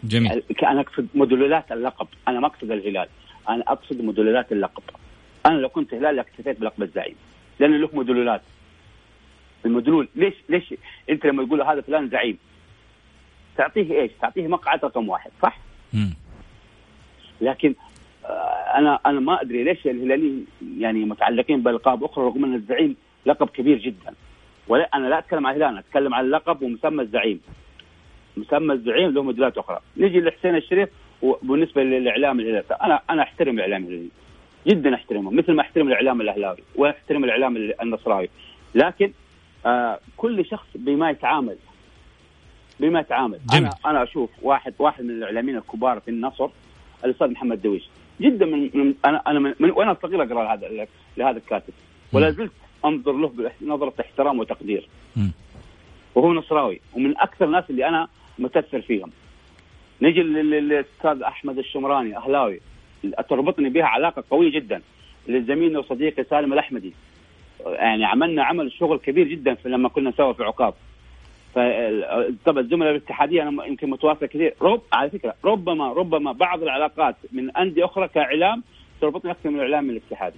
جميل 0.03 0.43
أنا 0.63 0.81
أقصد 0.81 1.07
مدلولات 1.15 1.71
اللقب 1.71 2.07
أنا 2.27 2.39
ما 2.39 2.47
أقصد 2.47 2.71
الهلال 2.71 3.07
أنا 3.49 3.63
أقصد 3.67 4.01
مدلولات 4.01 4.51
اللقب 4.51 4.83
أنا 5.45 5.57
لو 5.57 5.69
كنت 5.69 5.93
هلال 5.93 6.19
اكتفيت 6.19 6.59
بلقب 6.59 6.83
الزعيم 6.83 7.15
لأنه 7.59 7.77
له 7.77 7.89
مدلولات 7.93 8.41
المدلول 9.65 10.07
ليش 10.15 10.33
ليش 10.49 10.73
أنت 11.09 11.25
لما 11.25 11.45
تقول 11.45 11.61
هذا 11.61 11.81
فلان 11.81 12.09
زعيم 12.09 12.37
تعطيه 13.57 14.01
إيش؟ 14.01 14.11
تعطيه 14.21 14.47
مقعد 14.47 14.85
رقم 14.85 15.09
واحد 15.09 15.31
صح؟ 15.43 15.57
مم. 15.93 16.13
لكن 17.41 17.75
آه، 18.25 18.29
أنا 18.77 18.99
أنا 19.05 19.19
ما 19.19 19.41
أدري 19.41 19.63
ليش 19.63 19.85
الهلاليين 19.87 20.45
يعني 20.77 21.05
متعلقين 21.05 21.63
بألقاب 21.63 22.03
أخرى 22.03 22.25
رغم 22.25 22.45
أن 22.45 22.55
الزعيم 22.55 22.95
لقب 23.25 23.49
كبير 23.49 23.77
جدا 23.77 24.13
ولا 24.67 24.89
أنا 24.93 25.07
لا 25.07 25.19
أتكلم 25.19 25.47
عن 25.47 25.55
الهلال 25.55 25.77
أتكلم 25.77 26.13
عن 26.13 26.25
اللقب 26.25 26.61
ومسمى 26.61 27.03
الزعيم 27.03 27.41
مسمى 28.37 28.73
الزعيم 28.73 29.09
له 29.11 29.23
مدلولات 29.23 29.57
أخرى 29.57 29.79
نجي 29.97 30.21
لحسين 30.21 30.55
الشريف 30.55 30.89
وبالنسبة 31.21 31.83
للإعلام 31.83 32.39
الهلالي 32.39 32.63
أنا 32.81 33.01
أنا 33.09 33.23
أحترم 33.23 33.55
الإعلام 33.55 33.83
الهلالي 33.83 34.09
جدا 34.67 34.95
احترمه 34.95 35.31
مثل 35.31 35.53
ما 35.53 35.61
أحترم 35.61 35.87
الإعلام 35.87 36.21
الأهلاوي 36.21 36.57
وأحترم 36.75 37.23
الإعلام 37.23 37.57
النصراوي. 37.57 38.29
لكن 38.75 39.11
آه 39.65 39.99
كل 40.17 40.45
شخص 40.45 40.67
بما 40.75 41.09
يتعامل 41.09 41.57
بما 42.79 42.99
يتعامل. 42.99 43.39
جميل. 43.51 43.63
أنا 43.63 43.71
أنا 43.85 44.03
أشوف 44.03 44.29
واحد 44.41 44.73
واحد 44.79 45.03
من 45.03 45.09
الإعلاميين 45.09 45.57
الكبار 45.57 45.99
في 45.99 46.11
النصر 46.11 46.49
الأستاذ 47.05 47.27
محمد 47.27 47.61
دويش 47.61 47.83
جدا 48.21 48.45
من, 48.45 48.69
من 48.73 48.93
أنا 49.05 49.21
أنا 49.27 49.39
من, 49.39 49.53
من 49.59 49.71
وأنا 49.71 49.97
صغير 50.01 50.23
أقرأ 50.23 50.53
هذا 50.53 50.87
لهذا 51.17 51.37
الكاتب. 51.37 51.73
ولا 52.13 52.31
زلت 52.31 52.51
أنظر 52.85 53.11
له 53.11 53.51
بنظره 53.61 53.93
احترام 54.01 54.39
وتقدير. 54.39 54.87
م. 55.15 55.27
وهو 56.15 56.33
نصراوي 56.33 56.81
ومن 56.93 57.17
أكثر 57.17 57.45
الناس 57.45 57.63
اللي 57.69 57.87
أنا 57.87 58.07
متأثر 58.39 58.81
فيهم. 58.81 59.11
نجي 60.01 60.23
للأستاذ 60.23 61.21
أحمد 61.21 61.57
الشمراني 61.57 62.17
أهلاوي. 62.17 62.59
تربطني 63.29 63.69
بها 63.69 63.85
علاقة 63.85 64.23
قوية 64.29 64.51
جدا 64.51 64.81
لزميلنا 65.27 65.79
وصديقي 65.79 66.23
سالم 66.23 66.53
الأحمدي. 66.53 66.93
يعني 67.65 68.05
عملنا 68.05 68.43
عمل 68.43 68.71
شغل 68.71 68.97
كبير 68.97 69.27
جدا 69.27 69.53
في 69.53 69.69
لما 69.69 69.89
كنا 69.89 70.11
سوا 70.11 70.33
في 70.33 70.43
عقاب. 70.43 70.73
طبعا 72.45 72.59
الزملاء 72.59 72.91
الاتحادية 72.91 73.41
أنا 73.41 73.65
يمكن 73.65 73.89
متواصل 73.89 74.25
كثير. 74.25 74.53
رب 74.61 74.81
على 74.93 75.09
فكرة 75.09 75.35
ربما 75.45 75.93
ربما 75.93 76.31
بعض 76.31 76.63
العلاقات 76.63 77.15
من 77.31 77.57
أندية 77.57 77.85
أخرى 77.85 78.07
كإعلام 78.07 78.63
تربطني 79.01 79.31
أكثر 79.31 79.49
من 79.49 79.55
الإعلام 79.55 79.89
الاتحادي. 79.89 80.37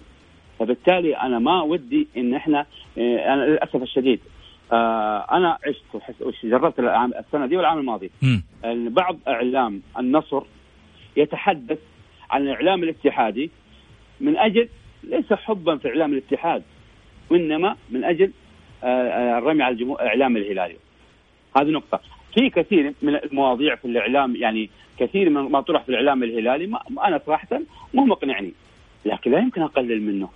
فبالتالي 0.60 1.18
أنا 1.18 1.40
ما 1.40 1.62
ودي 1.62 2.08
إن 2.18 2.34
إحنا 2.34 2.66
آه، 2.98 3.34
أنا 3.34 3.46
للأسف 3.46 3.76
الشديد 3.76 4.20
آه 4.74 5.26
أنا 5.32 5.58
عشت 5.68 5.84
وجربت 6.22 6.80
السنة 6.80 7.46
دي 7.46 7.58
والعام 7.58 7.80
الماضي. 7.80 8.12
بعض 8.64 9.18
أعلام 9.28 9.82
النصر 10.00 10.42
يتحدث 11.18 11.78
عن 12.32 12.42
الإعلام 12.42 12.84
الاتحادي 12.84 13.52
من 14.20 14.38
أجل 14.38 14.70
ليس 15.04 15.34
حبا 15.34 15.78
في 15.78 15.88
إعلام 15.88 16.14
الاتحاد 16.14 16.64
وإنما 17.30 17.76
من 17.90 18.04
أجل 18.04 18.32
آه، 18.84 18.88
آه، 18.88 19.38
الرمي 19.38 19.64
على 19.64 19.76
الاعلام 19.76 20.38
الهلالي 20.38 20.76
هذه 21.58 21.70
نقطة. 21.70 22.00
في 22.36 22.50
كثير 22.50 22.94
من 23.02 23.16
المواضيع 23.16 23.76
في 23.76 23.86
الإعلام 23.86 24.36
يعني 24.36 24.70
كثير 25.00 25.30
من 25.30 25.42
ما 25.42 25.62
طرح 25.62 25.84
في 25.84 25.90
الإعلام 25.90 26.24
الهلالي 26.24 26.68
ما 26.68 27.08
أنا 27.08 27.22
صراحة 27.26 27.62
مو 27.94 28.06
مقنعني. 28.06 28.54
لكن 29.06 29.32
لا 29.32 29.40
يمكن 29.40 29.62
أقلل 29.62 30.02
منه. 30.02 30.30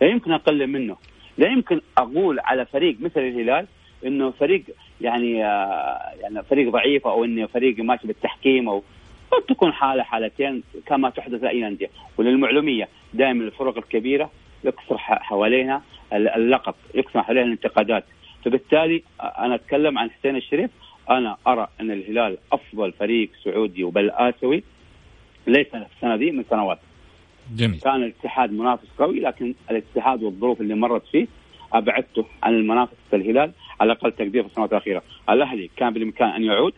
لا 0.00 0.08
يمكن 0.08 0.32
أقلل 0.32 0.66
منه. 0.66 0.96
لا 1.38 1.48
يمكن 1.48 1.80
أقول 1.98 2.40
على 2.40 2.66
فريق 2.66 2.96
مثل 3.00 3.20
الهلال 3.20 3.66
إنه 4.06 4.30
فريق 4.30 4.62
يعني 5.00 5.44
آه 5.44 6.12
يعني 6.20 6.42
فريق 6.42 6.72
ضعيف 6.72 7.06
أو 7.06 7.24
إنه 7.24 7.46
فريق 7.46 7.78
ماشي 7.78 8.06
بالتحكيم 8.06 8.68
أو 8.68 8.82
قد 9.30 9.42
تكون 9.42 9.72
حالة 9.72 10.02
حالتين 10.02 10.62
كما 10.86 11.10
تحدث 11.10 11.42
لاي 11.42 11.66
انديه 11.66 11.90
وللمعلومية 12.18 12.88
دائما 13.14 13.44
الفرق 13.44 13.76
الكبيرة 13.78 14.30
يكثر 14.64 14.98
حواليها 14.98 15.82
اللقب 16.12 16.74
يكثر 16.94 17.22
حواليها 17.22 17.44
الانتقادات. 17.44 18.04
فبالتالي 18.44 19.02
أنا 19.20 19.54
أتكلم 19.54 19.98
عن 19.98 20.10
حسين 20.10 20.36
الشريف. 20.36 20.70
أنا 21.10 21.36
أرى 21.46 21.68
أن 21.80 21.90
الهلال 21.90 22.38
أفضل 22.52 22.92
فريق 22.92 23.30
سعودي 23.44 23.84
وبل 23.84 24.10
آسيوي 24.10 24.62
ليس 25.46 25.66
السنة 25.74 26.16
دي 26.16 26.30
من 26.30 26.44
سنوات. 26.50 26.78
جميل. 27.56 27.80
كان 27.80 28.02
الاتحاد 28.02 28.52
منافس 28.52 28.88
قوي 28.98 29.20
لكن 29.20 29.54
الاتحاد 29.70 30.22
والظروف 30.22 30.60
اللي 30.60 30.74
مرت 30.74 31.06
فيه 31.06 31.26
أبعدته 31.72 32.24
عن 32.42 32.54
المنافسة 32.54 32.96
الهلال 33.12 33.52
على 33.80 33.92
أقل 33.92 34.12
تقدير 34.12 34.42
في 34.42 34.48
السنوات 34.48 34.72
الأخيرة، 34.72 35.02
الأهلي 35.30 35.70
كان 35.76 35.92
بالإمكان 35.92 36.28
أن 36.28 36.44
يعود 36.44 36.74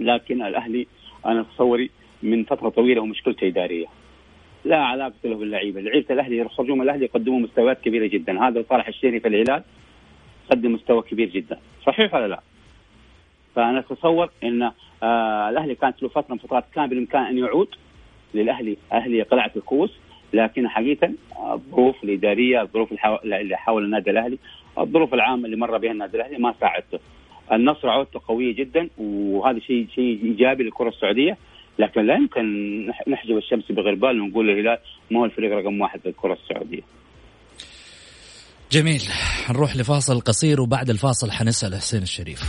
لكن 0.00 0.42
الأهلي 0.42 0.86
أنا 1.26 1.42
تصوري 1.42 1.90
من 2.22 2.44
فترة 2.44 2.68
طويلة 2.68 3.00
ومشكلته 3.00 3.46
إدارية. 3.46 3.86
لا 4.64 4.76
علاقة 4.76 5.12
له 5.24 5.36
باللعيبة، 5.36 5.80
لعيبه 5.80 6.14
الأهلي 6.14 6.38
يخرجون 6.38 6.78
من 6.78 6.84
الأهلي 6.84 7.04
يقدمون 7.04 7.42
مستويات 7.42 7.80
كبيرة 7.80 8.06
جدا، 8.06 8.48
هذا 8.48 8.64
صالح 8.68 8.88
الشيري 8.88 9.20
في 9.20 9.28
الهلال 9.28 9.62
قدم 10.50 10.72
مستوى 10.72 11.02
كبير 11.02 11.28
جدا، 11.28 11.58
صحيح 11.86 12.14
ولا 12.14 12.28
لا؟ 12.28 12.40
فأنا 13.54 13.78
أتصور 13.78 14.30
إن 14.44 14.62
آه 15.02 15.50
الأهلي 15.50 15.74
كانت 15.74 16.02
له 16.02 16.08
فترة 16.08 16.32
من 16.34 16.38
فترات 16.38 16.64
كان 16.74 16.86
بالإمكان 16.86 17.22
أن 17.22 17.38
يعود 17.38 17.68
للأهلي. 18.34 18.76
أهلي 18.92 19.22
قلعة 19.22 19.50
الكؤوس 19.56 19.98
لكن 20.32 20.68
حقيقة 20.68 21.10
الظروف 21.52 22.04
الإدارية 22.04 22.62
الظروف 22.62 22.92
اللي 23.24 23.56
حول 23.56 23.84
النادي 23.84 24.10
الأهلي 24.10 24.38
الظروف 24.78 25.14
العامة 25.14 25.44
اللي 25.44 25.56
مر 25.56 25.78
بها 25.78 25.92
النادي 25.92 26.16
الأهلي 26.16 26.38
ما 26.38 26.54
ساعدته. 26.60 26.98
النصر 27.52 27.88
عودته 27.88 28.20
قوية 28.28 28.54
جدا 28.54 28.88
وهذا 28.98 29.58
شيء 29.58 29.86
شيء 29.94 30.20
إيجابي 30.24 30.62
للكرة 30.62 30.88
السعودية. 30.88 31.36
لكن 31.78 32.06
لا 32.06 32.14
يمكن 32.14 32.44
نحجب 33.08 33.36
الشمس 33.36 33.72
بغربال 33.72 34.20
ونقول 34.20 34.50
الهلال 34.50 34.78
ما 35.10 35.20
هو 35.20 35.24
الفريق 35.24 35.52
رقم 35.52 35.80
واحد 35.80 36.00
في 36.00 36.08
الكره 36.08 36.32
السعودية. 36.32 36.82
جميل. 38.72 39.02
نروح 39.50 39.76
لفاصل 39.76 40.20
قصير 40.20 40.60
وبعد 40.60 40.90
الفاصل 40.90 41.30
حنسأل 41.30 41.74
حسين 41.74 42.02
الشريف. 42.02 42.40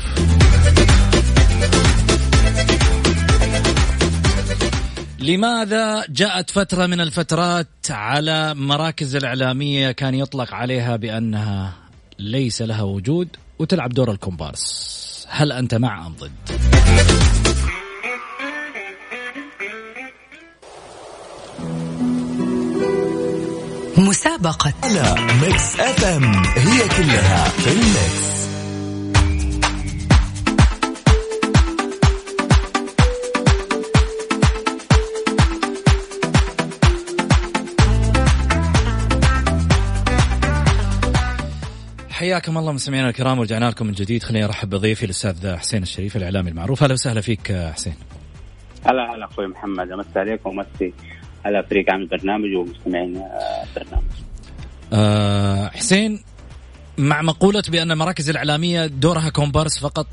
لماذا 5.20 6.06
جاءت 6.10 6.50
فترة 6.50 6.86
من 6.86 7.02
الفترات 7.02 7.68
على 7.90 8.54
مراكز 8.56 9.16
الإعلامية 9.16 9.92
كان 9.92 10.14
يطلق 10.14 10.54
عليها 10.54 10.96
بأنها 10.96 11.74
ليس 12.20 12.62
لها 12.62 12.84
وجود؟ 12.84 13.28
وتلعب 13.62 13.90
دور 13.90 14.12
الكومبارس. 14.12 15.26
هل 15.30 15.52
أنت 15.52 15.76
مع 15.76 16.08
أم 16.08 16.16
ضد؟ 16.20 16.32
مسابقة. 23.98 24.74
أنا 24.84 25.16
Mix 25.42 25.80
FM 25.80 26.24
هي 26.46 26.88
كلها 26.90 27.50
في 27.50 27.72
ال 27.72 27.89
mix 27.89 28.41
حياكم 42.22 42.58
الله 42.58 42.72
مستمعينا 42.72 43.10
الكرام 43.10 43.40
ورجعنا 43.40 43.70
لكم 43.70 43.86
من 43.86 43.94
جديد. 43.94 44.24
خليني 44.24 44.46
أرحب 44.46 44.70
بضيفي 44.70 45.06
الأستاذ 45.06 45.56
حسين 45.56 45.84
الشريف 45.84 46.18
الإعلامي 46.18 46.50
المعروف. 46.50 46.84
أهلا 46.84 46.94
وسهلا 46.94 47.22
فيك 47.22 47.52
حسين. 47.52 47.94
هلا 48.86 49.16
هلا 49.16 49.26
أخوي 49.26 49.48
محمد. 49.48 49.92
امسي 49.92 50.20
عليكم 50.20 50.50
ومسي 50.50 50.94
على 51.46 51.64
فريق 51.70 51.92
عمل 51.92 52.02
البرنامج 52.02 52.56
ومستمعين 52.56 53.24
البرنامج. 53.68 54.12
أه 54.94 55.68
حسين 55.68 56.24
مع 56.98 57.22
مقولة 57.22 57.64
بأن 57.70 57.92
المراكز 57.92 58.30
الإعلامية 58.30 58.86
دورها 58.86 59.30
كومبارس 59.30 59.80
فقط 59.80 60.08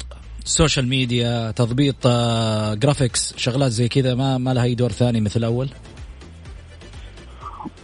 social 0.44 0.88
media 0.88 1.50
تضبيط 1.50 2.06
آه 2.06 2.74
graphics 2.74 3.34
شغلات 3.36 3.72
زي 3.72 3.88
كذا 3.88 4.14
ما 4.14 4.38
ما 4.38 4.54
لها 4.54 4.64
أي 4.64 4.74
دور 4.74 4.92
ثاني 4.92 5.20
مثل 5.20 5.40
الأول؟ 5.40 5.68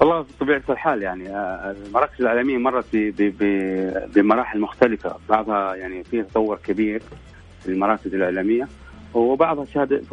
والله 0.01 0.21
بطبيعة 0.21 0.63
الحال 0.69 1.03
يعني 1.03 1.29
آه، 1.29 1.77
المراكز 1.87 2.21
الإعلامية 2.21 2.59
مرت 2.59 2.87
بمراحل 4.15 4.61
مختلفة. 4.61 5.17
بعضها 5.29 5.75
يعني 5.75 6.05
فيه 6.05 6.23
تطور 6.23 6.59
كبير 6.65 7.03
في 7.63 7.69
المراكز 7.69 8.15
الإعلامية 8.15 8.69
وبعضها 9.15 9.65
شهد 9.65 10.05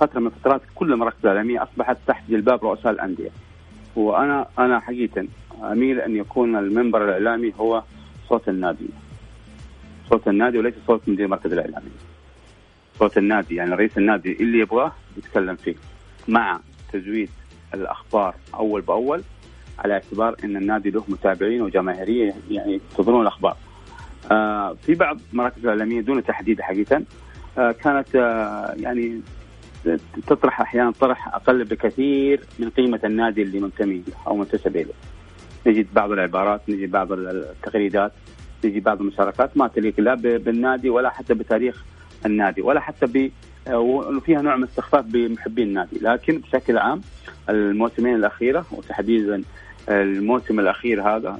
فترة 0.00 0.20
من 0.20 0.30
فترات 0.30 0.60
كل 0.74 0.92
المراكز 0.92 1.16
الإعلامية 1.24 1.62
أصبحت 1.62 1.96
تحت 2.06 2.22
جلباب 2.30 2.64
رؤساء 2.64 2.92
الأندية. 2.92 3.30
وأنا 3.96 4.46
أنا 4.58 4.80
حقيقة 4.80 5.26
أميل 5.62 6.00
أن 6.00 6.16
يكون 6.16 6.56
المنبر 6.56 7.04
الإعلامي 7.04 7.52
هو 7.60 7.82
صوت 8.28 8.48
النادي. 8.48 8.88
صوت 10.10 10.28
النادي 10.28 10.58
وليس 10.58 10.74
صوت 10.86 11.08
مدير 11.08 11.24
المركز 11.24 11.52
الإعلامي. 11.52 11.90
صوت 12.98 13.18
النادي 13.18 13.54
يعني 13.54 13.74
رئيس 13.74 13.98
النادي 13.98 14.32
اللي 14.32 14.58
يبغاه 14.58 14.92
يتكلم 15.16 15.56
فيه 15.56 15.74
مع 16.28 16.60
تزويد 16.92 17.30
الأخبار 17.74 18.34
أول 18.54 18.80
بأول 18.80 19.22
على 19.78 19.94
اعتبار 19.94 20.36
إن 20.44 20.56
النادي 20.56 20.90
له 20.90 21.04
متابعين 21.08 21.62
وجماهيرية 21.62 22.34
يعني 22.50 22.72
ينتظرون 22.72 23.22
الأخبار. 23.22 23.56
آه 24.30 24.76
في 24.82 24.94
بعض 24.94 25.20
المراكز 25.32 25.58
الاعلاميه 25.58 26.00
دون 26.00 26.24
تحديد 26.24 26.60
حقيقة 26.60 27.02
آه 27.58 27.72
كانت 27.72 28.16
آه 28.16 28.74
يعني 28.76 29.20
تطرح 30.26 30.60
أحيانا 30.60 30.90
طرح 30.90 31.34
أقل 31.34 31.64
بكثير 31.64 32.40
من 32.58 32.70
قيمة 32.70 33.00
النادي 33.04 33.42
اللي 33.42 33.60
منتمي 33.60 34.02
أو 34.26 34.36
منتسب 34.36 34.76
إليه. 34.76 34.92
نجد 35.66 35.86
بعض 35.94 36.12
العبارات، 36.12 36.60
نجد 36.68 36.90
بعض 36.90 37.12
التغريدات، 37.12 38.12
نجد 38.64 38.82
بعض 38.82 39.00
المشاركات 39.00 39.56
ما 39.56 39.68
تليق 39.68 40.00
لا 40.00 40.14
بالنادي 40.14 40.90
ولا 40.90 41.10
حتى 41.10 41.34
بتاريخ 41.34 41.84
النادي 42.26 42.62
ولا 42.62 42.80
حتى 42.80 43.06
ب 43.06 43.30
وفيها 43.70 44.42
نوع 44.42 44.56
من 44.56 44.64
استخفاف 44.64 45.04
بمحبين 45.04 45.68
النادي، 45.68 45.98
لكن 46.00 46.38
بشكل 46.38 46.78
عام 46.78 47.00
الموسمين 47.48 48.14
الأخيرة 48.14 48.66
وتحديدا 48.72 49.42
الموسم 49.88 50.60
الأخير 50.60 51.02
هذا 51.02 51.38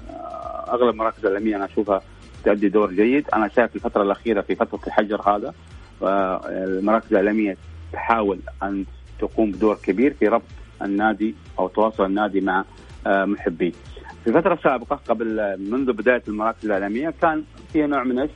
أغلب 0.69 0.95
مراكز 0.95 1.19
الاعلاميه 1.27 1.57
أنا 1.57 1.65
أشوفها 1.65 2.03
تؤدي 2.45 2.69
دور 2.69 2.93
جيد، 2.93 3.27
أنا 3.35 3.49
شايف 3.49 3.77
الفترة 3.77 4.03
الأخيرة 4.03 4.41
في 4.41 4.55
فترة 4.55 4.81
الحجر 4.87 5.21
هذا 5.21 5.55
المراكز 6.49 7.07
الإعلامية 7.11 7.57
تحاول 7.93 8.39
أن 8.63 8.85
تقوم 9.19 9.51
بدور 9.51 9.79
كبير 9.83 10.15
في 10.21 10.29
ربط 10.29 10.43
النادي 10.83 11.35
أو 11.59 11.69
تواصل 11.69 12.05
النادي 12.05 12.41
مع 12.41 12.65
محبيه. 13.07 13.73
في 14.25 14.31
الفترة 14.31 14.55
السابقة 14.55 15.01
قبل 15.09 15.57
منذ 15.71 15.93
بداية 15.93 16.23
المراكز 16.29 16.65
الإعلامية 16.65 17.15
كان 17.23 17.45
فيها 17.73 17.87
نوع 17.87 18.05
من؟ 18.05 18.29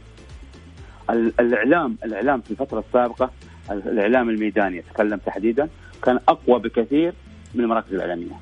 الإعلام 1.10 1.96
الإعلام 2.04 2.40
في 2.40 2.50
الفترة 2.50 2.84
السابقة 2.88 3.30
الإعلام 3.70 4.28
الميداني 4.28 4.78
أتكلم 4.78 5.18
تحديدا 5.18 5.68
كان 6.02 6.18
أقوى 6.28 6.58
بكثير 6.60 7.12
من 7.56 7.64
المراكز 7.64 7.94
الإعلامية 7.94 8.34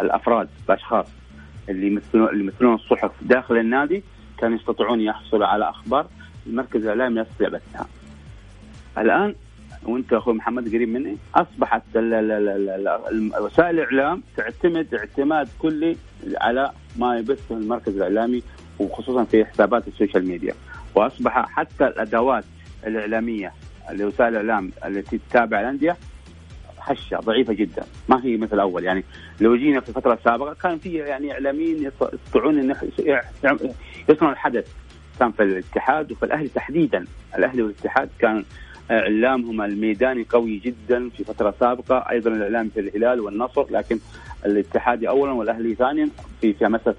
الأفراد 0.00 0.48
الأشخاص 0.68 1.06
اللي 1.68 1.86
يمثلون 1.86 2.28
اللي 2.28 2.44
يمثلون 2.44 2.74
الصحف 2.74 3.10
داخل 3.22 3.56
النادي 3.56 4.02
كانوا 4.38 4.56
يستطيعون 4.56 5.00
يحصلوا 5.00 5.46
على 5.46 5.70
أخبار 5.70 6.06
المركز 6.46 6.82
الإعلامي 6.82 7.14
لا 7.14 7.22
يستطيع 7.22 7.48
بثها. 7.48 7.86
الآن 8.98 9.34
وأنت 9.82 10.12
أخوي 10.12 10.34
محمد 10.34 10.68
قريب 10.68 10.88
مني 10.88 11.16
أصبحت 11.34 11.82
وسائل 13.40 13.80
الإعلام 13.80 14.22
تعتمد 14.36 14.94
اعتماد 14.94 15.48
كلي 15.58 15.96
على 16.36 16.72
ما 16.96 17.16
يبثه 17.18 17.54
المركز 17.56 17.96
الإعلامي 17.96 18.42
وخصوصا 18.78 19.24
في 19.24 19.44
حسابات 19.44 19.88
ال 19.88 19.93
social 19.93 20.26
media 20.28 20.54
وأصبح 20.94 21.48
حتى 21.48 21.86
الأدوات 21.86 22.44
الإعلامية 22.86 23.52
لوسائل 23.92 24.36
الإعلام 24.36 24.70
التي 24.86 25.18
تتابع 25.18 25.60
الأندية 25.60 25.96
هشه 26.82 27.16
ضعيفة 27.16 27.52
جدا. 27.52 27.84
ما 28.08 28.24
هي 28.24 28.36
مثل 28.36 28.54
الأول 28.54 28.84
يعني 28.84 29.04
لو 29.40 29.56
جينا 29.56 29.80
في 29.80 29.88
الفترة 29.88 30.14
السابقة 30.14 30.54
كان 30.54 30.78
في 30.78 30.92
يعني 30.94 31.32
إعلاميين 31.32 31.90
يستطيعون 32.12 32.58
ان 32.58 32.74
يصنعوا 34.08 34.32
الحدث. 34.32 34.68
كان 35.20 35.32
في 35.32 35.42
الاتحاد 35.42 36.12
وفي 36.12 36.22
الأهلي 36.22 36.48
تحديدا. 36.48 37.04
الأهلي 37.38 37.62
والاتحاد 37.62 38.08
كان 38.18 38.44
إعلامهم 38.90 39.62
الميداني 39.62 40.26
قوي 40.30 40.58
جدا 40.58 41.08
في 41.08 41.24
فترة 41.24 41.54
سابقة. 41.60 42.04
أيضا 42.10 42.30
الإعلام 42.30 42.68
في 42.68 42.80
الهلال 42.80 43.20
والنصر 43.20 43.66
لكن 43.70 43.98
الاتحاد 44.46 45.04
اولا 45.04 45.32
والأهلي 45.32 45.74
ثانيا 45.74 46.08
في 46.40 46.52
في 46.52 46.64
مسألة 46.64 46.96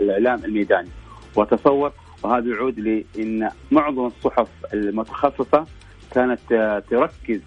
الإعلام 0.00 0.44
الميداني. 0.44 0.88
وتصور 1.36 1.92
وهذا 2.22 2.48
يعود 2.48 2.78
لإن 2.78 3.50
معظم 3.70 4.06
الصحف 4.06 4.48
المتخصصة 4.74 5.66
كانت 6.14 6.40
تركز 6.90 7.40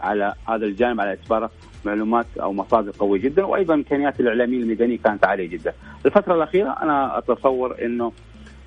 على 0.00 0.34
هذا 0.48 0.66
الجانب 0.66 1.00
على 1.00 1.10
اعتباره 1.10 1.50
معلومات 1.84 2.26
أو 2.42 2.52
مصادر 2.52 2.92
قوية 2.98 3.20
جدا 3.20 3.44
وأيضا 3.44 3.74
إمكانيات 3.74 4.20
الاعلاميين 4.20 4.62
الميدانية 4.62 4.98
كانت 4.98 5.24
عالية 5.24 5.48
جدا. 5.48 5.72
الفترة 6.06 6.34
الأخيرة 6.34 6.76
أنا 6.82 7.18
أتصور 7.18 7.84
إنه 7.84 8.12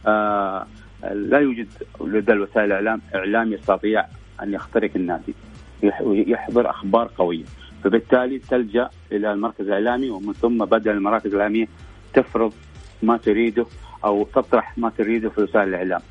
آه 0.07 0.67
لا 1.13 1.39
يوجد 1.39 1.67
لدى 2.01 2.33
وسائل 2.33 2.65
الاعلام 2.65 3.01
اعلام 3.15 3.53
يستطيع 3.53 4.05
أن 4.43 4.53
يخترق 4.53 4.89
النادي 4.95 5.33
يحضر 6.03 6.69
أخبار 6.69 7.09
قوية 7.17 7.43
فبالتالي 7.83 8.39
تلجأ 8.39 8.89
إلى 9.11 9.33
المركز 9.33 9.65
الإعلامي 9.65 10.09
ومن 10.09 10.33
ثم 10.33 10.57
بدأ 10.65 10.91
المراكز 10.91 11.33
الإعلامية 11.33 11.67
تفرض 12.13 12.53
ما 13.03 13.17
تريده 13.17 13.65
أو 14.05 14.23
تطرح 14.23 14.77
ما 14.77 14.89
تريده 14.97 15.29
في 15.29 15.41
وسائل 15.41 15.69
الإعلام. 15.69 16.01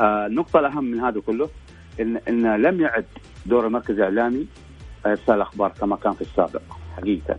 آه 0.00 0.26
النقطة 0.26 0.60
الأهم 0.60 0.84
من 0.84 1.00
هذا 1.00 1.20
كله 1.20 1.48
ان 2.00 2.16
إن 2.28 2.56
لم 2.62 2.80
يعد 2.80 3.04
دور 3.46 3.66
المركز 3.66 3.94
الإعلامي 3.94 4.46
ارسال 5.06 5.34
الأخبار 5.34 5.72
كما 5.80 5.96
كان 5.96 6.12
في 6.12 6.20
السابق 6.20 6.62
حقيقة. 6.96 7.36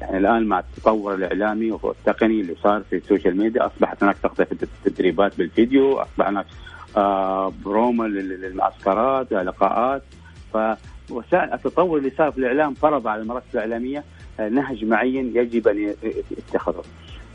يعني 0.00 0.18
الآن 0.18 0.46
مع 0.46 0.58
التطور 0.58 1.14
الإعلامي 1.14 1.70
والتقني 1.82 2.40
اللي 2.40 2.54
صار 2.62 2.82
في 2.90 2.96
ال 2.96 3.02
social 3.02 3.36
media 3.36 3.66
أصبحت 3.66 4.02
هناك 4.02 4.16
تغطيه 4.22 4.48
تدريبات 4.84 5.38
بالفيديو 5.38 5.92
أصبح 5.98 6.28
هناك 6.28 6.46
آه 6.96 7.52
برومو 7.64 8.04
للمعسكرات 8.04 9.32
لقاءات 9.32 10.02
فوسائل 11.08 11.52
التطور 11.52 11.98
اللي 11.98 12.10
صار 12.10 12.30
في 12.32 12.38
الإعلام 12.38 12.74
فرض 12.74 13.06
على 13.06 13.22
المراكز 13.22 13.46
الإعلامية 13.54 14.04
آه 14.40 14.48
نهج 14.48 14.84
معين 14.84 15.36
يجب 15.36 15.68
أن 15.68 15.94
يتخذه. 16.38 16.82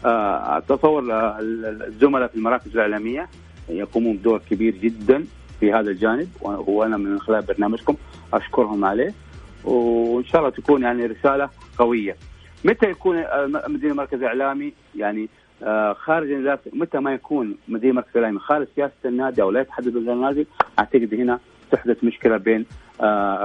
آه 0.06 0.58
اتصور 0.58 1.14
آه 1.14 1.38
الزملاء 1.42 2.28
في 2.28 2.36
المراكز 2.36 2.72
الإعلامية 2.74 3.28
يقومون 3.70 4.18
بدور 4.18 4.42
كبير 4.50 4.76
جدا. 4.76 5.26
في 5.60 5.74
هذا 5.74 5.92
الجانب 5.92 6.28
وأنا 6.44 6.98
من 6.98 7.20
خلال 7.20 7.42
برنامجكم 7.42 7.96
أشكرهم 8.34 8.86
عليه 8.86 9.14
وإن 9.64 10.26
شاء 10.26 10.42
الله 10.42 10.52
تكون 10.52 10.84
يعني 10.84 11.06
رسالة 11.06 11.50
قوية. 11.78 12.16
متى 12.66 12.90
يكون 12.90 13.24
مدير 13.68 13.94
مركز 13.94 14.24
إعلامي 14.24 14.74
يعني 14.96 15.30
خارج 15.94 16.58
متى 16.74 17.00
ما 17.00 17.14
يكون 17.14 17.56
مدير 17.68 17.94
مركز 17.94 18.18
إعلامي 18.18 18.40
خارج 18.40 18.68
سياسة 18.76 18.94
النادي 19.06 19.42
أو 19.42 19.52
لا 19.52 19.62
يتحدث 19.62 19.96
النادي 19.96 20.48
أعتقد 20.80 21.14
هنا 21.14 21.40
تحدث 21.72 22.04
مشكلة 22.04 22.38
بين 22.38 22.66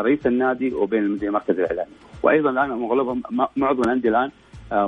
رئيس 0.06 0.26
النادي 0.26 0.74
وبين 0.74 1.04
المدير 1.04 1.28
المركز 1.28 1.58
الاعلامي 1.58 1.90
وأيضا 2.22 2.50
الآن 2.50 2.70
اغلبهم 2.70 3.22
معظم 3.56 3.82
الأندية 3.82 4.08
الآن 4.08 4.30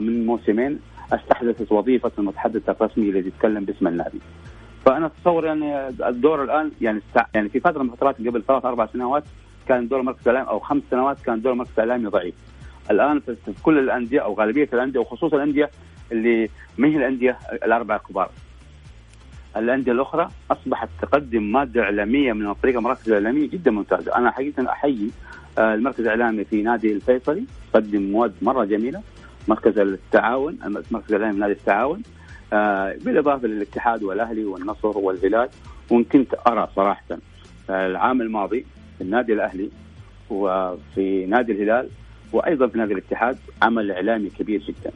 من 0.02 0.26
موسمين 0.26 0.80
أستحدثت 1.12 1.72
وظيفة 1.72 2.12
المتحدث 2.18 2.68
الرسمي 2.68 3.10
الذي 3.10 3.28
يتكلم 3.28 3.64
باسم 3.64 3.86
النادي. 3.86 4.20
فأنا 4.84 5.06
أتصور 5.06 5.44
يعني 5.44 5.88
الدور 5.88 6.44
الآن 6.44 6.70
يعني 6.80 7.00
يعني 7.34 7.48
في 7.48 7.60
فترة 7.60 7.82
من 7.82 7.90
الفترات 7.90 8.18
قبل 8.18 8.42
ثلاث 8.42 8.64
أربع 8.64 8.86
سنوات 8.86 9.24
كان 9.68 9.88
دور 9.88 10.00
المركز 10.00 10.28
الاعلامي 10.28 10.50
أو 10.50 10.58
خمس 10.58 10.82
سنوات 10.90 11.20
كان 11.20 11.40
دور 11.40 11.52
المركز 11.52 11.70
الاعلامي 11.78 12.06
ضعيف. 12.06 12.34
الآن 12.90 13.20
في 13.20 13.36
كل 13.62 13.78
الأندية 13.78 14.20
أو 14.20 14.34
غالبية 14.34 14.68
الأندية 14.72 15.00
وخصوصا 15.00 15.36
الأندية 15.36 15.70
اللي 16.12 16.50
ما 16.78 16.88
هي 16.88 16.96
الأندية 16.96 17.38
الاربعه 17.52 17.96
الكبار. 17.96 18.30
الأندية 19.56 19.92
الأخرى 19.92 20.28
أصبحت 20.50 20.88
تقدم 21.02 21.52
مادة 21.52 21.82
إعلامية 21.82 22.32
من 22.32 22.52
طريق 22.52 22.76
المراكز 22.76 23.08
الإعلامية 23.08 23.48
جدا 23.48 23.70
ممتازة، 23.70 24.16
أنا 24.16 24.30
حقيقه 24.30 24.70
أحيي 24.70 25.10
المركز 25.58 26.00
الإعلامي 26.00 26.44
في 26.44 26.62
نادي 26.62 26.92
الفيصلي 26.92 27.44
قدم 27.74 28.02
مواد 28.02 28.34
مرة 28.42 28.64
جميلة، 28.64 29.02
مركز 29.48 29.78
التعاون 29.78 30.58
المركز 30.64 31.12
الإعلامي 31.12 31.38
نادي 31.38 31.52
التعاون 31.52 32.02
آه 32.02 32.04
بالإضافة 33.04 33.48
للاتحاد 33.48 34.02
والأهلي 34.02 34.44
والنصر 34.44 34.98
والهلال 34.98 35.48
وإن 35.90 36.04
كنت 36.04 36.34
أرى 36.46 36.68
صراحة 36.76 37.18
العام 37.70 38.20
الماضي 38.20 38.66
في 38.98 39.04
النادي 39.04 39.32
الأهلي 39.32 39.70
وفي 40.30 41.26
نادي 41.26 41.52
الهلال 41.52 41.88
وأيضا 42.32 42.66
في 42.66 42.78
نادي 42.78 42.92
الاتحاد 42.92 43.38
عمل 43.62 43.90
إعلامي 43.90 44.30
كبير 44.30 44.60
جدا. 44.60 44.92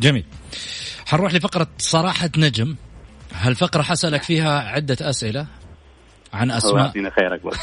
جميل. 0.00 0.24
حنروح 1.06 1.34
لفقرة 1.34 1.66
صراحة 1.78 2.30
نجم 2.38 2.76
هالفقرة 3.32 3.82
حسألك 3.82 4.22
فيها 4.22 4.60
عدة 4.60 4.96
أسئلة 5.00 5.46
عن 6.32 6.50
أسماء. 6.50 6.92
خيرك 6.92 7.46
بس. 7.46 7.56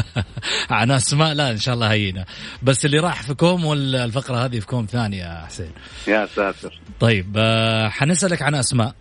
عن 0.70 0.90
أسماء 0.90 1.32
لا 1.32 1.50
إن 1.50 1.58
شاء 1.58 1.74
الله 1.74 1.92
هينة. 1.92 2.24
بس 2.62 2.84
اللي 2.84 2.98
راح 2.98 3.22
في 3.22 3.34
كوم 3.34 3.64
والفقرة 3.64 4.44
هذه 4.44 4.60
في 4.60 4.66
كوم 4.66 4.86
ثانية 4.86 5.18
يا 5.18 5.44
حسين. 5.46 5.70
يا 6.08 6.26
ساتر. 6.26 6.80
طيب 7.00 7.34
آه، 7.36 7.88
حنسألك 7.88 8.42
عن 8.42 8.54
أسماء. 8.54 8.94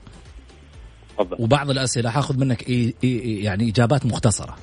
تفضل. 1.17 1.35
وبعض 1.39 1.69
الأسئلة 1.69 2.09
حاخذ 2.09 2.37
منك 2.37 2.69
إي 2.69 2.93
إي 3.03 3.43
يعني 3.43 3.69
إجابات 3.69 4.05
مختصرة. 4.05 4.55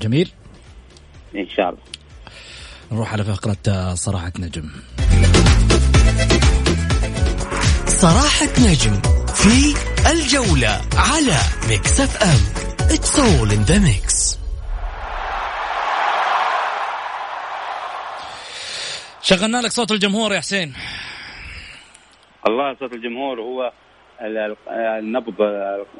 جميل؟ 0.00 0.30
إن 1.36 1.48
شاء 1.56 1.68
الله. 1.68 1.80
نروح 2.92 3.12
على 3.12 3.24
فقرة 3.24 3.56
آه، 3.68 3.94
صراحة 3.94 4.32
نجم. 4.38 4.70
صراحة 7.86 8.48
نجم. 8.60 9.23
في 9.34 9.74
الجولة 10.12 10.80
على 10.96 11.38
Mix 11.68 12.00
FM 12.00 12.64
It's 12.94 13.18
all 13.18 13.50
in 13.50 13.64
the 13.70 13.78
mix. 13.80 14.38
شغلنا 19.22 19.56
لك 19.56 19.70
صوت 19.70 19.92
الجمهور 19.92 20.32
يا 20.32 20.40
حسين. 20.40 20.72
الله 22.46 22.76
صوت 22.80 22.92
الجمهور 22.92 23.40
هو 23.40 23.72
النبض 24.98 25.34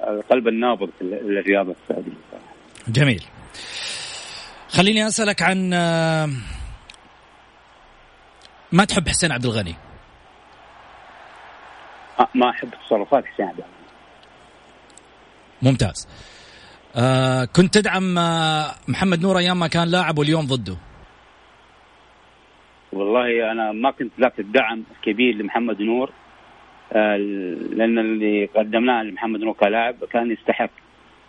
القلب 0.08 0.48
النابض 0.48 0.90
في 0.98 1.04
الرياضة 1.04 1.74
السعودية. 1.82 2.12
جميل. 2.88 3.24
خليني 4.68 5.06
أسألك 5.06 5.42
عن 5.42 5.70
ما 8.72 8.84
تحب 8.84 9.08
حسين 9.08 9.32
عبد 9.32 9.44
الغني؟ 9.44 9.74
ما 12.34 12.50
أحب 12.50 12.70
تصرفات 12.86 13.26
حسين 13.26 13.46
عبد 13.46 13.58
الغني 13.58 13.72
ممتاز. 15.62 16.08
آه 16.96 17.44
كنت 17.44 17.74
تدعم 17.74 18.18
آه 18.18 18.74
محمد 18.88 19.22
نور 19.22 19.38
أيام 19.38 19.58
ما 19.58 19.66
كان 19.66 19.88
لاعب 19.88 20.18
واليوم 20.18 20.46
ضده. 20.46 20.76
والله 22.92 23.52
أنا 23.52 23.72
ما 23.72 23.90
كنت 23.90 24.12
ذاك 24.20 24.40
الدعم 24.40 24.84
الكبير 24.96 25.34
لمحمد 25.34 25.82
نور 25.82 26.12
آه 26.92 27.16
لأن 27.76 27.98
اللي 27.98 28.46
قدمناه 28.46 29.02
لمحمد 29.02 29.40
نور 29.40 29.52
كلاعب 29.52 30.04
كان 30.04 30.30
يستحق. 30.30 30.70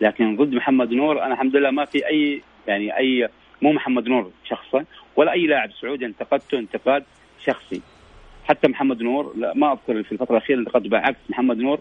لكن 0.02 0.36
ضد 0.36 0.54
محمد 0.54 0.92
نور 0.92 1.24
أنا 1.24 1.34
الحمد 1.34 1.56
لله 1.56 1.72
ما 1.72 1.86
في 1.86 2.08
أي 2.08 2.42
يعني 2.68 2.98
أي 2.98 3.30
مو 3.62 3.72
محمد 3.72 4.08
نور 4.08 4.32
شخصا 4.50 4.86
ولا 5.16 5.32
أي 5.32 5.48
لاعب 5.48 5.70
سعودي 5.82 6.06
انتقدته 6.06 6.60
انتقاد 6.60 7.04
شخصي. 7.46 7.82
حتى 8.50 8.68
محمد 8.68 9.02
نور 9.02 9.34
لا 9.38 9.54
ما 9.56 9.72
أذكر 9.72 10.04
في 10.04 10.12
الفترة 10.12 10.38
الأخيرة 10.38 10.60
انتقدته 10.60 10.90
بالعكس 10.90 11.20
محمد 11.30 11.58
نور 11.58 11.80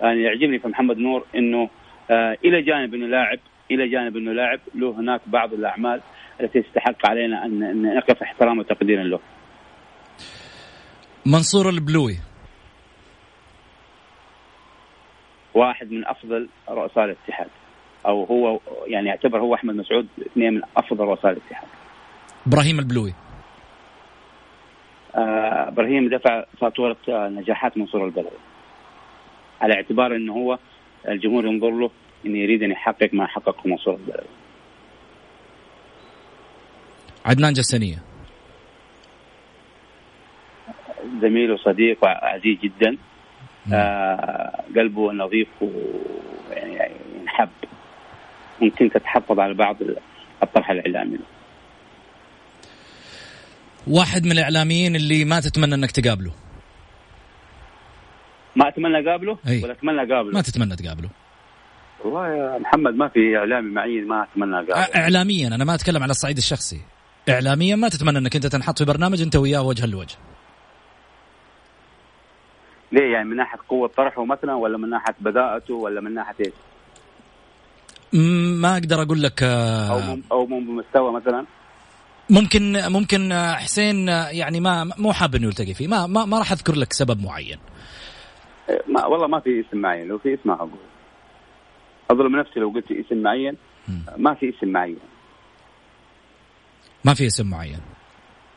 يعني 0.00 0.22
يعجبني 0.22 0.58
في 0.58 0.68
محمد 0.68 0.98
نور 0.98 1.24
إنه 1.36 1.70
آه 2.10 2.36
إلى 2.44 2.62
جانب 2.62 2.94
إنه 2.94 3.06
لاعب 3.06 3.38
إلى 3.70 3.88
جانب 3.88 4.16
إنه 4.16 4.32
لاعب 4.32 4.60
له 4.74 4.90
هناك 4.90 5.20
بعض 5.26 5.52
الأعمال 5.52 6.00
التي 6.40 6.58
يستحق 6.58 7.06
علينا 7.06 7.44
أن 7.44 7.94
نقف 7.94 8.22
احتراما 8.22 8.60
وتقديرا 8.60 9.04
له. 9.04 9.18
منصور 11.26 11.68
البلوي 11.68 12.18
واحد 15.54 15.92
من 15.92 16.06
أفضل 16.06 16.48
رؤساء 16.68 17.04
الاتحاد 17.04 17.48
أو 18.06 18.24
هو 18.24 18.60
يعني 18.86 19.08
يعتبر 19.08 19.38
هو 19.40 19.54
أحمد 19.54 19.74
مسعود 19.74 20.06
اثنين 20.26 20.54
من 20.54 20.62
أفضل 20.76 21.04
رؤساء 21.04 21.32
الاتحاد. 21.32 21.68
إبراهيم 22.46 22.78
البلوي 22.78 23.14
إبراهيم 25.14 26.08
دفع 26.08 26.44
فاتورة 26.60 26.96
نجاحات 27.10 27.78
منصور 27.78 28.04
البلوي 28.04 28.38
على 29.60 29.74
اعتبار 29.74 30.16
إنه 30.16 30.32
هو 30.32 30.58
الجمهور 31.08 31.46
ينظر 31.46 31.70
له 31.70 31.90
إنه 32.26 32.38
يريد 32.38 32.62
ان 32.62 32.70
يحقق 32.70 33.10
ما 33.12 33.26
حققه 33.26 33.68
منصور 33.68 33.94
البلد. 33.94 34.26
عدنان 37.24 37.52
جسنية. 37.52 38.02
زميل 41.20 41.52
وصديق 41.52 42.04
وعزيز 42.04 42.58
جدا. 42.58 42.96
آه 43.72 44.64
قلبه 44.76 45.12
نظيف 45.12 45.48
ويعني 45.60 46.94
ينحب. 47.20 47.48
ممكن 48.60 48.90
تتحفظ 48.90 49.40
على 49.40 49.54
بعض 49.54 49.76
الطرح 50.42 50.70
الإعلامي. 50.70 51.18
واحد 53.86 54.24
من 54.24 54.32
الإعلاميين 54.32 54.96
اللي 54.96 55.24
ما 55.24 55.40
تتمنى 55.40 55.74
إنك 55.74 55.90
تقابله. 55.90 56.32
ما 58.56 58.68
أتمنى 58.68 59.08
أقابله؟ 59.08 59.38
ولا 59.46 59.72
أتمنى 59.72 60.02
أقابله. 60.02 60.32
ما 60.34 60.42
تتمنى 60.42 60.76
تقابله. 60.76 61.10
والله 62.04 62.28
يا 62.28 62.58
محمد 62.58 62.94
ما 62.94 63.08
في 63.08 63.36
إعلامي 63.36 63.70
معين 63.70 64.08
ما 64.08 64.22
أتمنى 64.22 64.56
أقابله. 64.56 64.76
اعلاميا 64.76 65.48
أنا 65.48 65.64
ما 65.64 65.74
أتكلم 65.74 66.02
على 66.02 66.10
الصعيد 66.10 66.36
الشخصي. 66.36 66.80
اعلاميا 67.28 67.76
ما 67.76 67.88
تتمنى 67.88 68.18
إنك 68.18 68.36
أنت 68.36 68.46
تنحط 68.46 68.78
في 68.78 68.84
برنامج 68.84 69.22
أنت 69.22 69.36
وياه 69.36 69.62
وجها 69.62 69.86
لوجه. 69.86 70.16
ليه 72.92 73.12
يعني 73.12 73.28
من 73.28 73.36
ناحية 73.36 73.58
قوة 73.68 73.88
طرحه 73.96 74.24
مثلا 74.24 74.54
ولا 74.54 74.78
من 74.78 74.90
ناحية 74.90 75.14
بداءته 75.20 75.74
ولا 75.74 76.00
من 76.00 76.14
ناحية 76.14 76.34
إيش؟ 76.40 76.52
ما 78.60 78.72
أقدر 78.72 79.02
أقول 79.02 79.22
لك 79.22 79.42
آه، 79.42 79.88
أو 79.90 80.18
أو 80.32 80.46
بمستوى 80.46 81.12
مثلا؟ 81.12 81.46
ممكن 82.30 82.78
ممكن 82.88 83.32
حسين 83.34 84.08
يعني 84.08 84.60
ما 84.60 84.84
مو 84.98 85.12
حاب 85.12 85.34
إنه 85.34 85.46
يلتقي 85.46 85.74
فيه. 85.74 85.88
ما 85.88 86.06
ما, 86.06 86.24
ما 86.24 86.38
راح 86.38 86.52
أذكر 86.52 86.74
لك 86.74 86.92
سبب 86.92 87.22
معين. 87.22 87.58
ما 88.88 89.06
والله 89.06 89.26
ما 89.26 89.40
في 89.40 89.60
اسم 89.60 89.78
معين. 89.78 90.08
لو 90.08 90.18
في 90.18 90.34
اسم 90.34 90.50
أقول. 90.50 90.70
أظلم 92.10 92.36
نفسي 92.36 92.60
لو 92.60 92.68
قلت 92.68 92.84
اسم 92.90 93.22
معين. 93.22 93.56
ما 94.16 94.34
في 94.34 94.48
اسم 94.48 94.68
معين. 94.68 94.98
ما 97.04 97.14
في 97.14 97.26
اسم 97.26 97.50
معين. 97.50 97.80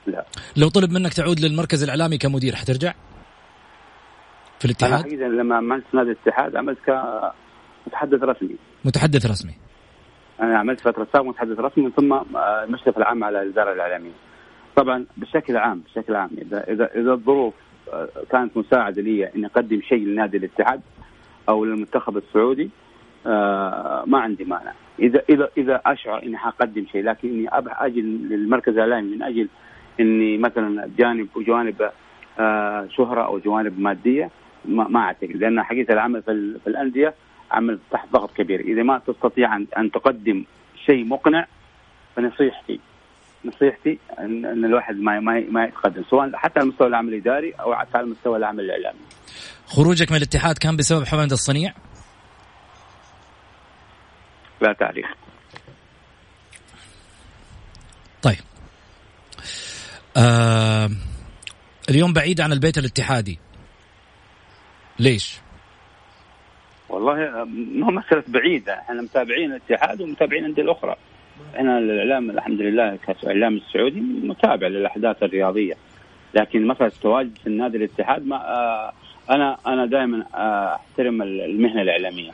لا. 0.07 0.26
لو 0.57 0.70
طلب 0.70 0.91
منك 0.91 1.13
تعود 1.13 1.39
للمركز 1.39 1.84
الإعلامي 1.84 2.18
كمدير 2.18 2.55
حترجع؟ 2.55 2.93
في 4.59 4.65
الاتحاد؟ 4.65 4.93
أنا 4.93 5.01
حقيقه 5.01 5.28
لما 5.28 5.55
عملت 5.55 5.86
نادي 5.93 6.11
الاتحاد 6.11 6.55
عملت 6.55 6.78
كمتحدث 6.86 8.24
رسمي. 8.24 8.55
متحدث 8.86 9.26
رسمي. 9.26 9.53
أنا 10.41 10.57
عملت 10.57 10.79
فترة 10.79 11.07
سابقه 11.13 11.29
متحدث 11.29 11.59
رسمي 11.59 11.89
ثم 11.89 12.13
المشرف 12.35 12.97
العام 12.97 13.23
على 13.23 13.41
الإدارة 13.41 13.73
الإعلامية. 13.73 14.11
طبعا 14.75 15.05
بشكل 15.17 15.57
عام 15.57 15.79
بشكل 15.79 16.15
عام 16.15 16.29
إذا 16.38 16.63
إذا 16.71 16.89
إذا 16.95 17.11
الظروف 17.11 17.53
آه، 17.93 18.07
كانت 18.31 18.57
مساعدة 18.57 19.01
لي 19.01 19.35
إني 19.35 19.45
أقدم 19.45 19.81
شيء 19.81 20.05
لنادي 20.05 20.38
الاتحاد 20.38 20.81
أو 21.49 21.65
للمنتخب 21.65 22.17
السعودي 22.17 22.69
آه 23.27 24.03
ما 24.07 24.19
عندي 24.19 24.45
مانع. 24.45 24.73
إذا 24.99 25.23
إذا 25.29 25.49
إذا 25.57 25.81
أشعر 25.85 26.23
إني 26.23 26.38
حقدم 26.38 26.85
شيء 26.91 27.03
لكن 27.03 27.27
إني 27.27 27.49
أجي 27.67 28.01
للمركز 28.01 28.73
الإعلامي 28.73 29.15
من 29.15 29.23
أجل 29.23 29.47
إني 29.99 30.38
مثلا 30.38 30.89
جانب 30.97 31.27
وجوانب 31.35 31.89
آه 32.39 32.88
شهرة 32.89 33.21
أو 33.21 33.39
جوانب 33.39 33.79
مادية 33.79 34.29
ما, 34.65 34.99
أعتقد. 34.99 35.35
لأن 35.35 35.63
حقيقة 35.63 35.93
العمل 35.93 36.21
في 36.21 36.31
الأندية 36.67 37.13
عمل 37.51 37.79
تحت 37.91 38.07
ضغط 38.13 38.33
كبير 38.37 38.59
إذا 38.59 38.83
ما 38.83 39.01
تستطيع 39.07 39.55
ان, 39.55 39.67
أن 39.77 39.91
تقدم 39.91 40.45
شيء 40.85 41.05
مقنع 41.05 41.47
فنصيحتي 42.15 42.79
نصيحتي 43.45 43.99
ان, 44.19 44.45
أن 44.45 44.65
الواحد 44.65 44.95
ما 44.95 45.19
ما 45.19 45.39
ما 45.39 45.65
يتقدم 45.65 46.03
سواء 46.09 46.31
حتى 46.35 46.59
على 46.59 46.67
المستوى 46.67 46.87
العمل 46.87 47.13
الإداري 47.13 47.51
أو 47.51 47.75
حتى 47.75 47.97
على 47.97 48.07
مستوى 48.07 48.37
العمل 48.37 48.59
الإعلامي. 48.59 48.99
خروجك 49.67 50.11
من 50.11 50.17
الاتحاد 50.17 50.57
كان 50.57 50.75
بسبب 50.75 51.05
حمد 51.05 51.31
الصنيع؟ 51.31 51.73
لا 54.61 54.73
تعريف. 54.73 55.05
طيب. 58.21 58.37
آه 60.17 60.89
اليوم 61.89 62.13
بعيد 62.13 62.41
عن 62.41 62.51
البيت 62.51 62.77
الاتحادي. 62.77 63.39
ليش؟ 64.99 65.39
والله 66.89 67.15
ما 67.75 67.91
مسألة 67.91 68.23
بعيدة. 68.27 68.73
إحنا 68.73 69.01
متابعين 69.01 69.51
الاتحاد 69.51 70.01
ومتابعين 70.01 70.43
الأندية 70.43 70.61
الأخرى. 70.63 70.95
إحنا 71.55 71.77
الإعلام 71.79 72.29
الحمد 72.29 72.61
لله 72.61 72.95
كإعلام 72.95 73.55
السعودي 73.55 74.01
متابع 74.01 74.67
للأحداث 74.67 75.23
الرياضية. 75.23 75.73
لكن 76.33 76.67
مسألة 76.67 76.88
التواجد 76.88 77.38
في 77.38 77.47
النادي 77.47 77.77
الاتحاد 77.77 78.27
ما 78.27 78.35
آه 78.35 78.93
أنا 79.29 79.57
أنا 79.67 79.85
دائما 79.85 80.25
آه 80.35 80.75
أحترم 80.75 81.21
المهنة 81.21 81.81
الإعلامية. 81.81 82.31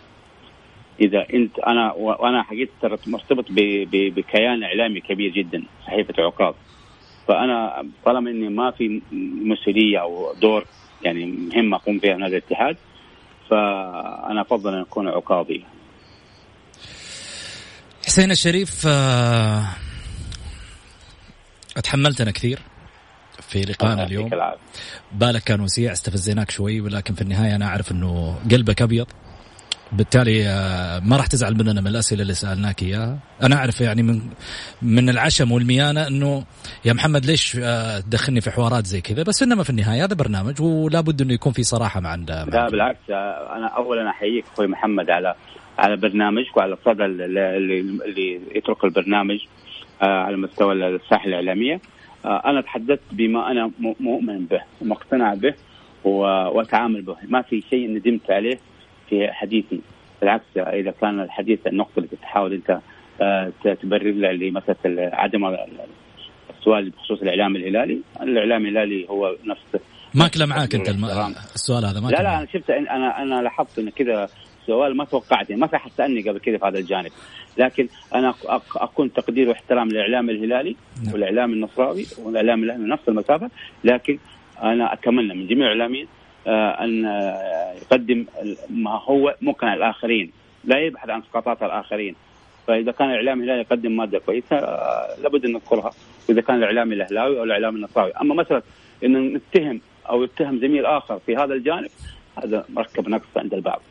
إذا 1.02 1.26
أنت 1.34 1.60
أنا 1.60 1.94
وأنا 1.94 2.44
حقيقة 2.44 3.00
مرتبط 3.08 3.46
بكيان 3.92 4.64
إعلامي 4.64 5.00
كبير 5.02 5.32
جدا 5.32 5.64
صحيفة 5.86 6.24
عكاظ 6.24 6.54
فأنا 7.28 7.86
طالما 8.06 8.30
إني 8.32 8.50
ما 8.50 8.72
في 8.72 9.02
مسؤولية 9.42 10.02
أو 10.02 10.34
دور 10.42 10.66
يعني 11.04 11.26
مهم 11.26 11.74
أقوم 11.74 12.00
فيها 12.00 12.14
في 12.14 12.20
نادي 12.20 12.38
الاتحاد 12.38 12.78
فأنا 13.54 14.42
أفضل 14.42 14.74
أن 14.74 14.82
اكون 14.82 15.08
عكاظي 15.08 15.64
حسين 18.06 18.32
الشريف 18.32 18.88
اتحملتنا 21.78 22.32
كثير 22.32 22.60
في 23.42 23.62
لقائنا 23.62 24.04
اليوم. 24.04 24.30
بالك 25.12 25.44
كان 25.44 25.62
وسيع 25.62 25.92
استفزيناك 25.92 26.52
شوي 26.52 26.82
ولكن 26.82 27.14
في 27.14 27.22
النهاية 27.22 27.56
أنا 27.56 27.66
أعرف 27.66 27.92
إنه 27.92 28.40
قلبك 28.52 28.82
أبيض. 28.82 29.08
بالتالي 29.98 30.48
آه، 30.48 31.00
ما 31.00 31.18
راح 31.18 31.28
تزعل 31.28 31.54
مننا 31.54 31.82
من 31.82 31.88
الأسئلة 31.88 32.22
اللي 32.22 32.34
سألناك 32.34 32.84
إياها. 32.84 33.20
أنا 33.44 33.56
أعرف 33.56 33.82
يعني 33.82 34.04
من 34.04 34.22
من 34.82 35.10
العشم 35.10 35.52
والميانة 35.52 36.08
إنه 36.08 36.44
يا 36.86 36.94
محمد 36.94 37.26
ليش 37.26 37.58
آه، 37.64 38.00
تدخلني 38.00 38.42
في 38.42 38.52
حوارات 38.52 38.86
زي 38.86 39.02
كذا؟ 39.02 39.24
بس 39.24 39.44
إنما 39.44 39.64
في 39.64 39.70
النهاية 39.70 40.04
هذا 40.04 40.16
برنامج 40.16 40.62
ولا 40.62 41.02
بد 41.02 41.22
إنه 41.22 41.34
يكون 41.34 41.54
في 41.54 41.64
صراحة 41.64 42.00
مع 42.00 42.16
لا 42.16 42.70
بالعكس 42.70 43.10
آه، 43.10 43.58
أنا 43.58 43.68
اولا 43.68 44.10
أحييك 44.10 44.46
أخوي 44.54 44.68
محمد 44.68 45.10
على 45.10 45.36
على 45.78 45.96
برنامجك 45.98 46.58
وعلى 46.58 46.74
الصدى 46.74 47.06
اللي, 47.06 47.50
اللي 48.06 48.42
يترك 48.56 48.84
البرنامج 48.84 49.40
على 50.02 50.38
مستوى 50.38 50.74
الساحة 50.74 51.26
الإعلامية. 51.26 51.82
أنا 52.26 52.62
تحدثت 52.62 53.02
بما 53.12 53.52
أنا 53.52 53.72
مؤمن 54.00 54.46
به 54.46 54.62
ومقتنع 54.82 55.34
به 55.34 55.54
وأتعامل 56.04 57.02
به. 57.02 57.16
ما 57.28 57.42
في 57.42 57.64
شيء 57.70 57.90
ندمت 57.90 58.32
عليه. 58.32 58.60
في 59.14 59.32
حديثي 59.32 59.82
بالعكس 60.22 60.58
إذا 60.58 60.92
كان 61.02 61.20
الحديث 61.20 61.68
النقطة 61.68 61.98
اللي 61.98 62.10
تحاول 62.22 62.54
أنت 62.54 62.80
آه، 63.22 63.52
تبرر 63.82 64.12
لها 64.12 64.32
لمساله 64.32 65.10
عدم 65.14 65.56
السؤال 66.60 66.90
بخصوص 66.90 67.22
الإعلام 67.22 67.56
الهلالي، 67.56 68.00
الإعلام 68.22 68.66
الهلالي 68.66 69.10
هو 69.10 69.36
نفس 69.46 69.84
ماكلة 70.16 70.46
معاك 70.46 70.76
أنت 70.76 70.90
الم... 70.90 71.06
السؤال 71.56 71.86
هذا 71.86 72.00
ما 72.00 72.08
لا 72.08 72.24
لا 72.24 72.38
أنا 72.38 72.48
شفت 72.54 72.70
أنا 72.70 73.22
أنا 73.22 73.42
لاحظت 73.42 73.80
إن 73.80 73.90
كذا 73.90 74.30
سؤال 74.68 74.98
ما 74.98 75.06
توقعت 75.06 75.52
ما 75.52 75.68
في 75.68 75.76
أحد 75.76 75.92
سألني 75.92 76.30
قبل 76.30 76.40
كذا 76.40 76.58
في 76.58 76.66
هذا 76.66 76.80
الجانب. 76.80 77.12
لكن 77.58 77.88
أنا 78.16 78.34
أكون 78.76 79.14
تقدير 79.14 79.50
واحترام 79.50 79.90
للإعلام 79.90 80.30
الهلالي 80.30 80.76
نعم. 81.04 81.14
والإعلام 81.14 81.54
النصراوي 81.54 82.06
والإعلام 82.24 82.64
الاهلي 82.64 82.88
نفس 82.88 83.10
المسافة. 83.10 83.50
لكن 83.84 84.20
أنا 84.64 84.94
اتمنى 84.94 85.34
من 85.34 85.48
جميع 85.48 85.66
الاعلاميين 85.66 86.08
أن 86.48 87.06
يقدم 87.82 88.26
ما 88.70 89.02
هو 89.04 89.36
مقنع 89.42 89.74
الآخرين. 89.74 90.32
لا 90.64 90.80
يبحث 90.80 91.10
عن 91.10 91.22
سقطات 91.22 91.64
الآخرين. 91.64 92.16
فإذا 92.68 92.92
كان 92.92 93.10
الإعلام 93.10 93.40
الهلالي 93.40 93.62
يقدم 93.62 93.92
مادة 93.96 94.20
كويسة 94.20 94.56
آه، 94.56 95.16
لابد 95.24 95.46
أن 95.46 95.54
نذكرها 95.54 95.92
واذا 96.30 96.42
كان 96.42 96.56
الإعلام 96.56 96.92
الاهلاوي 96.92 97.40
أو 97.40 97.44
الإعلام 97.44 97.76
النصراوي. 97.76 98.12
أما 98.12 98.36
مسألة 98.36 98.62
إن 99.04 99.34
نتهم 99.34 99.82
أو 100.10 100.24
يتهم 100.24 100.60
زميل 100.60 100.86
آخر 100.86 101.20
في 101.20 101.36
هذا 101.36 101.54
الجانب 101.54 101.90
هذا 102.44 102.66
مركب 102.70 103.10
نقص 103.10 103.28
عند 103.38 103.54
البعض. 103.54 103.82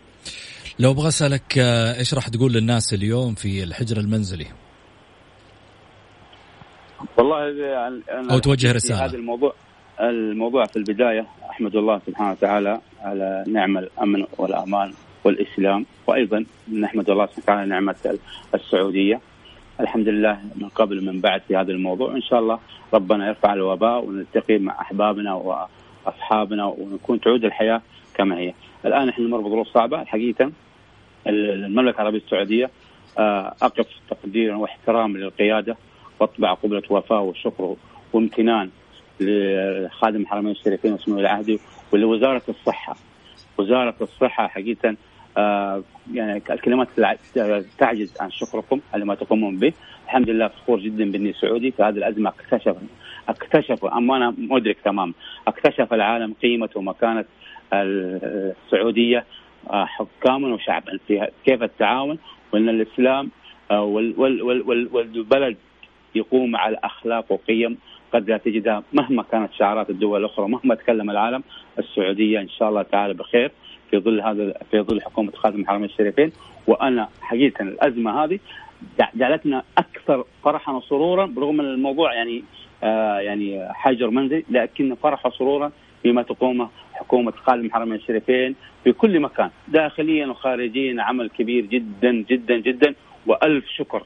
لو 0.79 0.91
أبغى 0.91 1.09
أسألك 1.09 1.59
آه، 1.59 1.99
إيش 1.99 2.15
راح 2.15 2.29
تقول 2.29 2.53
للناس 2.53 2.95
اليوم 2.95 3.35
في 3.35 3.63
الحجر 3.63 3.97
المنزلي؟ 3.97 4.47
والله 7.17 7.49
أنا 7.89 8.33
أو 8.33 8.39
توجه 8.39 8.73
رسالة. 8.73 9.05
هذا 9.05 9.17
الموضوع 9.17 9.55
الموضوع 10.01 10.65
في 10.65 10.77
البداية 10.77 11.27
أحمد 11.51 11.77
الله 11.77 12.01
سبحانه 12.07 12.31
وتعالى 12.31 12.81
على 13.01 13.45
نعم 13.49 13.79
الأمن 13.79 14.25
والأمان 14.39 14.93
والإسلام 15.25 15.87
وأيضا 16.07 16.45
نحمد 16.73 17.11
الله 17.11 17.27
سبحانه 17.27 17.43
وتعالى 17.45 17.71
نعمة 17.71 18.19
السعودية. 18.55 19.21
الحمد 19.81 20.09
لله 20.09 20.41
من 20.57 20.69
قبل 20.69 20.99
ومن 20.99 21.21
بعد 21.21 21.41
في 21.49 21.57
هذا 21.57 21.73
الموضوع. 21.73 22.15
إن 22.15 22.23
شاء 22.23 22.41
الله 22.41 22.59
ربنا 22.95 23.29
يرفع 23.29 23.53
الوباء 23.53 24.05
ونلتقي 24.05 24.59
مع 24.59 24.81
أحبابنا 24.81 25.35
وأصحابنا 25.35 26.65
ونكون 26.65 27.21
تعود 27.21 27.45
الحياة 27.45 27.83
كما 28.15 28.39
هي. 28.39 28.55
الآن 28.85 29.09
إحنا 29.09 29.25
نمر 29.25 29.41
بظروف 29.41 29.69
صعبة. 29.69 30.05
حقيقة 30.05 30.53
المملكة 31.27 31.97
العربية 32.01 32.19
السعودية 32.19 32.71
آه، 33.19 33.55
أقف 33.63 33.87
تقديرا 34.11 34.57
واحتراما 34.57 35.19
للقيادة 35.19 35.77
وأطبع 36.21 36.55
قبلة 36.55 36.83
وفاء 36.91 37.23
وشكر 37.23 37.77
وامتنان 38.13 38.71
لخادم 39.27 40.21
الحرمين 40.21 40.53
الشريفين 40.53 40.93
وسمو 40.93 41.19
العهدي 41.21 41.61
ولوزارة 41.93 42.43
الصحة. 42.49 42.97
وزارة 43.59 43.95
الصحة 44.01 44.49
حقيقة 44.49 44.97
آه 45.37 45.83
يعني 46.15 46.43
الكلمات 46.51 46.89
تعجز 47.79 48.15
عن 48.21 48.31
شكركم 48.31 48.81
على 48.95 49.05
ما 49.05 49.15
تقومون 49.15 49.59
به، 49.59 49.73
الحمد 50.05 50.31
لله 50.31 50.49
فخور 50.49 50.81
جدا 50.81 51.11
بإني 51.11 51.33
سعودي 51.33 51.71
في 51.71 51.83
هذه 51.83 51.97
الأزمة 51.97 52.31
اكتشف 52.31 52.77
اكتشف 53.29 53.85
أما 53.85 54.17
أنا 54.17 54.35
مدرك 54.39 54.77
تمام. 54.85 55.15
اكتشف 55.49 55.93
العالم 55.95 56.35
قيمه 56.43 56.69
ومكانة 56.75 57.25
السعودية 57.73 59.25
آه 59.71 59.85
حكاما 59.85 60.55
وشعبا. 60.55 60.99
في 61.09 61.29
كيف 61.47 61.63
التعاون؟ 61.63 62.19
وإن 62.53 62.69
الإسلام 62.69 63.31
آه 63.71 63.83
والبلد 64.93 65.57
يقوم 66.15 66.57
على 66.57 66.79
أخلاق 66.85 67.33
وقيم 67.33 67.79
قد 68.13 68.31
لا 68.31 68.37
تجدها 68.37 68.83
مهما 68.93 69.23
كانت 69.23 69.53
شعارات 69.53 69.91
الدول 69.91 70.21
الأخرى 70.21 70.49
مهما 70.49 70.75
تكلم 70.75 71.11
العالم 71.11 71.43
السعودية 71.79 72.41
إن 72.41 72.49
شاء 72.49 72.69
الله 72.69 72.83
تعالى 72.83 73.15
بخير 73.15 73.51
في 73.91 73.99
ظل 73.99 74.21
هذا 74.21 74.55
في 74.71 74.81
ظل 74.81 75.03
حكومة 75.03 75.33
خادم 75.33 75.61
الحرمين 75.61 75.85
الشريفين. 75.85 76.33
وأنا 76.67 77.09
حقيقة 77.21 77.63
الأزمة 77.63 78.25
هذه 78.25 78.39
جعلتنا 79.15 79.63
أكثر 79.79 80.25
فرحا 80.45 80.73
وسرورا 80.73 81.27
برغم 81.27 81.61
إن 81.61 81.67
الموضوع 81.67 82.15
يعني 82.15 82.45
آه 82.83 83.19
يعني 83.19 83.69
حجر 83.73 84.11
منزلي 84.11 84.45
لكن 84.51 84.95
فرحا 84.95 85.29
وسرورا 85.29 85.73
بما 86.05 86.23
تقومه 86.23 86.69
حكومة 86.93 87.33
خادم 87.33 87.65
الحرمين 87.65 87.95
الشريفين 87.95 88.55
في 88.85 88.93
كل 88.93 89.21
مكان 89.21 89.51
داخليا 89.69 90.27
وخارجيا 90.27 91.03
عمل 91.03 91.31
كبير 91.31 91.65
جدا 91.65 92.13
جدا 92.13 92.57
جدا. 92.57 92.95
وألف 93.27 93.65
شكر. 93.77 94.03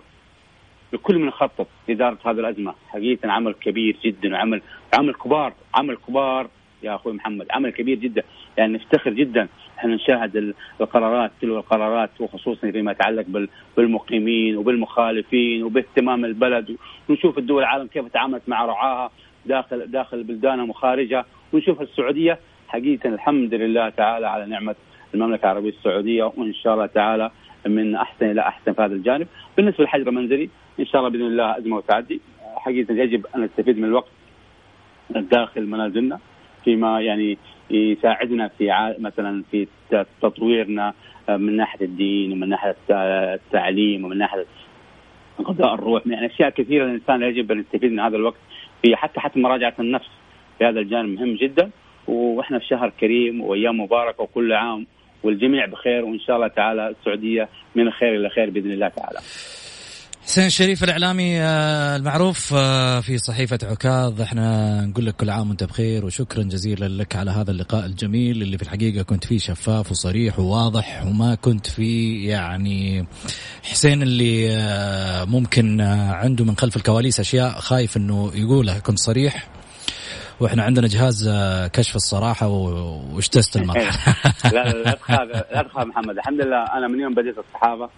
لكل 0.97 1.19
من 1.19 1.31
خطط 1.31 1.67
لإدارة 1.89 2.19
هذه 2.25 2.41
الأزمة. 2.41 2.75
حقيقة 2.89 3.33
عمل 3.33 3.55
كبير 3.55 3.97
جدا 4.05 4.35
وعمل 4.35 4.63
عمل 4.99 5.15
كبار 5.15 5.53
عمل 5.75 5.97
كبار 5.97 6.49
يا 6.83 6.95
أخوي 6.95 7.13
محمد. 7.13 7.47
عمل 7.51 7.71
كبير 7.71 7.99
جدا. 7.99 8.23
يعني 8.59 8.73
نفتخر 8.73 9.11
جدا. 9.11 9.49
إحنا 9.79 9.95
نشاهد 9.95 10.55
القرارات 10.81 11.31
تلو 11.41 11.57
القرارات 11.59 12.11
وخصوصا 12.21 12.71
فيما 12.71 12.93
يتعلق 12.93 13.49
بالمقيمين 13.77 14.57
وبالمخالفين 14.57 15.63
وباهتمام 15.63 16.25
البلد. 16.25 16.77
ونشوف 17.09 17.39
الدول 17.39 17.63
العالم 17.63 17.87
كيف 17.87 18.07
تعاملت 18.07 18.43
مع 18.49 18.65
رعاها 18.65 19.11
داخل 19.47 19.91
داخل 19.91 20.23
بلدانها 20.23 20.65
وخارجها 20.65 21.25
ونشوف 21.53 21.83
السعودية. 21.83 22.39
حقيقة 22.69 23.09
الحمد 23.09 23.55
لله 23.55 23.89
تعالى 23.89 24.29
على 24.29 24.47
نعمة 24.47 24.75
المملكة 25.15 25.45
العربية 25.45 25.71
السعودية. 25.71 26.25
وإن 26.25 26.55
شاء 26.55 26.75
الله 26.75 26.87
تعالى 26.87 27.31
من 27.69 27.95
أحسن 27.95 28.31
إلى 28.31 28.41
أحسن 28.41 28.73
في 28.73 28.83
هذا 28.83 28.95
الجانب. 28.95 29.27
بالنسبة 29.57 29.85
للحجر 29.85 30.09
المنزلي 30.09 30.49
إن 30.81 30.87
شاء 30.87 31.01
الله 31.01 31.11
بإذن 31.11 31.27
الله 31.27 31.59
أزمة 31.59 31.77
وتعدي. 31.77 32.21
حقيقة 32.57 32.95
يجب 32.95 33.27
أن 33.37 33.41
نستفيد 33.45 33.79
من 33.79 33.85
الوقت 33.85 34.09
داخل 35.11 35.67
منازلنا 35.67 36.19
فيما 36.65 37.01
يعني 37.01 37.39
يساعدنا 37.71 38.49
في 38.49 38.95
مثلا 38.99 39.45
في 39.51 39.67
تطويرنا 40.23 40.95
من 41.29 41.57
ناحية 41.57 41.85
الدين 41.85 42.33
ومن 42.33 42.49
ناحية 42.49 42.77
التعليم 42.91 44.05
ومن 44.05 44.19
ناحية 44.19 44.47
غذاء 45.43 45.75
الروح. 45.75 46.07
يعني 46.07 46.27
أشياء 46.27 46.51
كثيرة 46.51 46.85
الإنسان 46.85 47.23
يجب 47.23 47.53
أن 47.53 47.61
يستفيد 47.61 47.93
من 47.93 48.01
هذا 48.01 48.17
الوقت 48.17 48.39
في 48.83 48.97
حتى 48.97 49.21
حتى 49.21 49.41
مراجعة 49.41 49.75
النفس 49.79 50.11
في 50.59 50.65
هذا 50.65 50.81
الجانب 50.81 51.21
مهم 51.21 51.35
جدا. 51.35 51.71
وإحنا 52.07 52.59
في 52.59 52.67
شهر 52.67 52.93
كريم 53.01 53.41
وأيام 53.41 53.81
مباركة 53.81 54.23
وكل 54.23 54.53
عام 54.53 54.87
والجميع 55.27 55.67
بخير 55.67 56.05
وإن 56.05 56.21
شاء 56.27 56.37
الله 56.37 56.49
تعالى 56.49 56.89
السعودية 56.89 57.49
من 57.77 57.87
الخير 57.87 58.17
إلى 58.17 58.29
خير 58.29 58.51
بإذن 58.51 58.71
الله 58.71 58.89
تعالى. 58.89 59.19
حسين 60.27 60.47
الشريف 60.47 60.85
الإعلامي 60.85 61.41
آه، 61.41 61.97
المعروف 61.97 62.55
آه، 62.57 63.01
في 63.01 63.19
صحيفة 63.19 63.59
عكاظ 63.63 64.21
إحنا 64.21 64.81
نقول 64.87 65.07
لك 65.07 65.17
كل 65.17 65.31
عام 65.31 65.49
وأنت 65.49 65.65
بخير 65.65 66.05
وشكرا 66.05 66.43
جزيلا 66.43 66.89
لك 66.89 67.17
على 67.17 67.31
هذا 67.31 67.51
اللقاء 67.51 67.87
الجميل 67.87 68.43
اللي 68.43 68.57
في 68.59 68.63
الحقيقة 68.63 69.03
كنت 69.03 69.25
فيه 69.27 69.39
شفاف 69.39 69.91
وصريح 69.91 70.39
وواضح 70.39 71.07
وما 71.07 71.35
كنت 71.35 71.67
فيه 71.67 72.31
يعني 72.31 73.07
حسين 73.63 74.03
اللي 74.03 74.49
آه، 74.51 75.25
ممكن 75.25 75.81
عنده 76.11 76.45
من 76.45 76.57
خلف 76.57 76.77
الكواليس 76.77 77.21
أشياء 77.21 77.51
خايف 77.51 77.97
إنه 77.97 78.33
يقولها 78.35 78.79
كنت 78.79 78.99
صريح 78.99 79.49
وإحنا 80.41 80.63
عندنا 80.63 80.87
جهاز 80.87 81.29
آه، 81.29 81.67
كشف 81.67 81.97
الصراحة 81.97 82.47
واجتزت 82.49 83.57
المرحلة؟ 83.57 84.15
لا 84.53 84.65
لا 84.73 84.83
لا 84.83 84.91
تخاف 84.91 85.29
لا 85.53 85.63
تخاف 85.63 85.87
محمد. 85.87 86.11
الحمد 86.19 86.41
لله 86.41 86.63
أنا 86.65 86.89
من 86.89 87.01
يوم 87.01 87.15
بديت 87.15 87.39
الصحافة 87.39 87.91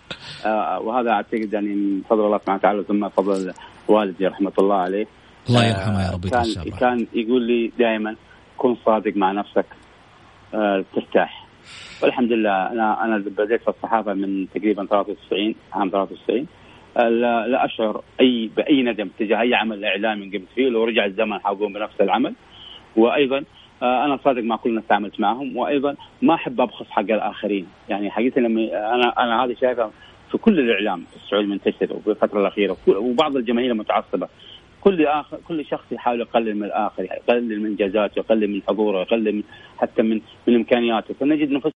آه، 0.47 0.81
وهذا 0.81 1.11
أعتقد 1.11 1.53
يعني 1.53 1.75
من 1.75 2.03
فضل 2.11 2.27
الله 2.27 2.39
سبحانه 2.39 2.59
وتعالى 2.59 2.85
ثم 2.85 3.09
فضل 3.09 3.53
والدي 3.89 4.27
رحمة 4.27 4.53
الله 4.59 4.77
عليه. 4.77 5.07
الله 5.49 5.65
يرحمه 5.67 6.07
يا 6.07 6.11
رب 6.11 6.27
كان 6.27 6.55
كان 6.81 7.07
يقول 7.15 7.43
لي 7.43 7.73
دائما 7.79 8.17
كن 8.59 8.77
صادق 8.87 9.17
مع 9.17 9.33
نفسك 9.33 9.67
آه، 10.55 10.85
ترتاح. 10.95 11.47
والحمد 12.03 12.33
لله 12.33 12.73
أنا 12.73 13.05
أنا 13.05 13.19
بديت 13.19 13.63
في 13.63 13.69
الصحافة 13.69 14.15
من 14.15 14.47
تقريبا 14.55 14.87
93 14.87 15.55
عام 15.73 15.91
93 15.91 16.47
لا, 16.99 17.47
لا 17.47 17.65
أشعر 17.65 18.03
أي 18.21 18.51
بأي 18.57 18.83
ندم 18.83 19.09
تجاه 19.19 19.41
أي 19.41 19.55
عمل 19.55 19.85
إعلامي 19.85 20.25
قمت 20.25 20.49
فيه 20.55 20.69
لو 20.69 20.85
رجع 20.85 21.05
الزمن 21.05 21.39
حقوم 21.39 21.73
بنفس 21.73 22.01
العمل. 22.01 22.35
وأيضا 22.97 23.45
آه، 23.83 24.05
أنا 24.05 24.19
صادق 24.25 24.43
مع 24.43 24.57
كل 24.57 24.71
الناس 24.71 24.85
تعاملت 24.89 25.21
معهم. 25.21 25.57
وأيضا 25.57 25.97
ما 26.23 26.35
أحب 26.35 26.61
ابخس 26.61 26.91
حق 26.91 27.01
الآخرين. 27.01 27.67
يعني 27.89 28.11
حقيقة 28.11 28.41
لما 28.41 28.95
أنا 28.95 29.15
أنا 29.19 29.45
هذه 29.45 29.57
شايفها 29.61 29.91
في 30.31 30.39
كل 30.39 30.61
الإعلام 30.61 31.05
في 31.11 31.17
السعودية 31.17 31.49
منتشر 31.49 31.93
وفي 31.97 32.11
الفترة 32.11 32.41
الأخيرة. 32.41 32.77
وبعض 32.89 33.37
الجماهير 33.37 33.71
المتعصبة. 33.71 34.29
كل 34.81 35.07
آخر 35.07 35.39
كل 35.49 35.65
شخص 35.65 35.93
يحاول 35.93 36.21
يقلل 36.21 36.57
من 36.57 36.65
الآخر 36.65 37.03
يقلل 37.03 37.61
من 37.61 37.67
انجازاته 37.67 38.19
يقلل 38.19 38.51
من 38.51 38.63
حضوره 38.69 39.01
يقلل 39.01 39.35
من 39.35 39.43
حتى 39.79 40.03
من 40.03 40.21
من 40.47 40.55
إمكانياته. 40.55 41.15
فنجد 41.21 41.51
نفسنا 41.51 41.61